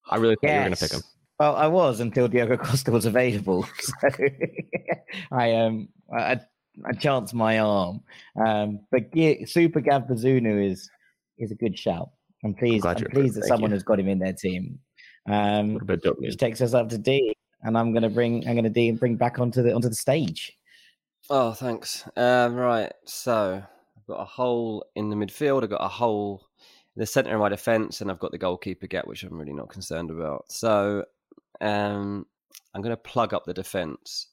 I 0.10 0.18
really 0.18 0.36
thought 0.36 0.50
you 0.50 0.58
were 0.58 0.64
gonna 0.64 0.76
pick 0.76 0.94
him. 0.94 1.02
Well, 1.40 1.56
I 1.56 1.68
was 1.68 2.00
until 2.00 2.28
Diogo 2.28 2.58
Costa 2.58 2.92
was 2.92 3.06
available. 3.06 3.68
So 3.80 4.10
I 5.32 5.54
um 5.54 5.90
I, 6.16 6.40
I 6.86 6.94
chance 6.94 7.34
my 7.34 7.60
arm. 7.60 8.02
Um, 8.36 8.82
but 8.92 9.14
G- 9.14 9.46
Super 9.46 9.82
Gav 9.82 10.04
Bazunu 10.04 10.70
is 10.72 10.90
is 11.38 11.52
a 11.52 11.56
good 11.56 11.78
shout. 11.78 12.10
I'm 12.44 12.54
pleased. 12.54 12.86
I'm 12.86 12.98
you're- 12.98 13.10
pleased 13.12 13.36
that 13.36 13.42
thank 13.42 13.50
someone 13.50 13.72
you. 13.72 13.76
has 13.76 13.84
got 13.84 14.00
him 14.00 14.08
in 14.08 14.20
their 14.20 14.34
team. 14.34 14.80
Um, 15.28 15.74
What 15.74 15.84
about 15.84 16.02
dopamine? 16.02 16.22
which 16.22 16.38
takes 16.38 16.62
us 16.62 16.74
up 16.74 16.90
to 16.90 16.98
D, 16.98 17.34
and 17.64 17.78
I'm 17.78 17.94
gonna 17.94 18.10
bring 18.10 18.48
I'm 18.48 18.56
gonna 18.56 18.70
D 18.70 18.90
and 18.90 19.00
bring 19.00 19.16
back 19.16 19.40
onto 19.40 19.62
the 19.64 19.74
onto 19.74 19.90
the 19.90 19.96
stage. 19.96 20.54
Oh, 21.30 21.52
thanks. 21.54 22.08
Um, 22.16 22.56
right, 22.56 22.94
so 23.06 23.62
I've 23.98 24.06
got 24.08 24.22
a 24.22 24.26
hole 24.26 24.86
in 24.96 25.10
the 25.10 25.16
midfield. 25.18 25.64
I've 25.64 25.70
got 25.70 25.84
a 25.84 25.90
hole 25.90 26.48
in 26.96 27.00
the 27.02 27.06
centre 27.06 27.34
of 27.34 27.42
my 27.42 27.50
defence, 27.50 28.00
and 28.02 28.10
I've 28.10 28.20
got 28.20 28.32
the 28.32 28.38
goalkeeper 28.38 28.88
gap, 28.88 29.08
which 29.08 29.24
I'm 29.24 29.38
really 29.38 29.52
not 29.54 29.70
concerned 29.70 30.10
about. 30.10 30.46
So 30.50 31.04
um, 31.60 32.26
I'm 32.74 32.82
going 32.82 32.96
to 32.96 33.02
plug 33.02 33.34
up 33.34 33.44
the 33.46 33.54
defence, 33.54 34.28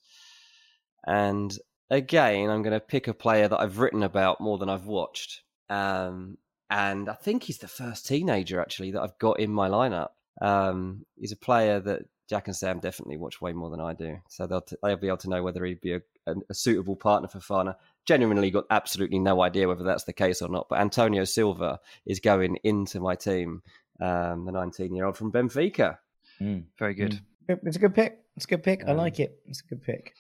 and 1.07 1.59
again, 1.91 2.51
I'm 2.51 2.63
going 2.63 2.73
to 2.73 2.81
pick 2.81 3.09
a 3.09 3.15
player 3.15 3.49
that 3.49 3.61
I've 3.61 3.79
written 3.79 4.03
about 4.03 4.41
more 4.41 4.59
than 4.59 4.69
I've 4.69 4.87
watched. 4.87 5.43
Um, 5.69 6.39
and 6.71 7.09
I 7.09 7.15
think 7.15 7.43
he's 7.45 7.59
the 7.59 7.69
first 7.69 8.07
teenager 8.07 8.61
actually 8.61 8.93
that 8.93 9.03
I've 9.03 9.19
got 9.19 9.41
in 9.41 9.53
my 9.53 9.69
lineup. 9.69 10.11
Um, 10.41 11.05
he's 11.19 11.33
a 11.33 11.37
player 11.37 11.81
that 11.81 12.03
Jack 12.29 12.49
and 12.49 12.57
Sam 12.57 12.81
definitely 12.81 13.19
watch 13.19 13.41
way 13.41 13.53
more 13.53 13.71
than 13.71 13.81
I 13.81 13.93
do, 13.93 14.17
so 14.29 14.47
they'll 14.47 14.63
t- 14.63 14.77
they'll 14.83 14.97
be 14.97 15.09
able 15.09 15.19
to 15.19 15.29
know 15.29 15.43
whether 15.43 15.63
he'd 15.65 15.83
be 15.83 15.93
a, 15.93 16.01
a, 16.27 16.35
a 16.49 16.55
suitable 16.55 16.97
partner 16.97 17.29
for 17.29 17.39
Fana. 17.39 17.77
Genuinely, 18.07 18.51
got 18.51 18.65
absolutely 18.71 19.19
no 19.19 19.43
idea 19.43 19.69
whether 19.69 19.85
that's 19.85 20.05
the 20.05 20.13
case 20.15 20.41
or 20.41 20.49
not. 20.49 20.67
But 20.71 20.81
Antonio 20.81 21.25
Silva 21.25 21.81
is 22.07 22.21
going 22.21 22.57
into 22.65 22.99
my 22.99 23.15
team, 23.15 23.63
um, 24.01 24.47
the 24.47 24.53
19 24.53 24.95
year 24.95 25.05
old 25.05 25.19
from 25.19 25.31
Benfica. 25.33 25.99
Very 26.79 26.95
good. 26.95 27.21
It's 27.47 27.77
a 27.77 27.81
good 27.81 27.95
pick. 27.95 28.19
It's 28.37 28.47
a 28.47 28.49
good 28.49 28.63
pick. 28.63 28.85
I 28.87 28.93
Um, 28.93 28.97
like 28.97 29.21
it. 29.21 29.39
It's 29.47 29.61
a 29.61 29.67
good 29.67 29.83
pick. 29.83 30.15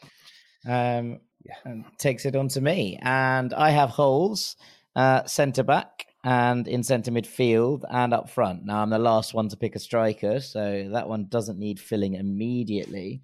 Um, 0.67 1.21
Yeah. 1.45 1.55
and 1.65 1.85
takes 1.99 2.25
it 2.25 2.35
on 2.37 2.49
to 2.49 2.61
me, 2.61 2.99
and 3.03 3.53
I 3.53 3.71
have 3.71 3.91
holes, 3.91 4.57
uh, 4.97 5.25
centre 5.25 5.63
back, 5.63 6.07
and 6.25 6.67
in 6.67 6.83
centre 6.83 7.11
midfield, 7.11 7.83
and 7.91 8.15
up 8.15 8.31
front. 8.31 8.65
Now 8.65 8.81
I'm 8.83 8.89
the 8.91 8.99
last 8.99 9.35
one 9.35 9.49
to 9.51 9.57
pick 9.57 9.77
a 9.77 9.79
striker, 9.79 10.41
so 10.41 10.89
that 10.93 11.07
one 11.09 11.27
doesn't 11.29 11.59
need 11.59 11.79
filling 11.79 12.15
immediately. 12.15 13.21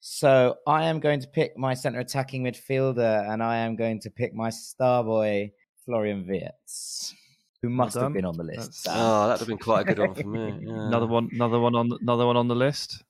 So 0.00 0.56
I 0.66 0.84
am 0.84 1.00
going 1.00 1.20
to 1.20 1.28
pick 1.28 1.58
my 1.58 1.74
centre 1.74 2.00
attacking 2.00 2.44
midfielder, 2.44 3.28
and 3.30 3.42
I 3.42 3.56
am 3.58 3.76
going 3.76 4.00
to 4.00 4.10
pick 4.10 4.32
my 4.34 4.50
star 4.50 5.02
boy 5.04 5.52
Florian 5.84 6.26
Wirtz, 6.26 7.14
who 7.62 7.68
must 7.68 7.96
have 7.96 8.12
been 8.12 8.24
on 8.24 8.36
the 8.36 8.44
list. 8.44 8.84
That's- 8.84 8.86
Oh, 8.88 9.26
that'd 9.28 9.40
have 9.40 9.48
been 9.48 9.58
quite 9.58 9.88
a 9.88 9.94
good 9.94 9.98
one 9.98 10.14
for 10.14 10.28
me. 10.28 10.54
Yeah. 10.66 10.86
Another 10.86 11.06
one, 11.06 11.28
another 11.32 11.58
one 11.60 11.74
on, 11.74 11.90
another 12.00 12.26
one 12.26 12.36
on 12.36 12.48
the 12.48 12.54
list. 12.54 13.02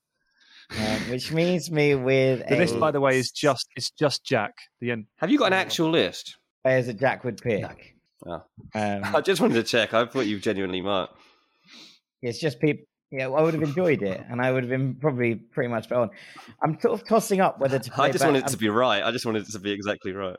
Um, 0.70 1.10
which 1.10 1.32
means 1.32 1.70
me 1.70 1.94
with 1.94 2.40
The 2.48 2.56
a 2.56 2.58
list, 2.58 2.80
by 2.80 2.90
the 2.90 3.00
way, 3.00 3.18
is 3.18 3.30
just 3.30 3.68
it's 3.76 3.90
just 3.90 4.24
Jack. 4.24 4.52
The 4.80 4.90
end. 4.90 5.06
Have 5.16 5.30
you 5.30 5.38
got 5.38 5.46
an 5.46 5.52
actual 5.54 5.90
list? 5.90 6.36
players 6.64 6.86
that 6.86 6.98
Jack 6.98 7.22
would 7.22 7.40
pick. 7.40 7.94
Oh. 8.26 8.42
Um, 8.74 9.04
I 9.14 9.20
just 9.20 9.40
wanted 9.40 9.54
to 9.54 9.62
check. 9.62 9.94
I 9.94 10.04
thought 10.06 10.26
you 10.26 10.40
genuinely 10.40 10.80
might. 10.80 11.08
it's 12.22 12.38
just 12.40 12.58
people. 12.60 12.84
Yeah, 13.12 13.28
I 13.28 13.40
would 13.40 13.54
have 13.54 13.62
enjoyed 13.62 14.02
it, 14.02 14.20
and 14.28 14.42
I 14.42 14.50
would 14.50 14.64
have 14.64 14.70
been 14.70 14.96
probably 14.96 15.36
pretty 15.36 15.68
much 15.68 15.90
on. 15.92 16.10
I'm 16.60 16.78
sort 16.80 17.00
of 17.00 17.06
tossing 17.06 17.40
up 17.40 17.60
whether 17.60 17.78
to. 17.78 17.90
Play 17.92 18.08
I 18.08 18.10
just 18.10 18.22
back- 18.22 18.32
wanted 18.32 18.44
it 18.46 18.50
to 18.50 18.56
be 18.56 18.68
right. 18.68 19.02
I 19.04 19.12
just 19.12 19.24
wanted 19.24 19.46
it 19.46 19.52
to 19.52 19.60
be 19.60 19.70
exactly 19.70 20.10
right. 20.12 20.36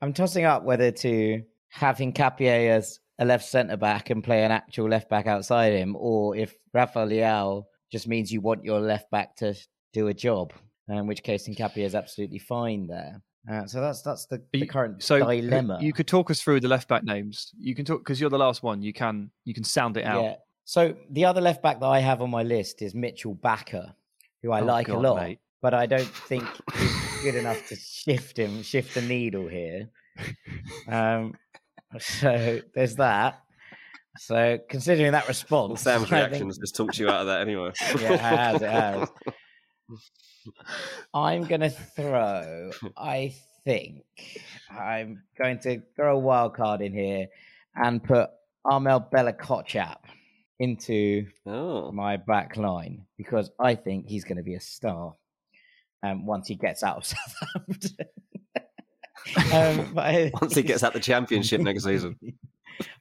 I'm 0.00 0.14
tossing 0.14 0.46
up 0.46 0.62
whether 0.64 0.90
to 0.90 1.42
have 1.68 1.98
Hincapié 1.98 2.70
as 2.70 2.98
a 3.18 3.26
left 3.26 3.44
centre 3.44 3.76
back 3.76 4.08
and 4.08 4.24
play 4.24 4.42
an 4.44 4.52
actual 4.52 4.88
left 4.88 5.10
back 5.10 5.26
outside 5.26 5.74
him, 5.74 5.94
or 5.98 6.34
if 6.34 6.54
Rafael 6.72 7.08
Leao 7.08 7.64
just 7.92 8.08
means 8.08 8.32
you 8.32 8.40
want 8.40 8.64
your 8.64 8.80
left 8.80 9.10
back 9.10 9.36
to 9.36 9.54
do 9.92 10.08
a 10.08 10.14
job, 10.14 10.52
in 10.88 11.06
which 11.06 11.22
case 11.22 11.48
Hincapié 11.48 11.78
is 11.84 11.94
absolutely 11.94 12.38
fine 12.38 12.86
there. 12.86 13.22
Uh, 13.50 13.64
so 13.66 13.80
that's 13.80 14.02
that's 14.02 14.26
the, 14.26 14.42
the 14.52 14.66
current 14.66 15.02
So 15.02 15.18
dilemma. 15.18 15.78
you 15.80 15.92
could 15.92 16.08
talk 16.08 16.30
us 16.30 16.42
through 16.42 16.60
the 16.60 16.68
left 16.68 16.88
back 16.88 17.04
names. 17.04 17.52
You 17.58 17.74
can 17.76 17.84
talk 17.84 18.00
because 18.00 18.20
you're 18.20 18.30
the 18.30 18.38
last 18.38 18.62
one. 18.62 18.82
You 18.82 18.92
can 18.92 19.30
you 19.44 19.54
can 19.54 19.62
sound 19.64 19.96
it 19.96 20.04
out. 20.04 20.22
Yeah. 20.24 20.34
So 20.64 20.96
the 21.10 21.26
other 21.26 21.40
left 21.40 21.62
back 21.62 21.78
that 21.78 21.86
I 21.86 22.00
have 22.00 22.20
on 22.22 22.30
my 22.30 22.42
list 22.42 22.82
is 22.82 22.92
Mitchel 22.92 23.38
Bakker, 23.38 23.92
who 24.42 24.50
I 24.50 24.62
Oh, 24.62 24.64
like 24.64 24.88
God, 24.88 24.96
a 24.96 24.98
lot, 24.98 25.16
mate. 25.22 25.38
but 25.62 25.74
I 25.74 25.86
don't 25.86 26.08
think 26.28 26.44
he's 26.76 27.22
good 27.22 27.36
enough 27.36 27.68
to 27.68 27.76
shift 27.76 28.36
him, 28.36 28.62
shift 28.64 28.94
the 28.94 29.02
needle 29.02 29.46
here. 29.46 29.90
Um, 30.88 31.34
so 31.98 32.60
there's 32.74 32.96
that. 32.96 33.40
So 34.18 34.58
considering 34.68 35.12
that 35.12 35.28
response, 35.28 35.84
Well, 35.84 35.98
Sam's 35.98 36.10
reaction 36.10 36.38
think- 36.38 36.50
has 36.50 36.58
just 36.58 36.76
talked 36.76 36.98
you 36.98 37.08
out 37.08 37.22
of 37.22 37.26
that 37.26 37.40
anyway. 37.42 37.72
Yeah, 38.00 38.12
it 38.14 38.20
has, 38.20 38.62
it 38.62 38.70
has. 38.70 39.08
I'm 41.14 41.44
gonna 41.44 41.70
throw. 41.70 42.70
I 42.96 43.34
think 43.64 44.04
I'm 44.70 45.22
going 45.36 45.58
to 45.60 45.82
throw 45.96 46.16
a 46.16 46.18
wild 46.18 46.54
card 46.54 46.80
in 46.80 46.92
here 46.92 47.26
and 47.74 48.02
put 48.02 48.30
Armel 48.64 49.00
Bella 49.00 49.34
into 50.58 51.26
Oh, 51.44 51.92
my 51.92 52.16
back 52.16 52.56
line 52.56 53.04
because 53.18 53.50
I 53.58 53.74
think 53.74 54.06
he's 54.08 54.24
going 54.24 54.38
to 54.38 54.42
be 54.42 54.54
a 54.54 54.60
star 54.60 55.14
um, 56.02 56.24
once 56.26 56.48
he 56.48 56.54
gets 56.54 56.82
out 56.82 56.96
of 56.98 57.04
Southampton. 57.04 58.06
um, 59.52 59.98
I- 59.98 60.30
once 60.40 60.54
he 60.54 60.62
gets 60.62 60.82
out 60.82 60.92
the 60.94 61.00
championship 61.00 61.60
next 61.60 61.84
season. 61.84 62.16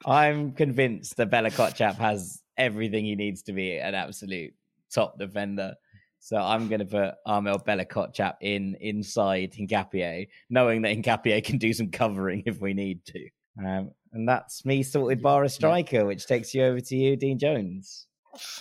I'm 0.05 0.51
convinced 0.53 1.17
that 1.17 1.29
Bella-Kotchap 1.29 1.95
has 1.95 2.41
everything 2.57 3.05
he 3.05 3.15
needs 3.15 3.43
to 3.43 3.53
be 3.53 3.77
an 3.77 3.95
absolute 3.95 4.53
top 4.93 5.17
defender. 5.19 5.75
So 6.19 6.37
I'm 6.37 6.67
going 6.69 6.79
to 6.79 6.85
put 6.85 7.13
Armel 7.27 7.59
Bella-Kotchap 7.59 8.35
in 8.41 8.75
inside 8.81 9.53
Hincapié, 9.53 10.27
knowing 10.49 10.81
that 10.81 10.95
Hincapié 10.95 11.43
can 11.43 11.57
do 11.57 11.71
some 11.73 11.91
covering 11.91 12.43
if 12.45 12.59
we 12.59 12.73
need 12.73 13.05
to. 13.05 13.29
Um, 13.63 13.91
and 14.11 14.27
that's 14.27 14.65
me 14.65 14.81
sorted 14.83 15.21
bar 15.21 15.43
a 15.43 15.49
striker, 15.49 16.05
which 16.05 16.25
takes 16.25 16.53
you 16.53 16.63
over 16.63 16.79
to 16.79 16.95
you, 16.95 17.15
Dean 17.15 17.37
Jones. 17.37 18.07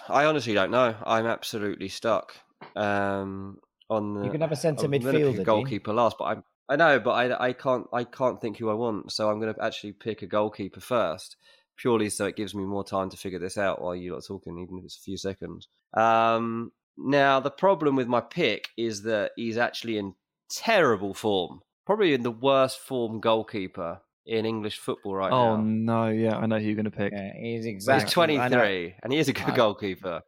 I 0.09 0.25
honestly 0.27 0.53
don't 0.55 0.71
know. 0.71 0.95
I'm 1.05 1.27
absolutely 1.27 1.89
stuck. 1.89 2.35
Um, 2.77 3.59
on 3.91 4.15
the, 4.15 4.25
You 4.25 4.31
can 4.31 4.41
have 4.41 4.53
a 4.53 4.57
centre 4.57 4.85
I'm 4.85 4.91
gonna 4.91 5.13
pick 5.13 5.21
midfielder, 5.21 5.33
a 5.33 5.37
Dean. 5.37 5.45
goalkeeper 5.45 5.93
last, 5.93 6.17
but 6.19 6.25
I'm 6.25 6.45
I 6.69 6.77
know, 6.77 6.99
but 6.99 7.11
I 7.11 7.49
I 7.49 7.53
can't 7.53 7.87
I 7.93 8.05
can't 8.05 8.41
think 8.41 8.59
who 8.59 8.71
I 8.71 8.75
want, 8.75 9.13
so 9.13 9.31
I'm 9.31 9.41
going 9.41 9.55
to 9.55 9.63
actually 9.63 9.93
pick 9.93 10.23
a 10.23 10.27
goalkeeper 10.27 10.81
first, 10.81 11.37
purely 11.77 12.09
so 12.09 12.27
it 12.27 12.37
gives 12.37 12.55
me 12.55 12.65
more 12.65 12.85
time 12.85 13.11
to 13.11 13.17
figure 13.17 13.39
this 13.39 13.59
out 13.59 13.83
while 13.83 13.95
you're 13.95 14.21
talking, 14.21 14.59
even 14.59 14.79
if 14.79 14.85
it's 14.85 14.99
a 14.99 15.03
few 15.03 15.19
seconds. 15.19 15.69
Um, 15.93 16.73
now 16.97 17.41
the 17.41 17.51
problem 17.51 17.97
with 17.97 18.09
my 18.09 18.21
pick 18.21 18.69
is 18.77 19.03
that 19.03 19.33
he's 19.37 19.59
actually 19.59 19.99
in 19.99 20.15
terrible 20.51 21.15
form, 21.15 21.61
probably 21.85 22.15
in 22.15 22.23
the 22.23 22.31
worst 22.31 22.79
form 22.79 23.21
goalkeeper 23.21 24.01
in 24.27 24.47
English 24.47 24.79
football 24.79 25.15
right 25.15 25.33
oh 25.33 25.57
now. 25.57 25.61
Oh 25.61 25.61
no, 25.61 26.09
yeah, 26.09 26.37
I 26.37 26.47
know 26.47 26.59
who 26.59 26.65
you're 26.65 26.75
going 26.75 26.85
to 26.87 26.91
pick. 26.91 27.13
Yeah, 27.13 27.33
he's 27.39 27.67
exactly. 27.67 28.05
He's 28.05 28.13
23, 28.15 28.95
and 29.03 29.13
he 29.13 29.19
is 29.19 29.29
a 29.29 29.33
good 29.33 29.51
I- 29.51 29.57
goalkeeper. 29.57 30.23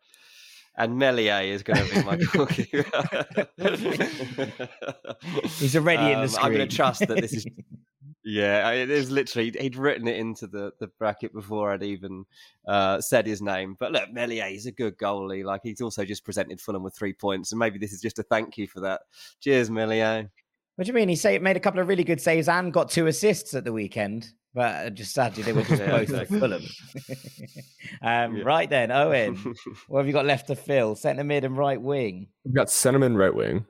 And 0.78 0.98
Meslier 0.98 1.40
is 1.42 1.62
going 1.62 1.86
to 1.86 1.94
be 1.94 2.02
my 2.02 2.16
goalkeeper. 2.32 2.84
He's 5.58 5.74
already 5.74 6.12
in 6.12 6.20
the 6.20 6.36
Um, 6.38 6.44
I'm 6.44 6.52
going 6.52 6.68
to 6.68 6.76
trust 6.76 7.00
that 7.06 7.20
this 7.20 7.32
is. 7.32 7.46
Yeah, 8.28 8.72
it 8.72 8.90
is 8.90 9.08
literally. 9.08 9.52
He'd 9.56 9.76
written 9.76 10.08
it 10.08 10.16
into 10.16 10.48
the, 10.48 10.72
the 10.80 10.88
bracket 10.98 11.32
before 11.32 11.70
I'd 11.70 11.84
even 11.84 12.24
uh, 12.66 13.00
said 13.00 13.24
his 13.24 13.40
name. 13.40 13.76
But 13.78 13.92
look, 13.92 14.12
Meslier, 14.12 14.46
he's 14.46 14.66
a 14.66 14.72
good 14.72 14.98
goalie. 14.98 15.44
Like 15.44 15.60
he's 15.62 15.80
also 15.80 16.04
just 16.04 16.24
presented 16.24 16.60
Fulham 16.60 16.82
with 16.82 16.96
three 16.96 17.12
points, 17.12 17.52
and 17.52 17.60
maybe 17.60 17.78
this 17.78 17.92
is 17.92 18.00
just 18.00 18.18
a 18.18 18.24
thank 18.24 18.58
you 18.58 18.66
for 18.66 18.80
that. 18.80 19.02
Cheers, 19.40 19.70
Meslier. 19.70 20.28
What 20.74 20.86
do 20.86 20.88
you 20.88 20.94
mean? 20.94 21.08
He 21.08 21.14
say, 21.14 21.38
made 21.38 21.56
a 21.56 21.60
couple 21.60 21.80
of 21.80 21.86
really 21.86 22.02
good 22.02 22.20
saves 22.20 22.48
and 22.48 22.72
got 22.72 22.90
two 22.90 23.06
assists 23.06 23.54
at 23.54 23.62
the 23.62 23.72
weekend. 23.72 24.32
But 24.56 24.86
uh, 24.86 24.90
just 24.90 25.12
sadly, 25.12 25.42
they 25.42 25.52
were 25.52 25.64
just 25.64 25.82
Yeah, 25.82 25.90
both 25.90 26.02
exactly. 26.04 26.40
for 26.40 26.48
Fulham. 26.48 26.62
um, 28.02 28.36
Yeah. 28.38 28.42
Right 28.42 28.70
then, 28.70 28.90
Owen, 28.90 29.36
what 29.88 29.98
have 29.98 30.06
you 30.06 30.14
got 30.14 30.24
left 30.24 30.46
to 30.46 30.56
fill? 30.56 30.96
Centre 30.96 31.24
mid 31.24 31.44
and 31.44 31.58
right 31.58 31.80
wing. 31.80 32.28
We've 32.42 32.54
got 32.54 32.70
Sentiment 32.70 33.18
right 33.18 33.34
wing. 33.34 33.66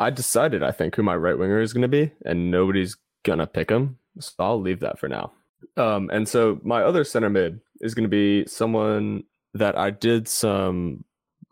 I 0.00 0.10
decided, 0.10 0.64
I 0.64 0.72
think, 0.72 0.96
who 0.96 1.04
my 1.04 1.14
right 1.14 1.38
winger 1.38 1.60
is 1.60 1.72
going 1.72 1.82
to 1.82 1.88
be, 1.88 2.10
and 2.24 2.50
nobody's 2.50 2.96
going 3.22 3.38
to 3.38 3.46
pick 3.46 3.70
him. 3.70 3.96
So 4.18 4.32
I'll 4.40 4.60
leave 4.60 4.80
that 4.80 4.98
for 4.98 5.08
now. 5.08 5.32
Um, 5.76 6.10
and 6.12 6.28
so 6.28 6.58
my 6.64 6.82
other 6.82 7.04
center 7.04 7.30
mid 7.30 7.60
is 7.80 7.94
going 7.94 8.02
to 8.02 8.08
be 8.08 8.44
someone 8.48 9.22
that 9.54 9.78
I 9.78 9.90
did 9.90 10.26
some 10.26 11.04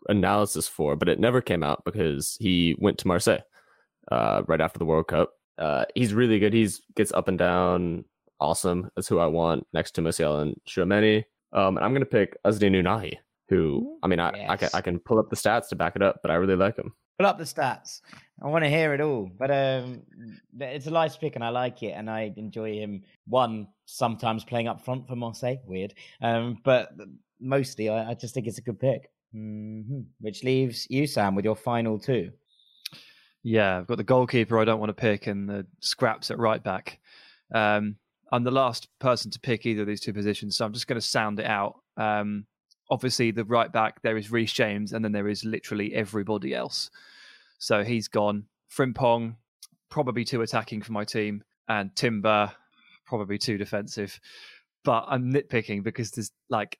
analysis 0.09 0.67
for, 0.67 0.97
but 0.97 1.07
it 1.07 1.21
never 1.21 1.39
came 1.39 1.63
out 1.63 1.85
because 1.85 2.35
he 2.37 2.75
went 2.79 2.97
to 2.97 3.07
Marseille 3.07 3.43
uh, 4.11 4.41
right 4.45 4.59
after 4.59 4.77
the 4.77 4.85
World 4.85 5.07
Cup. 5.07 5.31
Uh, 5.57 5.85
he's 5.95 6.13
really 6.13 6.39
good. 6.39 6.51
He's 6.51 6.81
gets 6.97 7.13
up 7.13 7.29
and 7.29 7.39
down. 7.39 8.03
Awesome. 8.43 8.91
That's 8.93 9.07
who 9.07 9.19
I 9.19 9.25
want 9.25 9.65
next 9.71 9.91
to 9.91 10.01
Musial 10.01 10.41
and 10.41 10.53
Tchouaméni. 10.67 11.23
Um, 11.53 11.77
and 11.77 11.85
I'm 11.85 11.91
going 11.91 12.01
to 12.01 12.05
pick 12.05 12.35
Azzedine 12.43 12.75
Ounahi, 12.75 13.15
who, 13.47 13.97
I 14.03 14.07
mean, 14.07 14.19
I, 14.19 14.47
I, 14.49 14.57
can, 14.57 14.69
I 14.73 14.81
can 14.81 14.99
pull 14.99 15.17
up 15.17 15.29
the 15.29 15.37
stats 15.37 15.69
to 15.69 15.77
back 15.77 15.95
it 15.95 16.01
up, 16.01 16.19
but 16.21 16.29
I 16.29 16.33
really 16.35 16.57
like 16.57 16.75
him. 16.75 16.91
Pull 17.17 17.25
up 17.25 17.37
the 17.37 17.45
stats. 17.45 18.01
I 18.43 18.47
want 18.47 18.65
to 18.65 18.69
hear 18.69 18.93
it 18.93 18.99
all. 18.99 19.31
But 19.39 19.49
um, 19.49 20.01
it's 20.59 20.87
a 20.87 20.91
nice 20.91 21.15
pick 21.15 21.35
and 21.35 21.43
I 21.43 21.49
like 21.49 21.83
it. 21.83 21.91
And 21.91 22.09
I 22.09 22.33
enjoy 22.35 22.73
him, 22.73 23.03
one, 23.27 23.69
sometimes 23.85 24.43
playing 24.43 24.67
up 24.67 24.83
front 24.83 25.07
for 25.07 25.15
Marseille. 25.15 25.61
Weird. 25.65 25.93
Um, 26.21 26.57
but 26.65 26.91
mostly, 27.39 27.87
I, 27.87 28.09
I 28.09 28.13
just 28.13 28.33
think 28.33 28.47
it's 28.47 28.57
a 28.57 28.61
good 28.61 28.79
pick. 28.79 29.09
hmm 29.31 30.01
Which 30.19 30.43
leaves 30.43 30.85
you, 30.89 31.07
Sam, 31.07 31.33
with 31.33 31.45
your 31.45 31.55
final 31.55 31.97
two. 31.97 32.29
Yeah, 33.41 33.77
I've 33.77 33.87
got 33.87 33.95
the 33.97 34.03
goalkeeper 34.03 34.59
I 34.59 34.65
don't 34.65 34.81
want 34.81 34.89
to 34.89 35.01
pick 35.01 35.27
and 35.27 35.47
the 35.47 35.65
scraps 35.79 36.29
at 36.29 36.39
right 36.39 36.61
back. 36.61 36.99
Um, 37.55 37.95
I'm 38.33 38.43
the 38.43 38.49
last 38.49 38.87
person 38.97 39.29
to 39.29 39.39
pick 39.39 39.67
either 39.67 39.81
of 39.81 39.87
these 39.87 40.01
two 40.01 40.11
positions, 40.11 40.57
so 40.57 40.65
I'm 40.65 40.73
just 40.73 40.87
going 40.87 40.99
to 40.99 41.05
sound 41.05 41.39
it 41.39 41.45
out. 41.45 41.75
Um, 41.97 42.47
obviously, 42.89 43.29
the 43.29 43.45
right 43.45 43.71
back 43.71 44.01
there 44.01 44.17
is 44.17 44.31
Reece 44.31 44.53
James, 44.53 44.91
and 44.91 45.05
then 45.05 45.11
there 45.11 45.27
is 45.27 45.45
literally 45.45 45.93
everybody 45.93 46.55
else. 46.55 46.89
So 47.59 47.83
he's 47.83 48.07
gone. 48.07 48.45
Frimpong, 48.75 49.35
probably 49.91 50.25
too 50.25 50.41
attacking 50.41 50.81
for 50.81 50.93
my 50.93 51.03
team, 51.03 51.43
and 51.67 51.95
Timber, 51.95 52.51
probably 53.05 53.37
too 53.37 53.59
defensive. 53.59 54.19
But 54.83 55.05
I'm 55.07 55.31
nitpicking 55.31 55.83
because 55.83 56.09
there's 56.09 56.31
like, 56.49 56.79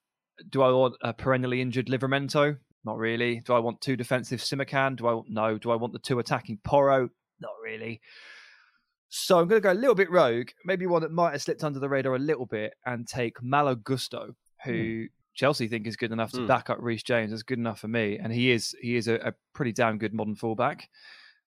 do 0.49 0.63
I 0.63 0.71
want 0.71 0.95
a 1.03 1.13
perennially 1.13 1.61
injured 1.61 1.85
Livramento? 1.85 2.57
Not 2.83 2.97
really. 2.97 3.41
Do 3.41 3.53
I 3.53 3.59
want 3.59 3.79
two 3.79 3.95
defensive 3.95 4.39
Simakan? 4.39 4.95
Do 4.95 5.05
I 5.05 5.13
want 5.13 5.29
no? 5.29 5.59
Do 5.59 5.69
I 5.69 5.75
want 5.75 5.93
the 5.93 5.99
two 5.99 6.17
attacking 6.17 6.61
Porro? 6.63 7.09
Not 7.39 7.51
really. 7.63 8.01
So 9.15 9.37
I'm 9.39 9.47
going 9.47 9.61
to 9.61 9.63
go 9.63 9.71
a 9.71 9.75
little 9.75 9.93
bit 9.93 10.09
rogue, 10.09 10.49
maybe 10.65 10.87
one 10.87 11.03
that 11.03 11.11
might 11.11 11.33
have 11.33 11.41
slipped 11.43 11.63
under 11.63 11.77
the 11.77 11.87
radar 11.87 12.15
a 12.15 12.19
little 12.19 12.47
bit, 12.47 12.73
and 12.83 13.07
take 13.07 13.43
Malo 13.43 13.75
Gusto, 13.75 14.33
who 14.65 15.05
Chelsea 15.35 15.67
think 15.67 15.85
is 15.85 15.95
good 15.95 16.11
enough 16.11 16.31
to 16.31 16.41
Hmm. 16.41 16.47
back 16.47 16.71
up 16.71 16.79
Reece 16.81 17.03
James. 17.03 17.29
That's 17.29 17.43
good 17.43 17.59
enough 17.59 17.79
for 17.79 17.87
me, 17.87 18.17
and 18.17 18.33
he 18.33 18.49
is 18.49 18.75
he 18.81 18.95
is 18.95 19.07
a, 19.07 19.15
a 19.15 19.33
pretty 19.53 19.71
damn 19.71 19.99
good 19.99 20.15
modern 20.15 20.33
fullback. 20.35 20.89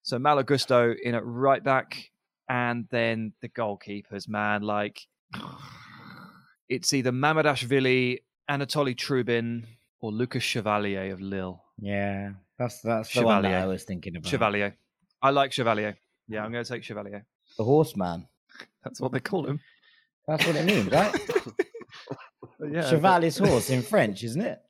So 0.01 0.17
Malo 0.17 0.43
Gusto 0.43 0.93
in 1.03 1.13
at 1.13 1.25
right 1.25 1.61
back, 1.61 2.09
and 2.47 2.87
then 2.89 3.33
the 3.41 3.49
goalkeepers, 3.49 4.29
man, 4.29 4.61
like 4.61 5.05
it's 6.69 6.93
either 6.93 7.11
Mamardashvili, 7.11 8.19
Anatoly 8.49 8.95
Trubin, 8.95 9.65
or 9.99 10.11
Lucas 10.13 10.43
Chevalier 10.43 11.11
of 11.11 11.19
Lille. 11.19 11.61
Yeah, 11.79 12.31
that's 12.57 12.79
that's 12.79 13.13
the 13.13 13.23
one 13.23 13.41
that 13.41 13.49
Chevalier. 13.49 13.63
I 13.63 13.67
was 13.67 13.83
thinking 13.83 14.15
about. 14.15 14.29
Chevalier. 14.29 14.77
I 15.21 15.31
like 15.31 15.51
Chevalier. 15.51 15.97
Yeah, 16.29 16.43
I'm 16.45 16.51
going 16.51 16.63
to 16.63 16.69
take 16.69 16.83
Chevalier. 16.83 17.25
The 17.57 17.63
horseman. 17.63 18.27
That's 18.83 19.01
what 19.01 19.11
they 19.11 19.19
call 19.19 19.45
him. 19.45 19.59
That's 20.27 20.45
what 20.45 20.55
it 20.55 20.65
means, 20.65 20.91
right? 20.91 21.13
yeah, 22.71 22.89
Chevalier's 22.89 23.37
horse 23.37 23.69
in 23.69 23.81
French, 23.81 24.23
isn't 24.23 24.41
it? 24.41 24.61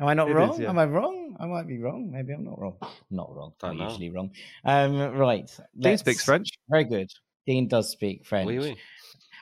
Am 0.00 0.06
I 0.06 0.14
not 0.14 0.28
It 0.28 0.32
is, 0.32 0.36
wrong? 0.36 0.60
yeah. 0.62 0.68
Am 0.68 0.78
I 0.78 0.84
wrong? 0.84 1.36
I 1.40 1.46
might 1.46 1.66
be 1.66 1.78
wrong. 1.78 2.10
Maybe 2.10 2.32
I'm 2.32 2.44
not 2.44 2.58
wrong. 2.60 2.76
Not 3.10 3.34
wrong. 3.34 3.52
Don't 3.60 3.76
Not 3.76 3.84
know. 3.84 3.90
usually 3.90 4.10
wrong. 4.10 4.30
Um, 4.64 4.98
right. 5.16 5.50
Dean 5.78 5.98
speaks 5.98 6.24
French. 6.24 6.48
Very 6.68 6.84
good. 6.84 7.10
Dean 7.46 7.68
does 7.68 7.90
speak 7.90 8.24
French. 8.26 8.46
Oui, 8.46 8.58
oui. 8.58 8.76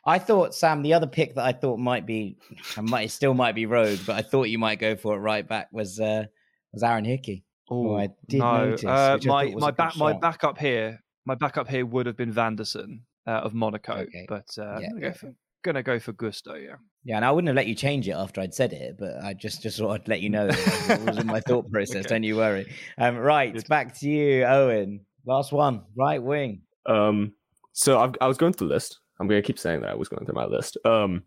I 0.05 0.21
thought 0.21 0.55
Sam, 0.55 0.83
the 0.83 0.95
other 0.95 1.09
pick 1.09 1.35
that 1.35 1.45
I 1.45 1.53
thought 1.53 1.79
might 1.79 2.07
be, 2.07 2.37
I 2.77 2.81
might 2.81 3.03
it 3.07 3.11
still 3.11 3.35
might 3.35 3.57
be 3.57 3.67
rogue, 3.67 3.99
but 4.07 4.15
I 4.15 4.23
thought 4.23 4.45
you 4.45 4.59
might 4.59 4.79
go 4.79 4.95
for 4.95 5.17
it 5.17 5.19
right 5.19 5.47
back 5.47 5.69
was 5.73 5.99
uh 5.99 6.27
was 6.73 6.85
Aaron 6.85 7.05
Hickey. 7.05 7.45
Oh, 7.69 7.97
I 7.97 8.11
did 8.29 8.39
no, 8.39 8.67
notice, 8.67 8.85
uh, 8.85 9.17
which 9.19 9.27
I 9.27 9.31
my 9.31 9.51
thought 9.51 9.61
my 9.61 9.69
a 9.69 9.73
good 9.73 9.77
back 9.77 9.97
my 9.97 10.13
backup 10.13 10.59
here, 10.59 11.03
my 11.27 11.35
backup 11.35 11.69
here 11.69 11.85
would 11.85 12.07
have 12.07 12.17
been 12.17 12.33
Vanderson 12.33 13.01
uh, 13.27 13.31
of 13.33 13.53
Monaco, 13.55 13.95
Okay. 13.99 14.25
but 14.29 14.47
uh, 14.59 14.79
Yeah. 14.81 14.89
I'm 14.89 15.01
gonna 15.01 15.01
go 15.01 15.13
for 15.13 15.35
gonna 15.65 15.83
go 15.83 15.99
for 15.99 16.13
Gusto. 16.13 16.55
Yeah, 16.55 16.77
Yeah, 17.05 17.17
and 17.17 17.25
I 17.25 17.31
wouldn't 17.33 17.49
have 17.49 17.57
let 17.57 17.67
you 17.67 17.75
change 17.75 18.09
it 18.09 18.13
after 18.13 18.41
I'd 18.41 18.55
said 18.55 18.73
it, 18.73 18.97
but 18.99 19.23
I 19.23 19.35
just 19.35 19.63
just 19.63 19.79
thought 19.79 19.91
I'd 20.01 20.09
let 20.09 20.21
you 20.21 20.31
know 20.37 20.47
it 20.49 21.01
was 21.07 21.19
in 21.19 21.27
my 21.27 21.41
thought 21.41 21.71
process. 21.73 22.05
Okay. 22.07 22.09
Don't 22.15 22.23
you 22.23 22.37
worry. 22.37 22.73
Um, 22.99 23.17
right, 23.17 23.53
Good. 23.53 23.69
back 23.69 23.95
to 23.99 24.09
you, 24.09 24.45
Owen. 24.45 25.05
Last 25.27 25.53
one, 25.53 25.83
right 25.97 26.23
wing. 26.23 26.63
Um, 26.87 27.33
so 27.73 27.99
I've, 28.01 28.15
I 28.21 28.29
was 28.29 28.37
going 28.39 28.53
through 28.53 28.69
the 28.69 28.75
list. 28.75 29.01
I'm 29.19 29.27
going 29.27 29.43
to 29.43 29.47
keep 29.47 29.59
saying 29.59 29.81
that 29.81 29.91
I 29.91 29.95
was 29.95 30.09
going 30.09 30.25
through 30.25 30.37
my 30.37 30.45
list. 30.47 30.77
Um, 30.85 31.25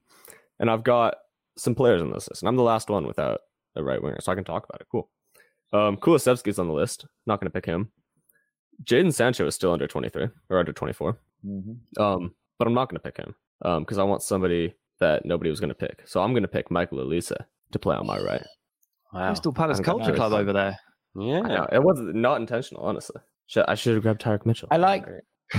and 0.60 0.70
I've 0.70 0.84
got 0.86 1.16
some 1.58 1.76
players 1.76 2.02
on 2.02 2.12
this 2.14 2.30
list, 2.30 2.42
and 2.42 2.48
I'm 2.48 2.56
the 2.56 2.64
last 2.64 2.90
one 2.90 3.06
without 3.06 3.42
a 3.76 3.84
right 3.84 4.02
winger, 4.02 4.18
so 4.22 4.32
I 4.32 4.36
can 4.36 4.46
talk 4.46 4.66
about 4.70 4.80
it. 4.80 4.88
Cool. 4.90 5.10
Um, 5.74 5.98
Kulusevski's 5.98 6.60
on 6.60 6.68
the 6.68 6.74
list. 6.74 7.06
Not 7.26 7.42
going 7.42 7.48
to 7.48 7.54
pick 7.54 7.66
him. 7.66 7.92
Jadon 8.84 9.14
Sancho 9.14 9.46
is 9.48 9.56
still 9.56 9.74
under 9.74 9.88
23 9.88 10.28
or 10.50 10.60
under 10.60 10.74
24. 10.74 11.18
Mm-hmm. 11.46 12.02
Um, 12.02 12.34
but 12.58 12.68
I'm 12.68 12.74
not 12.74 12.90
going 12.90 12.98
to 12.98 13.04
pick 13.04 13.18
him 13.18 13.36
um 13.64 13.84
because 13.84 13.98
I 13.98 14.04
want 14.04 14.22
somebody 14.24 14.74
that 15.00 15.26
nobody 15.26 15.50
was 15.50 15.60
going 15.60 15.70
to 15.70 15.76
pick. 15.76 16.02
So 16.06 16.22
I'm 16.22 16.32
going 16.34 16.44
to 16.44 16.48
pick 16.50 16.70
Michael 16.72 17.00
Olise 17.00 17.36
to 17.72 17.80
play 17.80 17.96
on 17.96 18.06
my 18.08 18.20
right. 18.20 18.44
Wow. 19.14 19.28
Crystal 19.28 19.54
Palace 19.54 19.78
I'm 19.80 19.84
gonna 19.84 20.00
Culture 20.00 20.16
Club 20.16 20.34
over 20.34 20.54
there. 20.54 20.78
Yeah. 21.16 21.66
It 21.72 21.82
wasn't 21.82 22.16
intentional, 22.16 22.84
honestly. 22.84 23.22
Should, 23.48 23.66
I 23.68 23.76
should 23.76 23.96
have 23.96 24.04
grabbed 24.04 24.22
Tyrick 24.22 24.46
Mitchell. 24.46 24.68
I 24.72 24.78
like- 24.78 25.06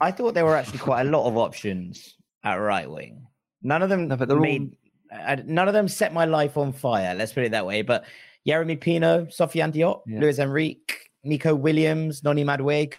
I 0.00 0.10
thought 0.10 0.34
there 0.34 0.44
were 0.44 0.56
actually 0.56 0.78
quite 0.80 1.06
a 1.06 1.10
lot 1.10 1.28
of 1.28 1.36
options 1.36 2.16
at 2.42 2.54
right 2.56 2.90
wing. 2.90 3.26
None 3.62 3.82
of 3.82 3.88
them 3.88 4.08
No, 4.08 4.16
but 4.16 4.28
they're 4.28 4.36
all- 4.38 4.66
I- 5.12 5.42
none 5.46 5.68
of 5.68 5.74
them 5.74 5.86
set 5.88 6.12
my 6.12 6.24
life 6.24 6.56
on 6.56 6.72
fire. 6.72 7.14
Let's 7.14 7.32
put 7.32 7.44
it 7.44 7.52
that 7.52 7.66
way. 7.66 7.82
But 7.82 8.04
Jeremy 8.46 8.76
Pino, 8.76 9.26
Sofiane 9.26 9.72
Diop, 9.72 10.02
Yeah. 10.06 10.20
Luis 10.20 10.38
Enrique, 10.38 10.94
Nico 11.24 11.54
Williams, 11.54 12.22
Noni 12.24 12.44
Madueke. 12.44 12.96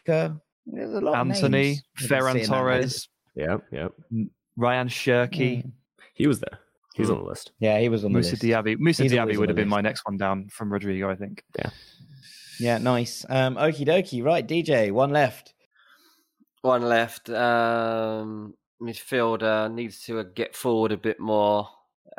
There's 0.65 0.93
a 0.93 0.99
lot. 1.01 1.17
Antony, 1.17 1.61
names 1.61 1.83
Ferran 2.01 2.45
Torres, 2.45 2.83
list. 2.83 3.09
Yeah, 3.35 3.57
yeah. 3.71 3.87
Rayan 4.57 4.87
Cherki, 4.89 5.63
Mm. 5.63 5.71
He 6.13 6.27
was 6.27 6.39
there. 6.41 6.59
He's 6.95 7.09
on 7.09 7.19
the 7.19 7.23
list. 7.23 7.53
Yeah, 7.59 7.79
he 7.79 7.87
was 7.87 8.03
on 8.03 8.11
the 8.11 8.17
Moussa 8.19 8.31
list. 8.31 8.43
Diaby. 8.43 8.77
Moussa 8.77 9.03
He's 9.03 9.13
Diaby 9.13 9.37
would 9.37 9.47
have 9.47 9.55
been 9.55 9.67
list. 9.69 9.71
my 9.71 9.79
next 9.81 10.01
one 10.05 10.17
down 10.17 10.49
from 10.49 10.69
Rodrygo, 10.69 11.09
I 11.09 11.15
think. 11.15 11.43
Yeah, 11.57 11.69
Yeah, 12.59 12.77
nice. 12.77 13.25
Um, 13.29 13.55
okie 13.55 13.87
dokie. 13.87 14.21
Right, 14.23 14.45
DJ, 14.45 14.91
one 14.91 15.11
left. 15.11 15.53
One 16.61 16.81
left. 16.81 17.29
Um, 17.29 18.53
midfielder 18.81 19.73
needs 19.73 20.03
to 20.05 20.19
uh, 20.19 20.23
get 20.35 20.55
forward 20.57 20.91
a 20.91 20.97
bit 20.97 21.21
more. 21.21 21.69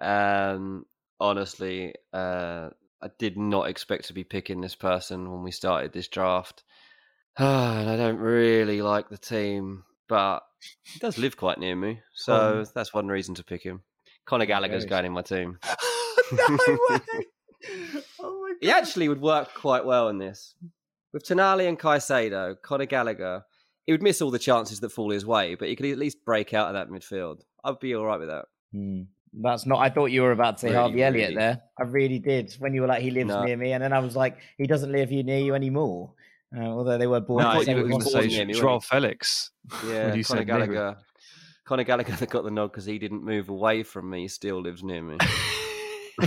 Um, 0.01 0.87
honestly, 1.19 1.93
uh, 2.15 2.71
I 3.03 3.09
did 3.19 3.37
not 3.39 3.69
expect 3.69 4.07
to 4.07 4.13
be 4.13 4.25
picking 4.25 4.61
this 4.61 4.75
person 4.75 5.31
when 5.31 5.43
we 5.43 5.51
started 5.51 5.93
this 5.93 6.09
draft. 6.09 6.63
and 7.39 7.89
I 7.91 7.97
don't 7.97 8.19
really 8.19 8.83
like 8.83 9.09
the 9.09 9.17
team, 9.19 9.85
but 10.09 10.41
he 10.85 10.99
does 10.99 11.17
live 11.19 11.37
quite 11.37 11.59
near 11.59 11.75
me, 11.77 12.01
so 12.15 12.35
Oh. 12.35 12.65
that's 12.75 12.93
one 12.93 13.09
reason 13.09 13.35
to 13.37 13.45
pick 13.45 13.63
him. 13.63 13.83
Conor 14.27 14.47
Gallagher's 14.47 14.85
going 14.85 15.07
in 15.07 15.13
my 15.13 15.23
team. 15.23 15.59
no 16.33 16.47
way. 16.91 17.01
Oh 18.21 18.41
my 18.43 18.49
God. 18.51 18.57
He 18.61 18.71
actually 18.71 19.09
would 19.09 19.21
work 19.21 19.55
quite 19.55 19.85
well 19.85 20.09
in 20.09 20.19
this. 20.19 20.55
With 21.13 21.25
Tonali 21.25 21.69
and 21.69 21.79
Caicedo, 21.79 22.55
Conor 22.63 22.87
Gallagher, 22.87 23.45
he 23.87 23.93
would 23.93 24.03
miss 24.03 24.21
all 24.23 24.31
the 24.31 24.39
chances 24.39 24.81
that 24.81 24.91
fall 24.93 25.11
his 25.11 25.27
way, 25.27 25.55
but 25.57 25.69
he 25.69 25.75
could 25.77 25.87
at 25.87 25.99
least 25.99 26.25
break 26.25 26.55
out 26.55 26.69
of 26.69 26.75
that 26.75 26.91
midfield. 26.91 27.41
I'd 27.65 27.81
be 27.81 27.95
all 27.95 28.07
right 28.07 28.21
with 28.21 28.29
that. 28.29 28.45
Hmm. 28.73 29.03
That's 29.33 29.65
not. 29.67 29.79
I 29.79 29.91
thought 29.91 30.07
you 30.07 30.23
were 30.23 30.33
about 30.33 30.57
to 30.57 30.61
say 30.63 30.69
Really, 30.69 30.79
Harvey 30.81 31.03
Elliott 31.05 31.29
really. 31.31 31.35
there. 31.37 31.63
I 31.79 31.83
really 31.85 32.19
did. 32.19 32.53
When 32.59 32.75
you 32.75 32.81
were 32.81 32.89
like, 32.89 33.03
he 33.03 33.11
lives 33.11 33.29
No. 33.29 33.45
near 33.45 33.57
me, 33.57 33.73
and 33.73 33.83
then 33.83 33.93
I 33.93 34.01
was 34.01 34.17
like, 34.17 34.39
he 34.59 34.67
doesn't 34.67 34.91
live 34.91 35.13
you 35.13 35.23
near 35.23 35.39
you 35.39 35.55
anymore. 35.55 36.13
Uh, 36.57 36.63
although 36.63 36.99
they 36.99 37.07
were 37.07 37.21
born. 37.21 37.45
No, 37.45 37.51
I 37.51 37.55
thought 37.59 37.69
you 37.69 37.77
were 37.77 37.89
going 37.89 38.01
to 38.03 38.11
born 38.11 38.23
say 38.23 38.37
near 38.37 38.45
me, 38.47 38.55
João 38.55 38.85
Félix. 38.85 39.51
Yeah, 39.87 40.15
you 40.15 40.25
Conor 40.25 40.25
said 40.25 40.35
near. 40.39 40.45
Gallagher. 40.47 40.97
Conor 41.65 41.85
Gallagher 41.85 42.13
that 42.17 42.29
got 42.29 42.43
the 42.43 42.51
nod 42.51 42.69
because 42.73 42.85
he 42.87 42.99
didn't 42.99 43.23
move 43.23 43.49
away 43.51 43.85
from 43.85 44.11
me. 44.11 44.23
He 44.23 44.29
still 44.29 44.61
lives 44.61 44.83
near 44.83 45.01
me. 45.03 45.17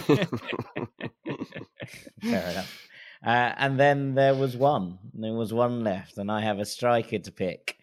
Fair 2.21 2.49
enough. 2.49 2.87
Uh, 3.25 3.53
and 3.57 3.79
then 3.79 4.15
there 4.15 4.35
was 4.35 4.55
one. 4.57 4.97
There 5.13 5.33
was 5.33 5.53
one 5.53 5.83
left, 5.83 6.17
and 6.17 6.31
I 6.31 6.41
have 6.41 6.59
a 6.59 6.65
striker 6.65 7.19
to 7.19 7.31
pick. 7.31 7.77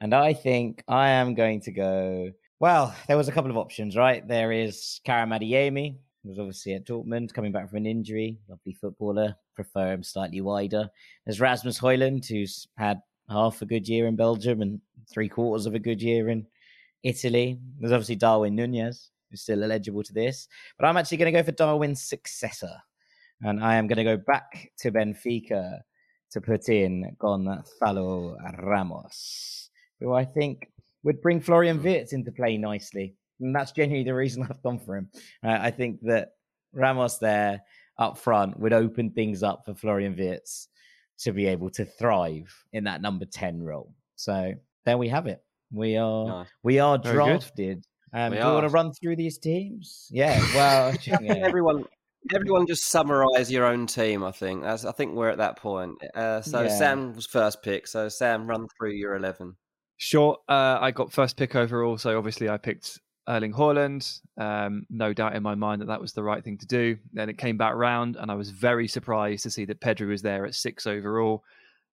And 0.00 0.14
I 0.14 0.32
think 0.34 0.82
I 0.88 1.10
am 1.10 1.34
going 1.34 1.60
to 1.62 1.70
go. 1.72 2.32
Well, 2.62 2.94
there 3.08 3.16
was 3.16 3.26
a 3.26 3.32
couple 3.32 3.50
of 3.50 3.56
options, 3.56 3.96
right? 3.96 4.24
There 4.24 4.52
is 4.52 5.00
Karim 5.02 5.30
Adeyemi, 5.30 5.96
who's 6.22 6.38
obviously 6.38 6.74
at 6.74 6.86
Dortmund, 6.86 7.34
coming 7.34 7.50
back 7.50 7.68
from 7.68 7.78
an 7.78 7.86
injury. 7.86 8.38
Lovely 8.48 8.72
footballer. 8.72 9.34
Prefer 9.56 9.94
him 9.94 10.04
slightly 10.04 10.40
wider. 10.42 10.88
There's 11.26 11.40
Rasmus 11.40 11.80
Højlund, 11.80 12.24
who's 12.28 12.68
had 12.78 13.00
half 13.28 13.62
a 13.62 13.66
good 13.66 13.88
year 13.88 14.06
in 14.06 14.14
Belgium 14.14 14.62
and 14.62 14.80
three 15.10 15.28
quarters 15.28 15.66
of 15.66 15.74
a 15.74 15.80
good 15.80 16.00
year 16.00 16.28
in 16.28 16.46
Italy. 17.02 17.58
There's 17.80 17.90
obviously 17.90 18.14
Darwin 18.14 18.54
Nunez, 18.54 19.10
who's 19.28 19.42
still 19.42 19.64
eligible 19.64 20.04
to 20.04 20.12
this. 20.12 20.46
But 20.78 20.86
I'm 20.86 20.96
actually 20.96 21.16
going 21.16 21.34
to 21.34 21.40
go 21.40 21.44
for 21.44 21.50
Darwin's 21.50 22.00
successor. 22.00 22.76
And 23.40 23.60
I 23.60 23.74
am 23.74 23.88
going 23.88 23.96
to 23.96 24.04
go 24.04 24.16
back 24.18 24.70
to 24.78 24.92
Benfica 24.92 25.80
to 26.30 26.40
put 26.40 26.68
in 26.68 27.16
Gonzalo 27.18 28.36
Ramos, 28.62 29.68
who 29.98 30.12
I 30.12 30.24
think 30.24 30.68
would 31.04 31.20
bring 31.20 31.40
Florian 31.40 31.82
Wirtz 31.82 32.12
into 32.12 32.32
play 32.32 32.56
nicely. 32.58 33.14
And 33.40 33.54
that's 33.54 33.72
genuinely 33.72 34.04
the 34.04 34.14
reason 34.14 34.42
I've 34.50 34.62
gone 34.62 34.78
for 34.78 34.96
him. 34.96 35.08
Uh, 35.44 35.58
I 35.60 35.70
think 35.70 36.00
that 36.02 36.30
Ramos 36.72 37.18
there 37.18 37.62
up 37.98 38.18
front 38.18 38.58
would 38.58 38.72
open 38.72 39.10
things 39.10 39.42
up 39.42 39.64
for 39.64 39.74
Florian 39.74 40.16
Wirtz 40.16 40.68
to 41.20 41.32
be 41.32 41.46
able 41.46 41.70
to 41.70 41.84
thrive 41.84 42.52
in 42.72 42.84
that 42.84 43.02
number 43.02 43.24
10 43.24 43.62
role. 43.62 43.94
So 44.16 44.54
there 44.84 44.98
we 44.98 45.08
have 45.08 45.26
it. 45.26 45.42
We 45.72 45.96
are 45.96 46.26
Nice. 46.26 46.48
we 46.62 46.78
are 46.80 46.98
drafted. 46.98 47.84
Um, 48.12 48.32
We 48.32 48.36
do 48.38 48.44
you 48.44 48.52
want 48.52 48.64
to 48.64 48.68
run 48.68 48.92
through 48.92 49.16
these 49.16 49.38
teams? 49.38 50.06
Yeah. 50.10 50.38
Well, 50.54 50.94
yeah. 51.02 51.18
Everyone, 51.46 51.84
everyone, 52.34 52.66
just 52.66 52.84
summarise 52.90 53.50
your 53.50 53.64
own 53.64 53.86
team. 53.86 54.22
I 54.22 54.32
think. 54.32 54.62
That's, 54.62 54.84
I 54.84 54.92
think 54.92 55.14
we're 55.14 55.30
at 55.30 55.38
that 55.38 55.56
point. 55.58 55.96
Uh, 56.14 56.42
so 56.42 56.62
Yeah. 56.62 56.76
Sam 56.76 57.14
was 57.14 57.26
first 57.26 57.62
pick. 57.62 57.86
So 57.86 58.08
Sam, 58.10 58.46
run 58.46 58.66
through 58.78 58.92
your 58.92 59.14
eleven. 59.16 59.56
Sure. 60.02 60.36
Uh, 60.48 60.78
I 60.80 60.90
got 60.90 61.12
first 61.12 61.36
pick 61.36 61.54
overall, 61.54 61.96
so 61.96 62.18
obviously 62.18 62.48
I 62.48 62.56
picked 62.56 62.98
Erling 63.28 63.52
Haaland. 63.52 64.20
Um, 64.36 64.84
no 64.90 65.12
doubt 65.12 65.36
in 65.36 65.44
my 65.44 65.54
mind 65.54 65.80
that 65.80 65.86
that 65.86 66.00
was 66.00 66.12
the 66.12 66.24
right 66.24 66.42
thing 66.42 66.58
to 66.58 66.66
do. 66.66 66.98
Then 67.12 67.28
it 67.28 67.38
came 67.38 67.56
back 67.56 67.76
round, 67.76 68.16
and 68.16 68.28
I 68.28 68.34
was 68.34 68.50
very 68.50 68.88
surprised 68.88 69.44
to 69.44 69.50
see 69.50 69.64
that 69.66 69.80
Pedri 69.80 70.08
was 70.08 70.20
there 70.20 70.44
at 70.44 70.56
six 70.56 70.88
overall. 70.88 71.44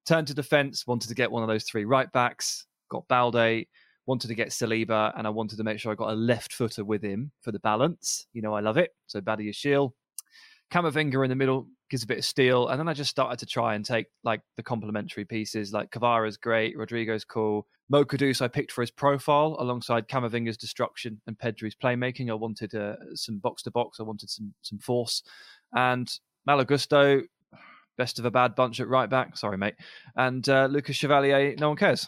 Turned 0.08 0.26
to 0.26 0.34
defence, 0.34 0.88
wanted 0.88 1.10
to 1.10 1.14
get 1.14 1.30
one 1.30 1.44
of 1.44 1.50
those 1.50 1.66
three 1.66 1.86
right 1.86 2.12
backs. 2.12 2.66
Got 2.90 3.08
Balde, 3.10 3.68
wanted 4.08 4.30
to 4.30 4.34
get 4.34 4.50
Saliba, 4.50 5.14
and 5.16 5.28
I 5.28 5.30
wanted 5.30 5.58
to 5.58 5.64
make 5.64 5.80
sure 5.80 5.92
I 5.92 5.96
got 5.96 6.10
a 6.10 6.16
left 6.16 6.52
footer 6.52 6.84
with 6.84 7.04
him 7.04 7.32
for 7.42 7.52
the 7.52 7.60
balance. 7.60 8.26
You 8.34 8.42
know, 8.42 8.56
I 8.56 8.62
love 8.62 8.78
it. 8.78 8.90
So 9.06 9.22
Badia 9.22 9.54
Shield. 9.54 9.94
Camavinga 10.72 11.24
in 11.24 11.30
the 11.30 11.36
middle 11.36 11.68
gives 11.92 12.02
a 12.02 12.08
bit 12.08 12.18
of 12.18 12.26
steel, 12.26 12.70
and 12.70 12.80
then 12.80 12.88
I 12.88 12.94
just 12.94 13.12
started 13.12 13.38
to 13.38 13.46
try 13.46 13.76
and 13.76 13.86
take 13.86 14.08
like 14.24 14.42
the 14.58 14.64
complementary 14.64 15.26
pieces. 15.26 15.72
Like 15.72 15.92
Kvara's 15.92 16.38
great, 16.38 16.76
Rodrygo's 16.76 17.24
cool. 17.24 17.68
Mo 17.90 18.06
Kudus 18.06 18.42
I 18.42 18.48
picked 18.48 18.72
for 18.72 18.82
his 18.82 18.92
profile 18.92 19.56
alongside 19.60 20.08
Camavinga's 20.08 20.58
destruction 20.58 21.20
and 21.28 21.38
Pedri's 21.38 21.76
playmaking. 21.76 22.30
I 22.30 22.36
wanted 22.36 22.76
uh, 22.76 22.96
some 23.16 23.40
box 23.40 23.64
to 23.64 23.72
box. 23.72 24.00
I 24.00 24.04
wanted 24.04 24.30
some 24.30 24.54
some 24.62 24.80
force, 24.80 25.24
and 25.74 26.12
Malo 26.46 26.64
Gusto, 26.64 27.24
best 27.98 28.20
of 28.20 28.26
a 28.26 28.32
bad 28.32 28.56
bunch 28.56 28.80
at 28.80 28.88
right 28.88 29.10
back. 29.10 29.38
Sorry, 29.38 29.58
mate. 29.58 29.76
And 30.16 30.48
uh, 30.48 30.68
Lucas 30.70 30.96
Chevalier, 30.96 31.56
no 31.58 31.70
one 31.70 31.78
cares. 31.78 32.08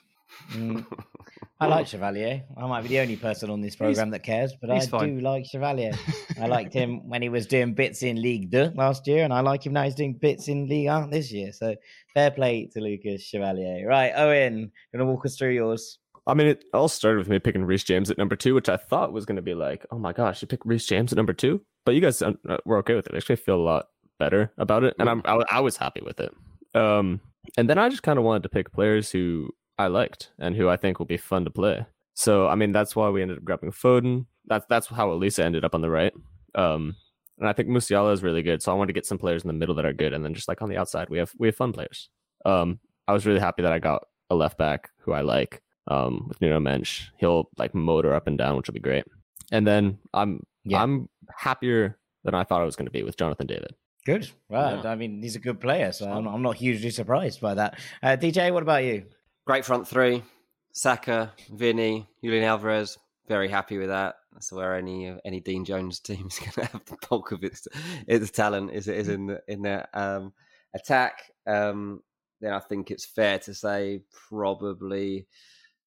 Mm. 0.54 0.86
I 1.62 1.68
like 1.68 1.86
Chevalier. 1.86 2.44
I 2.58 2.66
might 2.66 2.82
be 2.82 2.88
the 2.88 3.00
only 3.02 3.18
person 3.18 3.52
on 3.52 3.62
this 3.62 3.76
program 3.76 4.10
that 4.10 4.24
cares, 4.24 4.52
but 4.60 4.72
I 4.72 4.80
fine. 4.80 5.18
do 5.18 5.22
like 5.22 5.46
Chevalier. 5.46 5.94
I 6.42 6.48
liked 6.48 6.74
him 6.74 7.08
when 7.08 7.22
he 7.22 7.30
was 7.30 7.46
doing 7.46 7.76
bits 7.76 8.02
in 8.02 8.20
League 8.20 8.52
Two 8.52 8.72
last 8.74 9.06
year, 9.06 9.24
and 9.24 9.32
I 9.32 9.42
like 9.42 9.64
him 9.64 9.74
now 9.74 9.84
he's 9.84 9.94
doing 9.94 10.14
bits 10.14 10.48
in 10.48 10.68
League 10.68 10.88
1 10.88 11.12
this 11.12 11.32
year. 11.32 11.52
So 11.54 11.76
fair 12.16 12.32
play 12.32 12.68
to 12.74 12.82
Lucas 12.82 13.22
Chevalier. 13.22 13.88
Right, 13.88 14.12
Owen, 14.16 14.72
gonna 14.92 15.06
walk 15.06 15.24
us 15.28 15.38
through 15.38 15.52
yours. 15.52 16.00
I 16.26 16.34
mean, 16.34 16.48
it 16.48 16.66
all 16.74 16.88
started 16.88 17.20
with 17.20 17.30
me 17.30 17.38
picking 17.38 17.64
Reece 17.64 17.84
James 17.84 18.10
at 18.10 18.18
number 18.18 18.36
two, 18.36 18.56
which 18.56 18.70
I 18.70 18.78
thought 18.78 19.14
was 19.14 19.26
going 19.26 19.38
to 19.38 19.42
be 19.42 19.56
like, 19.56 19.86
oh 19.92 19.98
my 19.98 20.14
gosh, 20.14 20.42
you 20.42 20.48
picked 20.48 20.66
Reece 20.66 20.86
James 20.86 21.12
at 21.12 21.18
number 21.18 21.34
two, 21.34 21.62
but 21.86 21.94
you 21.94 22.02
guys 22.02 22.22
uh, 22.22 22.34
were 22.66 22.78
okay 22.78 22.96
with 22.96 23.08
it. 23.08 23.14
I 23.14 23.18
actually 23.18 23.36
feel 23.38 23.56
a 23.56 23.62
lot 23.62 23.88
better 24.18 24.52
about 24.58 24.84
it, 24.84 24.96
and 24.98 25.08
I'm 25.08 25.22
I, 25.26 25.44
I 25.52 25.60
was 25.60 25.78
happy 25.78 26.02
with 26.02 26.20
it. 26.20 26.32
Um, 26.74 27.22
and 27.58 27.70
then 27.70 27.78
I 27.78 27.90
just 27.90 28.04
kind 28.04 28.18
of 28.18 28.26
wanted 28.26 28.44
to 28.44 28.50
pick 28.50 28.72
players 28.72 29.12
who 29.12 29.50
I 29.82 29.88
liked 29.88 30.32
and 30.40 30.56
who 30.56 30.70
I 30.70 30.78
think 30.78 31.00
will 31.00 31.06
be 31.06 31.18
fun 31.18 31.46
to 31.46 31.52
play. 31.52 31.86
So 32.14 32.48
I 32.48 32.56
mean, 32.56 32.72
that's 32.72 32.96
why 32.96 33.10
we 33.10 33.22
ended 33.22 33.38
up 33.38 33.44
grabbing 33.44 33.72
Foden. 33.72 34.26
That's 34.46 34.66
that's 34.70 34.88
how 34.88 35.10
Olise 35.10 35.40
ended 35.40 35.64
up 35.66 35.76
on 35.76 35.82
the 35.82 35.90
right. 35.90 36.14
Um, 36.56 36.96
and 37.38 37.48
I 37.50 37.54
think 37.54 37.70
Musiala 37.70 38.14
is 38.14 38.24
really 38.24 38.42
good. 38.44 38.62
So 38.62 38.72
I 38.72 38.76
wanted 38.76 38.94
to 38.94 38.98
get 39.00 39.06
some 39.06 39.18
players 39.18 39.44
in 39.44 39.48
the 39.48 39.54
middle 39.54 39.76
that 39.76 39.86
are 39.86 39.94
good, 39.94 40.14
and 40.14 40.24
then 40.24 40.34
just 40.34 40.48
like 40.48 40.62
on 40.62 40.70
the 40.70 40.78
outside, 40.78 41.10
we 41.10 41.18
have 41.18 41.32
we 41.38 41.48
have 41.48 41.56
fun 41.56 41.74
players. 41.74 42.10
Um, 42.46 42.80
I 43.08 43.14
was 43.14 43.26
really 43.26 43.40
happy 43.40 43.62
that 43.64 43.72
I 43.74 43.80
got 43.80 44.04
a 44.30 44.36
left 44.36 44.58
back 44.58 44.90
who 45.00 45.14
I 45.14 45.22
like. 45.22 45.62
Um, 45.88 46.26
with 46.28 46.40
Nuno 46.42 46.60
Mendes, 46.60 47.10
he'll 47.18 47.50
like 47.58 47.74
motor 47.74 48.14
up 48.14 48.28
and 48.28 48.38
down, 48.38 48.56
which 48.56 48.68
will 48.68 48.76
be 48.76 48.80
great. 48.80 49.04
And 49.52 49.66
then 49.66 49.98
I'm 50.14 50.44
Yeah. 50.64 50.84
I'm 50.84 51.10
happier 51.36 51.98
than 52.24 52.36
I 52.36 52.44
thought 52.44 52.62
I 52.62 52.66
was 52.66 52.76
going 52.76 52.86
to 52.86 52.92
be 52.92 53.04
with 53.04 53.18
Jonathan 53.18 53.48
David. 53.48 53.74
Good. 54.06 54.30
Well, 54.48 54.82
Yeah. 54.84 54.92
I 54.92 54.96
mean, 54.96 55.22
he's 55.22 55.36
a 55.36 55.40
good 55.40 55.60
player, 55.60 55.92
so 55.92 56.10
I'm, 56.10 56.28
I'm 56.28 56.42
not 56.44 56.56
hugely 56.56 56.92
surprised 56.92 57.42
by 57.42 57.56
that. 57.56 57.80
Uh, 58.04 58.16
DJ, 58.16 58.54
what 58.54 58.64
about 58.64 58.84
you? 58.84 59.06
Great 59.52 59.66
front 59.66 59.86
three: 59.86 60.24
Saka, 60.72 61.34
Vinny, 61.52 62.08
Julian 62.24 62.46
Alvarez. 62.46 62.98
Very 63.28 63.50
happy 63.50 63.78
with 63.78 63.90
that. 63.90 64.16
That's 64.32 64.50
where 64.50 64.78
any 64.78 65.14
any 65.26 65.42
Dean 65.42 65.66
Jones 65.66 66.00
team 66.08 66.28
is 66.28 66.40
going 66.40 66.52
to 66.52 66.66
have 66.72 66.86
the 66.86 66.96
bulk 67.10 67.34
of 67.34 67.44
its 67.44 67.68
its 68.08 68.32
talent 68.32 68.72
is 68.72 68.88
is 68.88 69.10
in 69.10 69.26
the, 69.26 69.42
in 69.50 69.62
their 69.62 69.90
um, 69.94 70.32
attack. 70.74 71.24
Um, 71.46 72.00
then 72.40 72.54
I 72.54 72.60
think 72.60 72.92
it's 72.92 73.06
fair 73.06 73.40
to 73.40 73.54
say 73.54 74.04
probably 74.30 75.28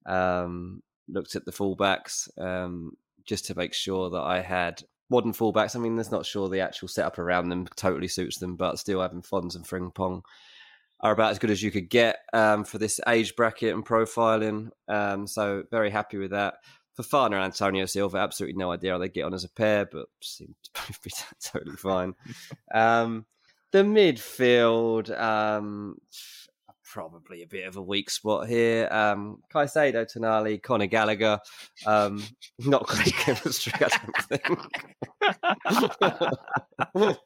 um, 0.05 0.83
looked 1.09 1.35
at 1.35 1.47
the 1.47 1.51
fullbacks 1.51 2.29
um, 2.39 2.93
just 3.25 3.47
to 3.47 3.55
make 3.55 3.73
sure 3.73 4.11
that 4.11 4.25
I 4.25 4.43
had 4.43 4.83
modern 5.09 5.33
fullbacks. 5.33 5.75
I 5.75 5.79
mean, 5.79 5.97
that's 5.97 6.13
not 6.13 6.27
sure 6.27 6.51
the 6.51 6.61
actual 6.61 6.89
setup 6.89 7.19
around 7.19 7.49
them 7.49 7.67
totally 7.77 8.09
suits 8.09 8.37
them, 8.37 8.57
but 8.57 8.79
still 8.79 9.01
having 9.01 9.23
Fons 9.23 9.57
and 9.57 9.65
Frimpong 9.65 10.21
are 11.01 11.13
about 11.13 11.31
as 11.31 11.39
good 11.39 11.51
as 11.51 11.63
you 11.63 11.71
could 11.71 11.91
get 11.91 12.19
um, 12.33 12.65
for 12.65 12.79
this 12.79 13.01
age 13.07 13.37
bracket 13.37 13.75
and 13.75 13.85
profiling. 13.85 14.71
Um, 14.89 15.27
so 15.27 15.65
very 15.71 15.91
happy 15.91 16.19
with 16.19 16.31
that. 16.31 16.55
Fofana 16.99 17.35
and 17.35 17.45
Antonio 17.45 17.87
Silva, 17.87 18.19
absolutely 18.19 18.57
no 18.57 18.71
idea 18.71 18.93
how 18.93 18.99
they 18.99 19.09
get 19.09 19.25
on 19.25 19.35
as 19.35 19.45
a 19.45 19.51
pair, 19.51 19.85
but 19.85 20.07
seem 20.23 20.55
to 20.63 20.71
both 20.87 21.03
be 21.03 21.11
totally 21.43 21.77
fine. 21.77 22.15
Um, 22.73 23.27
the 23.73 23.83
midfield, 23.83 25.11
um, 25.21 25.97
probably 26.95 27.43
a 27.43 27.47
bit 27.47 27.67
of 27.67 27.77
a 27.77 27.83
weak 27.83 28.09
spot 28.09 28.47
here. 28.47 28.89
Um, 28.93 29.43
Caicedo, 29.53 30.07
Tonali, 30.07 30.63
Conor 30.63 30.87
Gallagher, 30.87 31.41
um, 31.87 32.23
not 32.61 32.87
great 32.87 33.13
chemistry, 33.15 33.73
I 33.75 33.89
don't 33.89 34.17
think. 34.29 34.45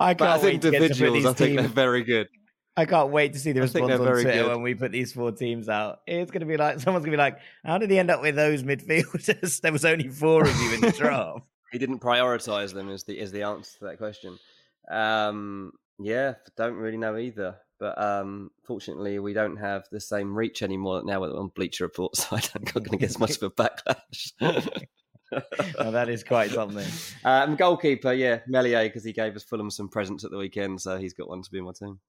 I 0.00 0.14
but 0.14 0.28
as 0.28 0.40
can't 0.40 0.42
wait 0.42 0.62
to 0.62 0.70
get 0.70 0.78
to 0.78 0.88
put 0.88 1.00
individuals, 1.00 1.14
these 1.14 1.26
I 1.26 1.32
think 1.34 1.58
they're 1.58 1.68
very 1.68 2.02
good. 2.02 2.28
I 2.76 2.84
can't 2.84 3.10
wait 3.10 3.32
to 3.32 3.38
see 3.38 3.52
the 3.52 3.60
I 3.60 3.62
response 3.62 3.92
on 3.92 3.98
Twitter 3.98 4.22
good. 4.22 4.48
when 4.48 4.62
we 4.62 4.74
put 4.74 4.92
these 4.92 5.12
four 5.12 5.32
teams 5.32 5.68
out. 5.68 6.00
It's 6.06 6.30
going 6.30 6.40
to 6.40 6.46
be 6.46 6.58
like 6.58 6.80
someone's 6.80 7.04
going 7.04 7.12
to 7.12 7.16
be 7.16 7.22
like, 7.22 7.38
"How 7.64 7.78
did 7.78 7.90
he 7.90 7.98
end 7.98 8.10
up 8.10 8.20
with 8.20 8.36
those 8.36 8.62
midfielders? 8.62 9.60
there 9.62 9.72
was 9.72 9.84
only 9.84 10.08
four 10.08 10.42
of 10.42 10.60
you 10.60 10.74
in 10.74 10.80
the 10.82 10.92
draft." 10.92 11.46
he 11.72 11.78
didn't 11.78 12.00
prioritize 12.00 12.74
them 12.74 12.90
is 12.90 13.04
the 13.04 13.18
is 13.18 13.32
the 13.32 13.42
answer 13.42 13.78
to 13.78 13.84
that 13.86 13.98
question. 13.98 14.38
Um, 14.90 15.72
yeah, 15.98 16.34
don't 16.56 16.74
really 16.74 16.98
know 16.98 17.16
either. 17.16 17.56
But 17.78 18.02
um, 18.02 18.50
fortunately, 18.64 19.18
we 19.18 19.34
don't 19.34 19.56
have 19.56 19.84
the 19.90 20.00
same 20.00 20.34
reach 20.34 20.62
anymore 20.62 21.02
now 21.04 21.22
on 21.24 21.48
Bleacher 21.48 21.84
Report, 21.84 22.16
so 22.16 22.36
I'm 22.36 22.42
not 22.64 22.72
going 22.72 22.84
to 22.84 22.96
get 22.96 23.10
as 23.10 23.18
much 23.18 23.36
of 23.36 23.42
a 23.42 23.50
backlash. 23.50 24.32
that 25.30 26.08
is 26.08 26.24
quite 26.24 26.52
something. 26.52 26.86
Um, 27.22 27.54
goalkeeper, 27.56 28.14
yeah, 28.14 28.40
Meslier, 28.46 28.84
because 28.84 29.04
he 29.04 29.12
gave 29.12 29.36
us 29.36 29.44
Fulham 29.44 29.70
some 29.70 29.90
presents 29.90 30.24
at 30.24 30.30
the 30.30 30.38
weekend, 30.38 30.80
so 30.80 30.96
he's 30.96 31.12
got 31.12 31.28
one 31.28 31.42
to 31.42 31.50
be 31.50 31.58
in 31.58 31.64
my 31.64 31.72
team. 31.72 32.00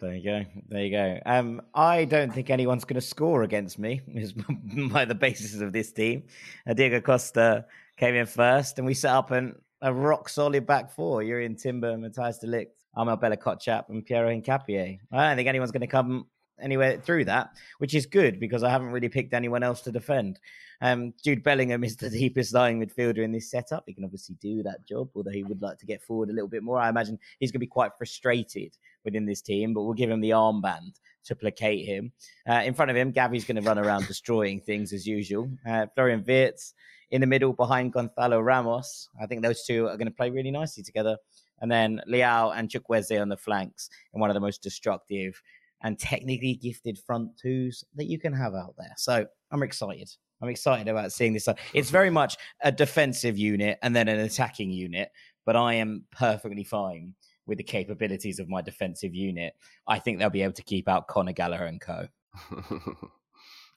There 0.00 0.14
you 0.14 0.24
go. 0.24 0.44
There 0.68 0.84
you 0.84 0.90
go. 0.90 1.20
Um, 1.26 1.62
I 1.74 2.04
don't 2.04 2.32
think 2.32 2.50
anyone's 2.50 2.84
going 2.84 3.00
to 3.00 3.06
score 3.06 3.42
against 3.42 3.78
me. 3.78 4.00
Is 4.14 4.32
by 4.90 5.04
the 5.04 5.14
basis 5.14 5.60
of 5.60 5.72
this 5.72 5.92
team. 5.92 6.24
Uh, 6.66 6.74
Diogo 6.74 7.00
Costa 7.00 7.66
came 7.96 8.14
in 8.14 8.26
first, 8.26 8.78
and 8.78 8.86
we 8.86 8.94
set 8.94 9.14
up 9.14 9.30
an, 9.30 9.54
a 9.82 9.92
rock 9.92 10.28
solid 10.28 10.66
back 10.66 10.90
four. 10.90 11.22
Jurrien 11.22 11.60
Timber, 11.60 11.96
Matthijs 11.96 12.40
de 12.40 12.46
Ligt, 12.46 12.72
Armel 12.96 13.16
Bella 13.16 13.36
Kotchap, 13.36 13.88
and 13.90 14.04
Piero 14.04 14.28
Hincapié. 14.28 14.98
I 15.12 15.28
don't 15.28 15.36
think 15.36 15.48
anyone's 15.48 15.70
going 15.70 15.82
to 15.82 15.86
come 15.86 16.26
anywhere 16.62 16.98
through 17.00 17.24
that, 17.26 17.50
which 17.78 17.94
is 17.94 18.06
good 18.06 18.40
because 18.40 18.62
I 18.62 18.70
haven't 18.70 18.90
really 18.90 19.08
picked 19.08 19.34
anyone 19.34 19.62
else 19.62 19.80
to 19.82 19.92
defend. 19.92 20.38
Um, 20.80 21.12
Jude 21.22 21.42
Bellingham 21.42 21.84
is 21.84 21.96
the 21.96 22.10
deepest 22.10 22.54
lying 22.54 22.84
midfielder 22.84 23.18
in 23.18 23.32
this 23.32 23.50
setup. 23.50 23.84
He 23.86 23.94
can 23.94 24.04
obviously 24.04 24.36
do 24.40 24.62
that 24.62 24.86
job, 24.86 25.08
although 25.14 25.30
he 25.30 25.44
would 25.44 25.62
like 25.62 25.78
to 25.78 25.86
get 25.86 26.02
forward 26.02 26.30
a 26.30 26.32
little 26.32 26.48
bit 26.48 26.62
more. 26.62 26.78
I 26.78 26.88
imagine 26.88 27.18
he's 27.38 27.50
going 27.50 27.60
to 27.60 27.66
be 27.66 27.66
quite 27.66 27.92
frustrated 27.98 28.76
within 29.04 29.26
this 29.26 29.42
team, 29.42 29.74
but 29.74 29.82
we'll 29.82 29.94
give 29.94 30.10
him 30.10 30.20
the 30.20 30.30
armband 30.30 31.00
to 31.24 31.36
placate 31.36 31.86
him. 31.86 32.12
Uh, 32.48 32.62
in 32.64 32.74
front 32.74 32.90
of 32.90 32.96
him, 32.96 33.12
Gavi's 33.12 33.44
going 33.44 33.62
to 33.62 33.68
run 33.68 33.78
around 33.78 34.06
destroying 34.06 34.60
things 34.60 34.92
as 34.92 35.06
usual. 35.06 35.50
Uh, 35.68 35.86
Florian 35.94 36.24
Wirtz 36.26 36.74
in 37.10 37.20
the 37.20 37.26
middle 37.26 37.52
behind 37.52 37.92
Gonzalo 37.92 38.40
Ramos. 38.40 39.08
I 39.20 39.26
think 39.26 39.42
those 39.42 39.64
two 39.64 39.86
are 39.88 39.96
going 39.96 40.08
to 40.08 40.14
play 40.14 40.30
really 40.30 40.50
nicely 40.50 40.82
together. 40.82 41.16
And 41.60 41.70
then 41.70 42.00
Leao 42.08 42.56
and 42.56 42.68
Chukwueze 42.68 43.20
on 43.20 43.28
the 43.28 43.36
flanks 43.36 43.90
in 44.14 44.20
one 44.20 44.30
of 44.30 44.34
the 44.34 44.40
most 44.40 44.62
destructive 44.62 45.40
and 45.82 45.98
technically 45.98 46.54
gifted 46.54 46.98
front 46.98 47.36
twos 47.38 47.84
that 47.96 48.06
you 48.06 48.18
can 48.18 48.32
have 48.32 48.54
out 48.54 48.74
there. 48.78 48.94
So 48.96 49.26
I'm 49.50 49.62
excited. 49.62 50.10
I'm 50.42 50.48
excited 50.48 50.88
about 50.88 51.12
seeing 51.12 51.32
this. 51.32 51.48
It's 51.74 51.90
very 51.90 52.10
much 52.10 52.36
a 52.62 52.72
defensive 52.72 53.38
unit 53.38 53.78
and 53.82 53.94
then 53.94 54.08
an 54.08 54.20
attacking 54.20 54.70
unit, 54.70 55.10
but 55.44 55.56
I 55.56 55.74
am 55.74 56.04
perfectly 56.12 56.64
fine 56.64 57.14
with 57.46 57.58
the 57.58 57.64
capabilities 57.64 58.38
of 58.38 58.48
my 58.48 58.62
defensive 58.62 59.14
unit. 59.14 59.54
I 59.86 59.98
think 59.98 60.18
they'll 60.18 60.30
be 60.30 60.42
able 60.42 60.54
to 60.54 60.62
keep 60.62 60.88
out 60.88 61.08
Conor 61.08 61.32
Gallagher 61.32 61.64
and 61.64 61.80
co. 61.80 62.06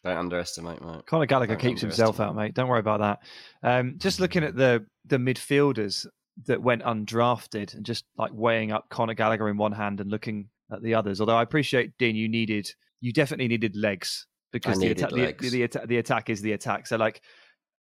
Don't 0.03 0.17
underestimate, 0.17 0.81
mate. 0.81 1.05
Conor 1.05 1.25
Gallagher 1.25 1.55
keeps 1.55 1.81
himself 1.81 2.19
out, 2.19 2.35
mate. 2.35 2.53
Don't 2.53 2.67
worry 2.67 2.79
about 2.79 2.99
that. 2.99 3.19
Um, 3.63 3.95
just 3.97 4.19
looking 4.19 4.43
at 4.43 4.55
the 4.55 4.85
the 5.05 5.17
midfielders 5.17 6.05
that 6.45 6.61
went 6.61 6.83
undrafted 6.83 7.73
and 7.73 7.85
just 7.85 8.05
like 8.17 8.31
weighing 8.33 8.71
up 8.71 8.89
Conor 8.89 9.13
Gallagher 9.13 9.49
in 9.49 9.57
one 9.57 9.71
hand 9.71 10.01
and 10.01 10.11
looking 10.11 10.49
at 10.73 10.83
the 10.83 10.95
others. 10.95 11.19
Although 11.19 11.37
I 11.37 11.43
appreciate 11.43 11.97
Dean, 11.97 12.15
you 12.15 12.27
needed 12.27 12.69
you 13.01 13.11
definitely 13.11 13.47
needed 13.47 13.75
legs 13.75 14.27
because 14.51 14.79
the, 14.79 14.91
atta- 14.91 15.07
the, 15.07 15.35
the, 15.39 15.67
the, 15.67 15.87
the 15.87 15.97
attack 15.97 16.29
is 16.29 16.41
the 16.41 16.53
attack. 16.53 16.87
So 16.87 16.95
like 16.95 17.21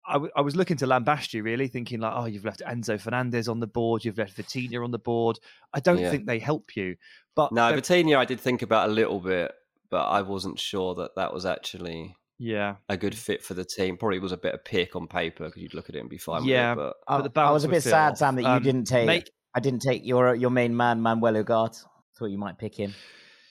I, 0.07 0.15
w- 0.15 0.33
I 0.37 0.41
was 0.41 0.57
looking 0.57 0.77
to 0.79 0.87
lambast 0.87 1.35
you 1.35 1.43
really, 1.43 1.69
thinking 1.69 2.01
like, 2.01 2.13
oh, 2.15 2.27
you've 2.27 2.45
left 2.45 2.63
Enzo 2.67 3.01
Fernandez 3.01 3.49
on 3.49 3.61
the 3.61 3.67
board, 3.67 4.05
you've 4.05 4.19
left 4.19 4.37
Vitinha 4.37 4.83
on 4.83 4.91
the 4.91 4.99
board. 4.99 5.39
I 5.73 5.81
don't 5.81 5.99
yeah. 5.99 6.11
think 6.11 6.27
they 6.27 6.39
help 6.39 6.77
you. 6.77 6.97
But 7.35 7.53
no, 7.53 7.73
Vitinha, 7.73 8.17
I 8.17 8.25
did 8.25 8.41
think 8.41 8.63
about 8.63 8.89
a 8.89 8.93
little 8.93 9.21
bit, 9.21 9.53
but 9.91 10.05
I 10.05 10.23
wasn't 10.23 10.59
sure 10.59 10.95
that 10.97 11.17
that 11.17 11.33
was 11.33 11.45
actually 11.45 12.17
yeah 12.39 12.77
a 12.91 12.99
good 12.99 13.15
fit 13.15 13.43
for 13.43 13.55
the 13.55 13.65
team. 13.65 13.97
Probably 13.97 14.19
was 14.19 14.33
a 14.33 14.37
bit 14.37 14.55
of 14.55 14.65
pick 14.65 14.95
on 14.95 15.07
paper 15.07 15.47
because 15.47 15.63
you'd 15.63 15.75
look 15.75 15.89
at 15.89 15.95
it 15.95 16.01
and 16.01 16.11
be 16.11 16.19
fine. 16.19 16.45
Yeah, 16.45 16.73
it, 16.73 16.77
but, 16.77 16.95
I, 17.09 17.21
but 17.23 17.45
I 17.45 17.51
was 17.51 17.65
a 17.65 17.69
bit 17.69 17.83
sad, 17.83 18.17
Sam, 18.17 18.37
that 18.37 18.43
you 18.43 18.49
um, 18.49 18.63
didn't 18.63 18.85
take. 18.85 19.07
Make, 19.07 19.31
I 19.55 19.61
didn't 19.61 19.81
take 19.81 20.05
your 20.05 20.35
your 20.35 20.51
main 20.51 20.77
man, 20.77 21.01
Manuel 21.01 21.35
Ugarte. 21.35 21.85
Thought 22.19 22.27
you 22.27 22.39
might 22.39 22.59
pick 22.59 22.75
him. 22.75 22.95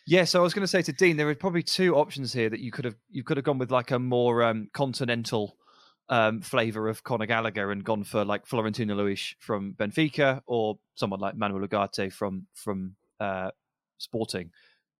Yeah, 0.08 0.26
so 0.26 0.40
I 0.40 0.44
was 0.44 0.54
going 0.54 0.62
to 0.64 0.68
say 0.68 0.84
to 0.84 0.94
Dean, 0.94 1.18
there 1.18 1.28
are 1.30 1.36
probably 1.36 1.64
two 1.64 1.96
options 1.96 2.32
here 2.32 2.50
that 2.50 2.60
you 2.60 2.72
could 2.72 2.86
have 2.86 2.96
you 3.10 3.24
could 3.24 3.38
have 3.38 3.44
gone 3.44 3.58
with 3.58 3.72
like 3.72 3.92
a 3.92 3.98
more 3.98 4.44
um, 4.44 4.70
continental 4.74 5.58
um, 6.10 6.42
flavor 6.42 6.88
of 6.88 7.04
Conor 7.04 7.26
Gallagher 7.26 7.72
and 7.72 7.84
gone 7.84 8.04
for 8.04 8.24
like 8.24 8.46
Florentino 8.46 8.96
Luis 8.96 9.34
from 9.40 9.74
Benfica 9.74 10.42
or 10.46 10.78
someone 10.96 11.20
like 11.20 11.36
Manuel 11.36 11.68
Ugarte 11.68 12.14
from 12.14 12.46
from 12.54 12.96
uh, 13.20 13.50
Sporting. 13.98 14.52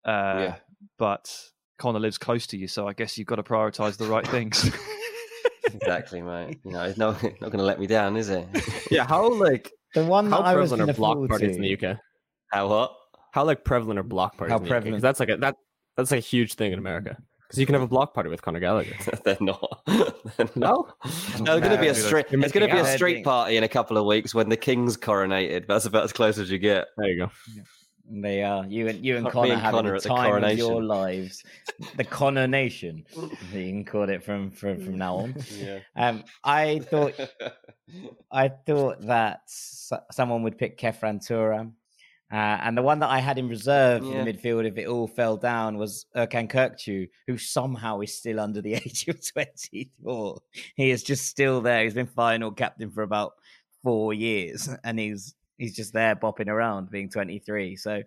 Uh, 0.04 0.10
yeah. 0.40 0.56
But 0.98 1.32
Conor 1.78 2.00
lives 2.00 2.18
close 2.18 2.48
to 2.48 2.58
you, 2.58 2.68
so 2.68 2.88
I 2.88 2.94
guess 2.94 3.18
you've 3.18 3.28
got 3.28 3.36
to 3.36 3.44
prioritize 3.44 3.98
the 3.98 4.06
right 4.06 4.28
things. 4.28 4.72
exactly, 5.66 6.22
mate. 6.22 6.60
You 6.64 6.72
know, 6.72 6.86
he's 6.86 6.98
not 6.98 7.22
not 7.22 7.40
going 7.40 7.58
to 7.58 7.64
let 7.64 7.80
me 7.80 7.88
down, 7.88 8.18
is 8.18 8.30
it? 8.30 8.48
yeah. 8.90 9.06
How 9.06 9.32
like 9.32 9.72
the 9.94 10.04
one 10.04 10.30
how 10.30 10.38
that 10.42 10.48
I 10.48 10.56
was 10.56 10.72
prevalent 10.72 10.90
are 10.90 10.94
block 10.94 11.30
parties 11.30 11.56
in 11.56 11.62
the 11.62 11.78
UK? 11.78 11.98
How 12.52 12.68
what? 12.70 12.96
How 13.36 13.44
like 13.44 13.66
prevalent 13.66 14.00
are 14.00 14.04
block 14.04 14.38
parties? 14.38 14.54
How 14.54 14.60
prevalent? 14.60 15.02
That's 15.02 15.20
like 15.20 15.28
a 15.28 15.36
that 15.36 15.58
that's 15.98 16.14
a 16.14 16.20
huge 16.20 16.54
thing 16.54 16.72
in 16.72 16.80
America. 16.80 17.18
Because 17.42 17.60
you 17.60 17.66
can 17.66 17.74
have 17.74 17.82
a 17.82 17.88
block 17.88 18.14
party 18.14 18.30
with 18.30 18.42
Conor 18.42 18.62
Gallagher. 18.62 18.96
They're 19.26 19.36
not. 19.42 19.82
No, 20.56 20.88
no, 21.42 21.60
going 21.60 21.72
to 21.74 21.78
be 21.78 21.90
a 21.90 21.96
street. 21.96 22.28
It's 22.32 22.54
going 22.54 22.66
to 22.66 22.74
be 22.74 22.80
a 22.80 22.86
street 22.96 23.26
party 23.26 23.58
in 23.58 23.64
a 23.66 23.68
couple 23.68 23.98
of 23.98 24.06
weeks 24.06 24.34
when 24.34 24.48
the 24.48 24.56
king's 24.56 24.96
coronated. 24.96 25.68
That's 25.68 25.84
about 25.84 26.06
as 26.06 26.14
close 26.14 26.38
as 26.38 26.50
you 26.50 26.60
get. 26.60 26.88
There 26.98 27.10
you 27.10 27.26
go. 27.26 27.32
They 28.10 28.42
are 28.42 28.66
you 28.68 28.88
and 28.88 29.06
you 29.06 29.18
and 29.18 29.30
Conor 29.30 29.52
and 29.52 29.62
having 29.62 29.80
Conor 29.80 30.00
the 30.00 30.08
time 30.08 30.42
the 30.42 30.52
of 30.52 30.58
your 30.58 30.82
lives. 30.82 31.44
The 31.98 32.06
Conor 32.06 32.48
Nation, 32.48 33.06
you 33.18 33.30
can 33.52 33.84
call 33.84 34.10
it 34.10 34.24
from 34.24 34.50
from, 34.50 34.80
from 34.80 34.98
now 34.98 35.18
on. 35.18 35.36
Yeah. 35.52 35.80
Um, 35.98 36.24
I 36.46 36.80
thought 36.80 37.20
I 38.32 38.48
thought 38.48 39.02
that 39.02 39.42
someone 39.48 40.42
would 40.44 40.58
pick 40.58 40.78
Khéphren 40.80 41.20
Thuram. 41.20 41.74
Uh, 42.32 42.58
and 42.64 42.76
the 42.76 42.82
one 42.82 43.00
that 43.00 43.10
I 43.10 43.20
had 43.20 43.38
in 43.38 43.48
reserve 43.48 44.04
yeah. 44.04 44.12
for 44.12 44.24
the 44.24 44.34
midfield, 44.34 44.66
if 44.66 44.78
it 44.78 44.88
all 44.88 45.08
fell 45.08 45.38
down, 45.38 45.78
was 45.78 46.08
Orkun 46.16 46.50
Kökçü, 46.50 47.08
who 47.28 47.38
somehow 47.38 48.02
is 48.02 48.18
still 48.18 48.40
under 48.40 48.62
the 48.62 48.74
age 48.86 49.08
of 49.08 49.20
24. 49.34 50.42
He 50.76 50.90
is 50.90 51.04
just 51.04 51.28
still 51.28 51.62
there. 51.62 51.84
He's 51.84 51.94
been 51.94 52.08
final 52.08 52.52
captain 52.52 52.90
for 52.90 53.04
about 53.04 53.34
four 53.84 54.14
years, 54.14 54.70
and 54.84 55.00
he's 55.00 55.36
he's 55.58 55.76
just 55.76 55.94
there 55.94 56.16
bopping 56.16 56.50
around, 56.50 56.90
being 56.90 57.10
23. 57.10 57.76
So 57.76 58.02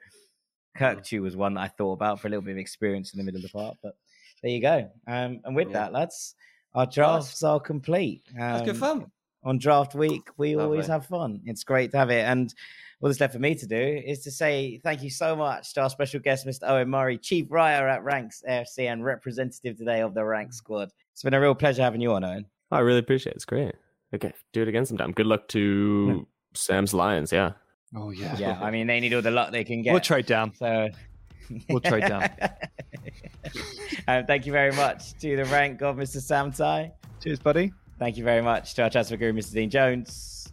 Kökçü 0.77 1.23
was 1.23 1.37
one 1.37 1.55
that 1.55 1.61
I 1.61 1.69
thought 1.69 1.93
about 1.93 2.21
for 2.21 2.27
a 2.27 2.31
little 2.31 2.43
bit 2.43 2.53
of 2.53 2.59
experience 2.59 3.12
in 3.12 3.19
the 3.19 3.25
middle 3.25 3.39
of 3.39 3.43
the 3.43 3.57
park. 3.57 3.77
But 3.83 3.95
there 4.43 4.51
you 4.51 4.61
go. 4.61 4.91
Um, 5.07 5.41
and 5.45 5.55
with 5.55 5.69
yeah. 5.69 5.75
that, 5.75 5.93
lads, 5.93 6.35
our 6.75 6.87
drafts 6.87 7.43
are 7.43 7.61
complete. 7.61 8.23
Um, 8.33 8.41
That's 8.41 8.66
good 8.66 8.77
fun. 8.77 9.07
On 9.49 9.57
draft 9.57 9.94
week, 9.94 10.28
we 10.36 10.55
Lovely. 10.55 10.64
always 10.64 10.86
have 10.88 11.07
fun. 11.07 11.40
It's 11.46 11.64
great 11.64 11.90
to 11.92 11.96
have 11.96 12.11
it. 12.11 12.22
And 12.26 12.53
all 13.01 13.09
that's 13.09 13.18
left 13.18 13.32
for 13.32 13.38
me 13.38 13.55
to 13.55 13.66
do 13.66 14.03
is 14.05 14.20
to 14.24 14.30
say 14.30 14.78
thank 14.84 15.03
you 15.03 15.09
so 15.09 15.34
much 15.34 15.72
to 15.72 15.80
our 15.80 15.88
special 15.88 16.20
guest, 16.20 16.46
Mr. 16.46 16.68
Owen 16.68 16.90
Murray, 16.90 17.16
Chief 17.16 17.46
Writer 17.49 17.88
at 17.88 18.05
Ranks 18.05 18.42
AFC 18.46 18.92
and 18.92 19.03
representative 19.03 19.78
today 19.78 20.03
of 20.03 20.12
the 20.12 20.22
Ranks 20.22 20.59
Squad. 20.59 20.92
It's 21.12 21.22
been 21.22 21.32
a 21.32 21.40
real 21.40 21.55
pleasure 21.55 21.80
having 21.80 22.03
you 22.03 22.12
on, 22.12 22.24
Owen. 22.24 22.44
I 22.70 22.80
really 22.80 22.99
appreciate 22.99 23.32
it. 23.32 23.36
It's 23.36 23.46
great. 23.46 23.74
Okay, 24.14 24.34
do 24.53 24.61
it 24.61 24.68
again 24.68 24.84
sometime. 24.84 25.12
Good 25.12 25.26
luck 25.26 25.49
to 25.49 26.14
yeah. 26.18 26.24
Sam's 26.53 26.92
Lions. 26.92 27.32
Yeah. 27.32 27.53
Oh 27.96 28.11
yeah. 28.11 28.36
Yeah. 28.36 28.59
I 28.61 28.70
mean, 28.70 28.86
they 28.86 29.01
need 29.01 29.14
all 29.14 29.22
the 29.22 29.30
luck 29.30 29.51
they 29.51 29.64
can 29.64 29.80
get. 29.80 29.92
We'll 29.92 30.03
trade 30.03 30.26
down. 30.26 30.53
So 30.57 30.90
we'll 31.70 31.80
trade 31.80 32.07
down. 32.07 32.28
um, 34.09 34.26
thank 34.26 34.44
you 34.44 34.53
very 34.53 34.72
much 34.72 35.18
to 35.20 35.36
the 35.36 35.46
rank 35.46 35.80
of 35.80 35.96
Mr. 35.96 36.20
Sam 36.20 36.53
Tai. 36.53 36.92
Cheers, 37.22 37.38
buddy. 37.38 37.72
Thank 37.99 38.16
you 38.16 38.24
very 38.24 38.42
much 38.42 38.74
to 38.74 38.84
our 38.84 38.90
transfer 38.90 39.16
guru, 39.16 39.32
Mr. 39.32 39.55
Dean 39.55 39.70
Jones. 39.70 40.53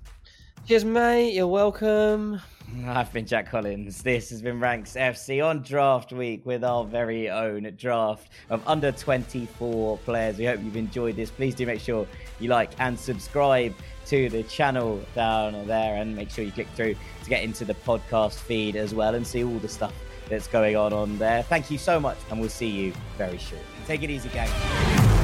Cheers, 0.68 0.84
mate. 0.84 1.34
You're 1.34 1.48
welcome. 1.48 2.42
I've 2.88 3.14
been 3.14 3.28
Jack 3.28 3.52
Collins. 3.52 4.02
This 4.02 4.32
has 4.32 4.42
been 4.42 4.60
Ranks 4.60 4.96
FC 4.96 5.46
on 5.46 5.62
draft 5.62 6.12
week 6.12 6.44
with 6.46 6.64
our 6.64 6.84
very 6.84 7.30
own 7.30 7.72
draft 7.78 8.30
of 8.50 8.68
under 8.68 8.92
24 8.92 10.00
players. 10.00 10.38
We 10.40 10.46
hope 10.46 10.64
you've 10.64 10.76
enjoyed 10.76 11.16
this. 11.16 11.30
Please 11.30 11.54
do 11.54 11.68
make 11.68 11.80
sure 11.80 12.08
you 12.40 12.50
like 12.50 12.72
and 12.80 13.00
subscribe 13.00 13.76
to 14.08 14.28
the 14.30 14.42
channel 14.44 15.00
down 15.14 15.68
there 15.68 15.98
and 15.98 16.16
make 16.16 16.32
sure 16.32 16.44
you 16.44 16.52
click 16.52 16.68
through 16.76 16.96
to 17.24 17.30
get 17.30 17.44
into 17.44 17.64
the 17.64 17.76
podcast 17.76 18.40
feed 18.40 18.76
as 18.76 18.96
well 18.96 19.14
and 19.14 19.26
see 19.26 19.44
all 19.44 19.60
the 19.60 19.70
stuff 19.70 19.94
that's 20.30 20.48
going 20.48 20.76
on 20.76 20.94
on 20.94 21.18
there. 21.20 21.44
Thank 21.44 21.70
you 21.70 21.78
so 21.78 22.00
much, 22.00 22.18
and 22.32 22.40
we'll 22.40 22.50
see 22.50 22.70
you 22.70 22.94
very 23.18 23.38
shortly. 23.38 23.68
Take 23.86 24.02
it 24.02 24.10
easy, 24.10 24.30
gang. 24.30 25.15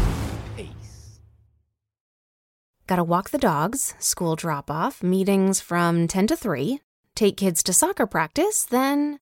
Gotta 2.88 3.04
walk 3.04 3.30
the 3.30 3.38
dogs, 3.38 3.94
school 4.00 4.36
drop 4.36 4.70
off, 4.70 5.02
meetings 5.02 5.62
from 5.62 6.08
10 6.08 6.28
to 6.28 6.36
3, 6.36 6.82
take 7.16 7.38
kids 7.38 7.64
to 7.64 7.74
soccer 7.74 8.06
practice, 8.06 8.64
then 8.64 9.20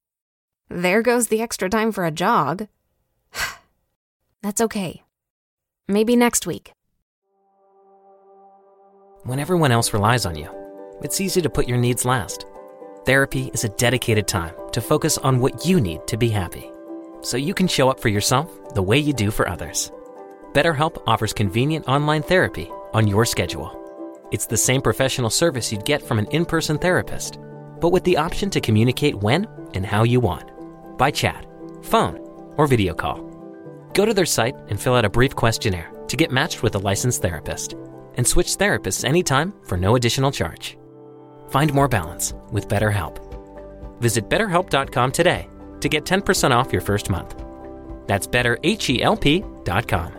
there 0.69 1.01
goes 1.01 1.27
the 1.27 1.41
extra 1.41 1.69
time 1.69 1.91
for 1.91 2.05
a 2.05 2.11
jog. 2.11 2.67
That's 4.41 4.61
okay. 4.61 5.03
Maybe 5.87 6.15
next 6.15 6.47
week. 6.47 6.71
When 9.23 9.39
everyone 9.39 9.71
else 9.71 9.93
relies 9.93 10.25
on 10.25 10.35
you, 10.35 10.49
it's 11.01 11.19
easy 11.19 11.41
to 11.41 11.49
put 11.49 11.67
your 11.67 11.77
needs 11.77 12.05
last. 12.05 12.45
Therapy 13.05 13.51
is 13.53 13.63
a 13.63 13.69
dedicated 13.69 14.27
time 14.27 14.53
to 14.71 14.81
focus 14.81 15.17
on 15.17 15.39
what 15.39 15.65
you 15.65 15.81
need 15.81 16.07
to 16.07 16.17
be 16.17 16.29
happy, 16.29 16.71
so 17.21 17.37
you 17.37 17.53
can 17.53 17.67
show 17.67 17.89
up 17.89 17.99
for 17.99 18.09
yourself 18.09 18.73
the 18.73 18.83
way 18.83 18.97
you 18.97 19.13
do 19.13 19.31
for 19.31 19.49
others. 19.49 19.91
BetterHelp 20.53 21.01
offers 21.05 21.33
convenient 21.33 21.87
online 21.87 22.23
therapy 22.23 22.71
on 22.93 23.07
your 23.07 23.25
schedule. 23.25 23.75
It's 24.31 24.45
the 24.45 24.57
same 24.57 24.81
professional 24.81 25.29
service 25.29 25.71
you'd 25.71 25.85
get 25.85 26.01
from 26.01 26.19
an 26.19 26.27
in 26.27 26.45
person 26.45 26.77
therapist, 26.77 27.39
but 27.79 27.89
with 27.89 28.03
the 28.03 28.17
option 28.17 28.49
to 28.51 28.61
communicate 28.61 29.15
when 29.15 29.47
and 29.73 29.85
how 29.85 30.03
you 30.03 30.19
want 30.19 30.51
by 30.97 31.11
chat, 31.11 31.45
phone, 31.81 32.19
or 32.57 32.67
video 32.67 32.93
call. 32.93 33.21
Go 33.93 34.05
to 34.05 34.13
their 34.13 34.25
site 34.25 34.55
and 34.69 34.79
fill 34.79 34.95
out 34.95 35.05
a 35.05 35.09
brief 35.09 35.35
questionnaire 35.35 35.91
to 36.07 36.17
get 36.17 36.31
matched 36.31 36.61
with 36.63 36.75
a 36.75 36.79
licensed 36.79 37.21
therapist. 37.21 37.75
and 38.15 38.27
switch 38.27 38.57
therapists 38.57 39.05
anytime 39.05 39.53
for 39.63 39.77
no 39.77 39.95
additional 39.95 40.31
charge. 40.31 40.77
Find 41.47 41.73
more 41.73 41.87
balance 41.87 42.33
with 42.51 42.67
BetterHelp. 42.67 43.17
Visit 44.01 44.29
betterhelp.com 44.29 45.11
today 45.13 45.47
to 45.79 45.87
get 45.87 46.03
10% 46.05 46.51
off 46.51 46.73
your 46.73 46.81
first 46.81 47.09
month. 47.09 47.41
That's 48.07 48.27
betterhelp.com. 48.27 50.18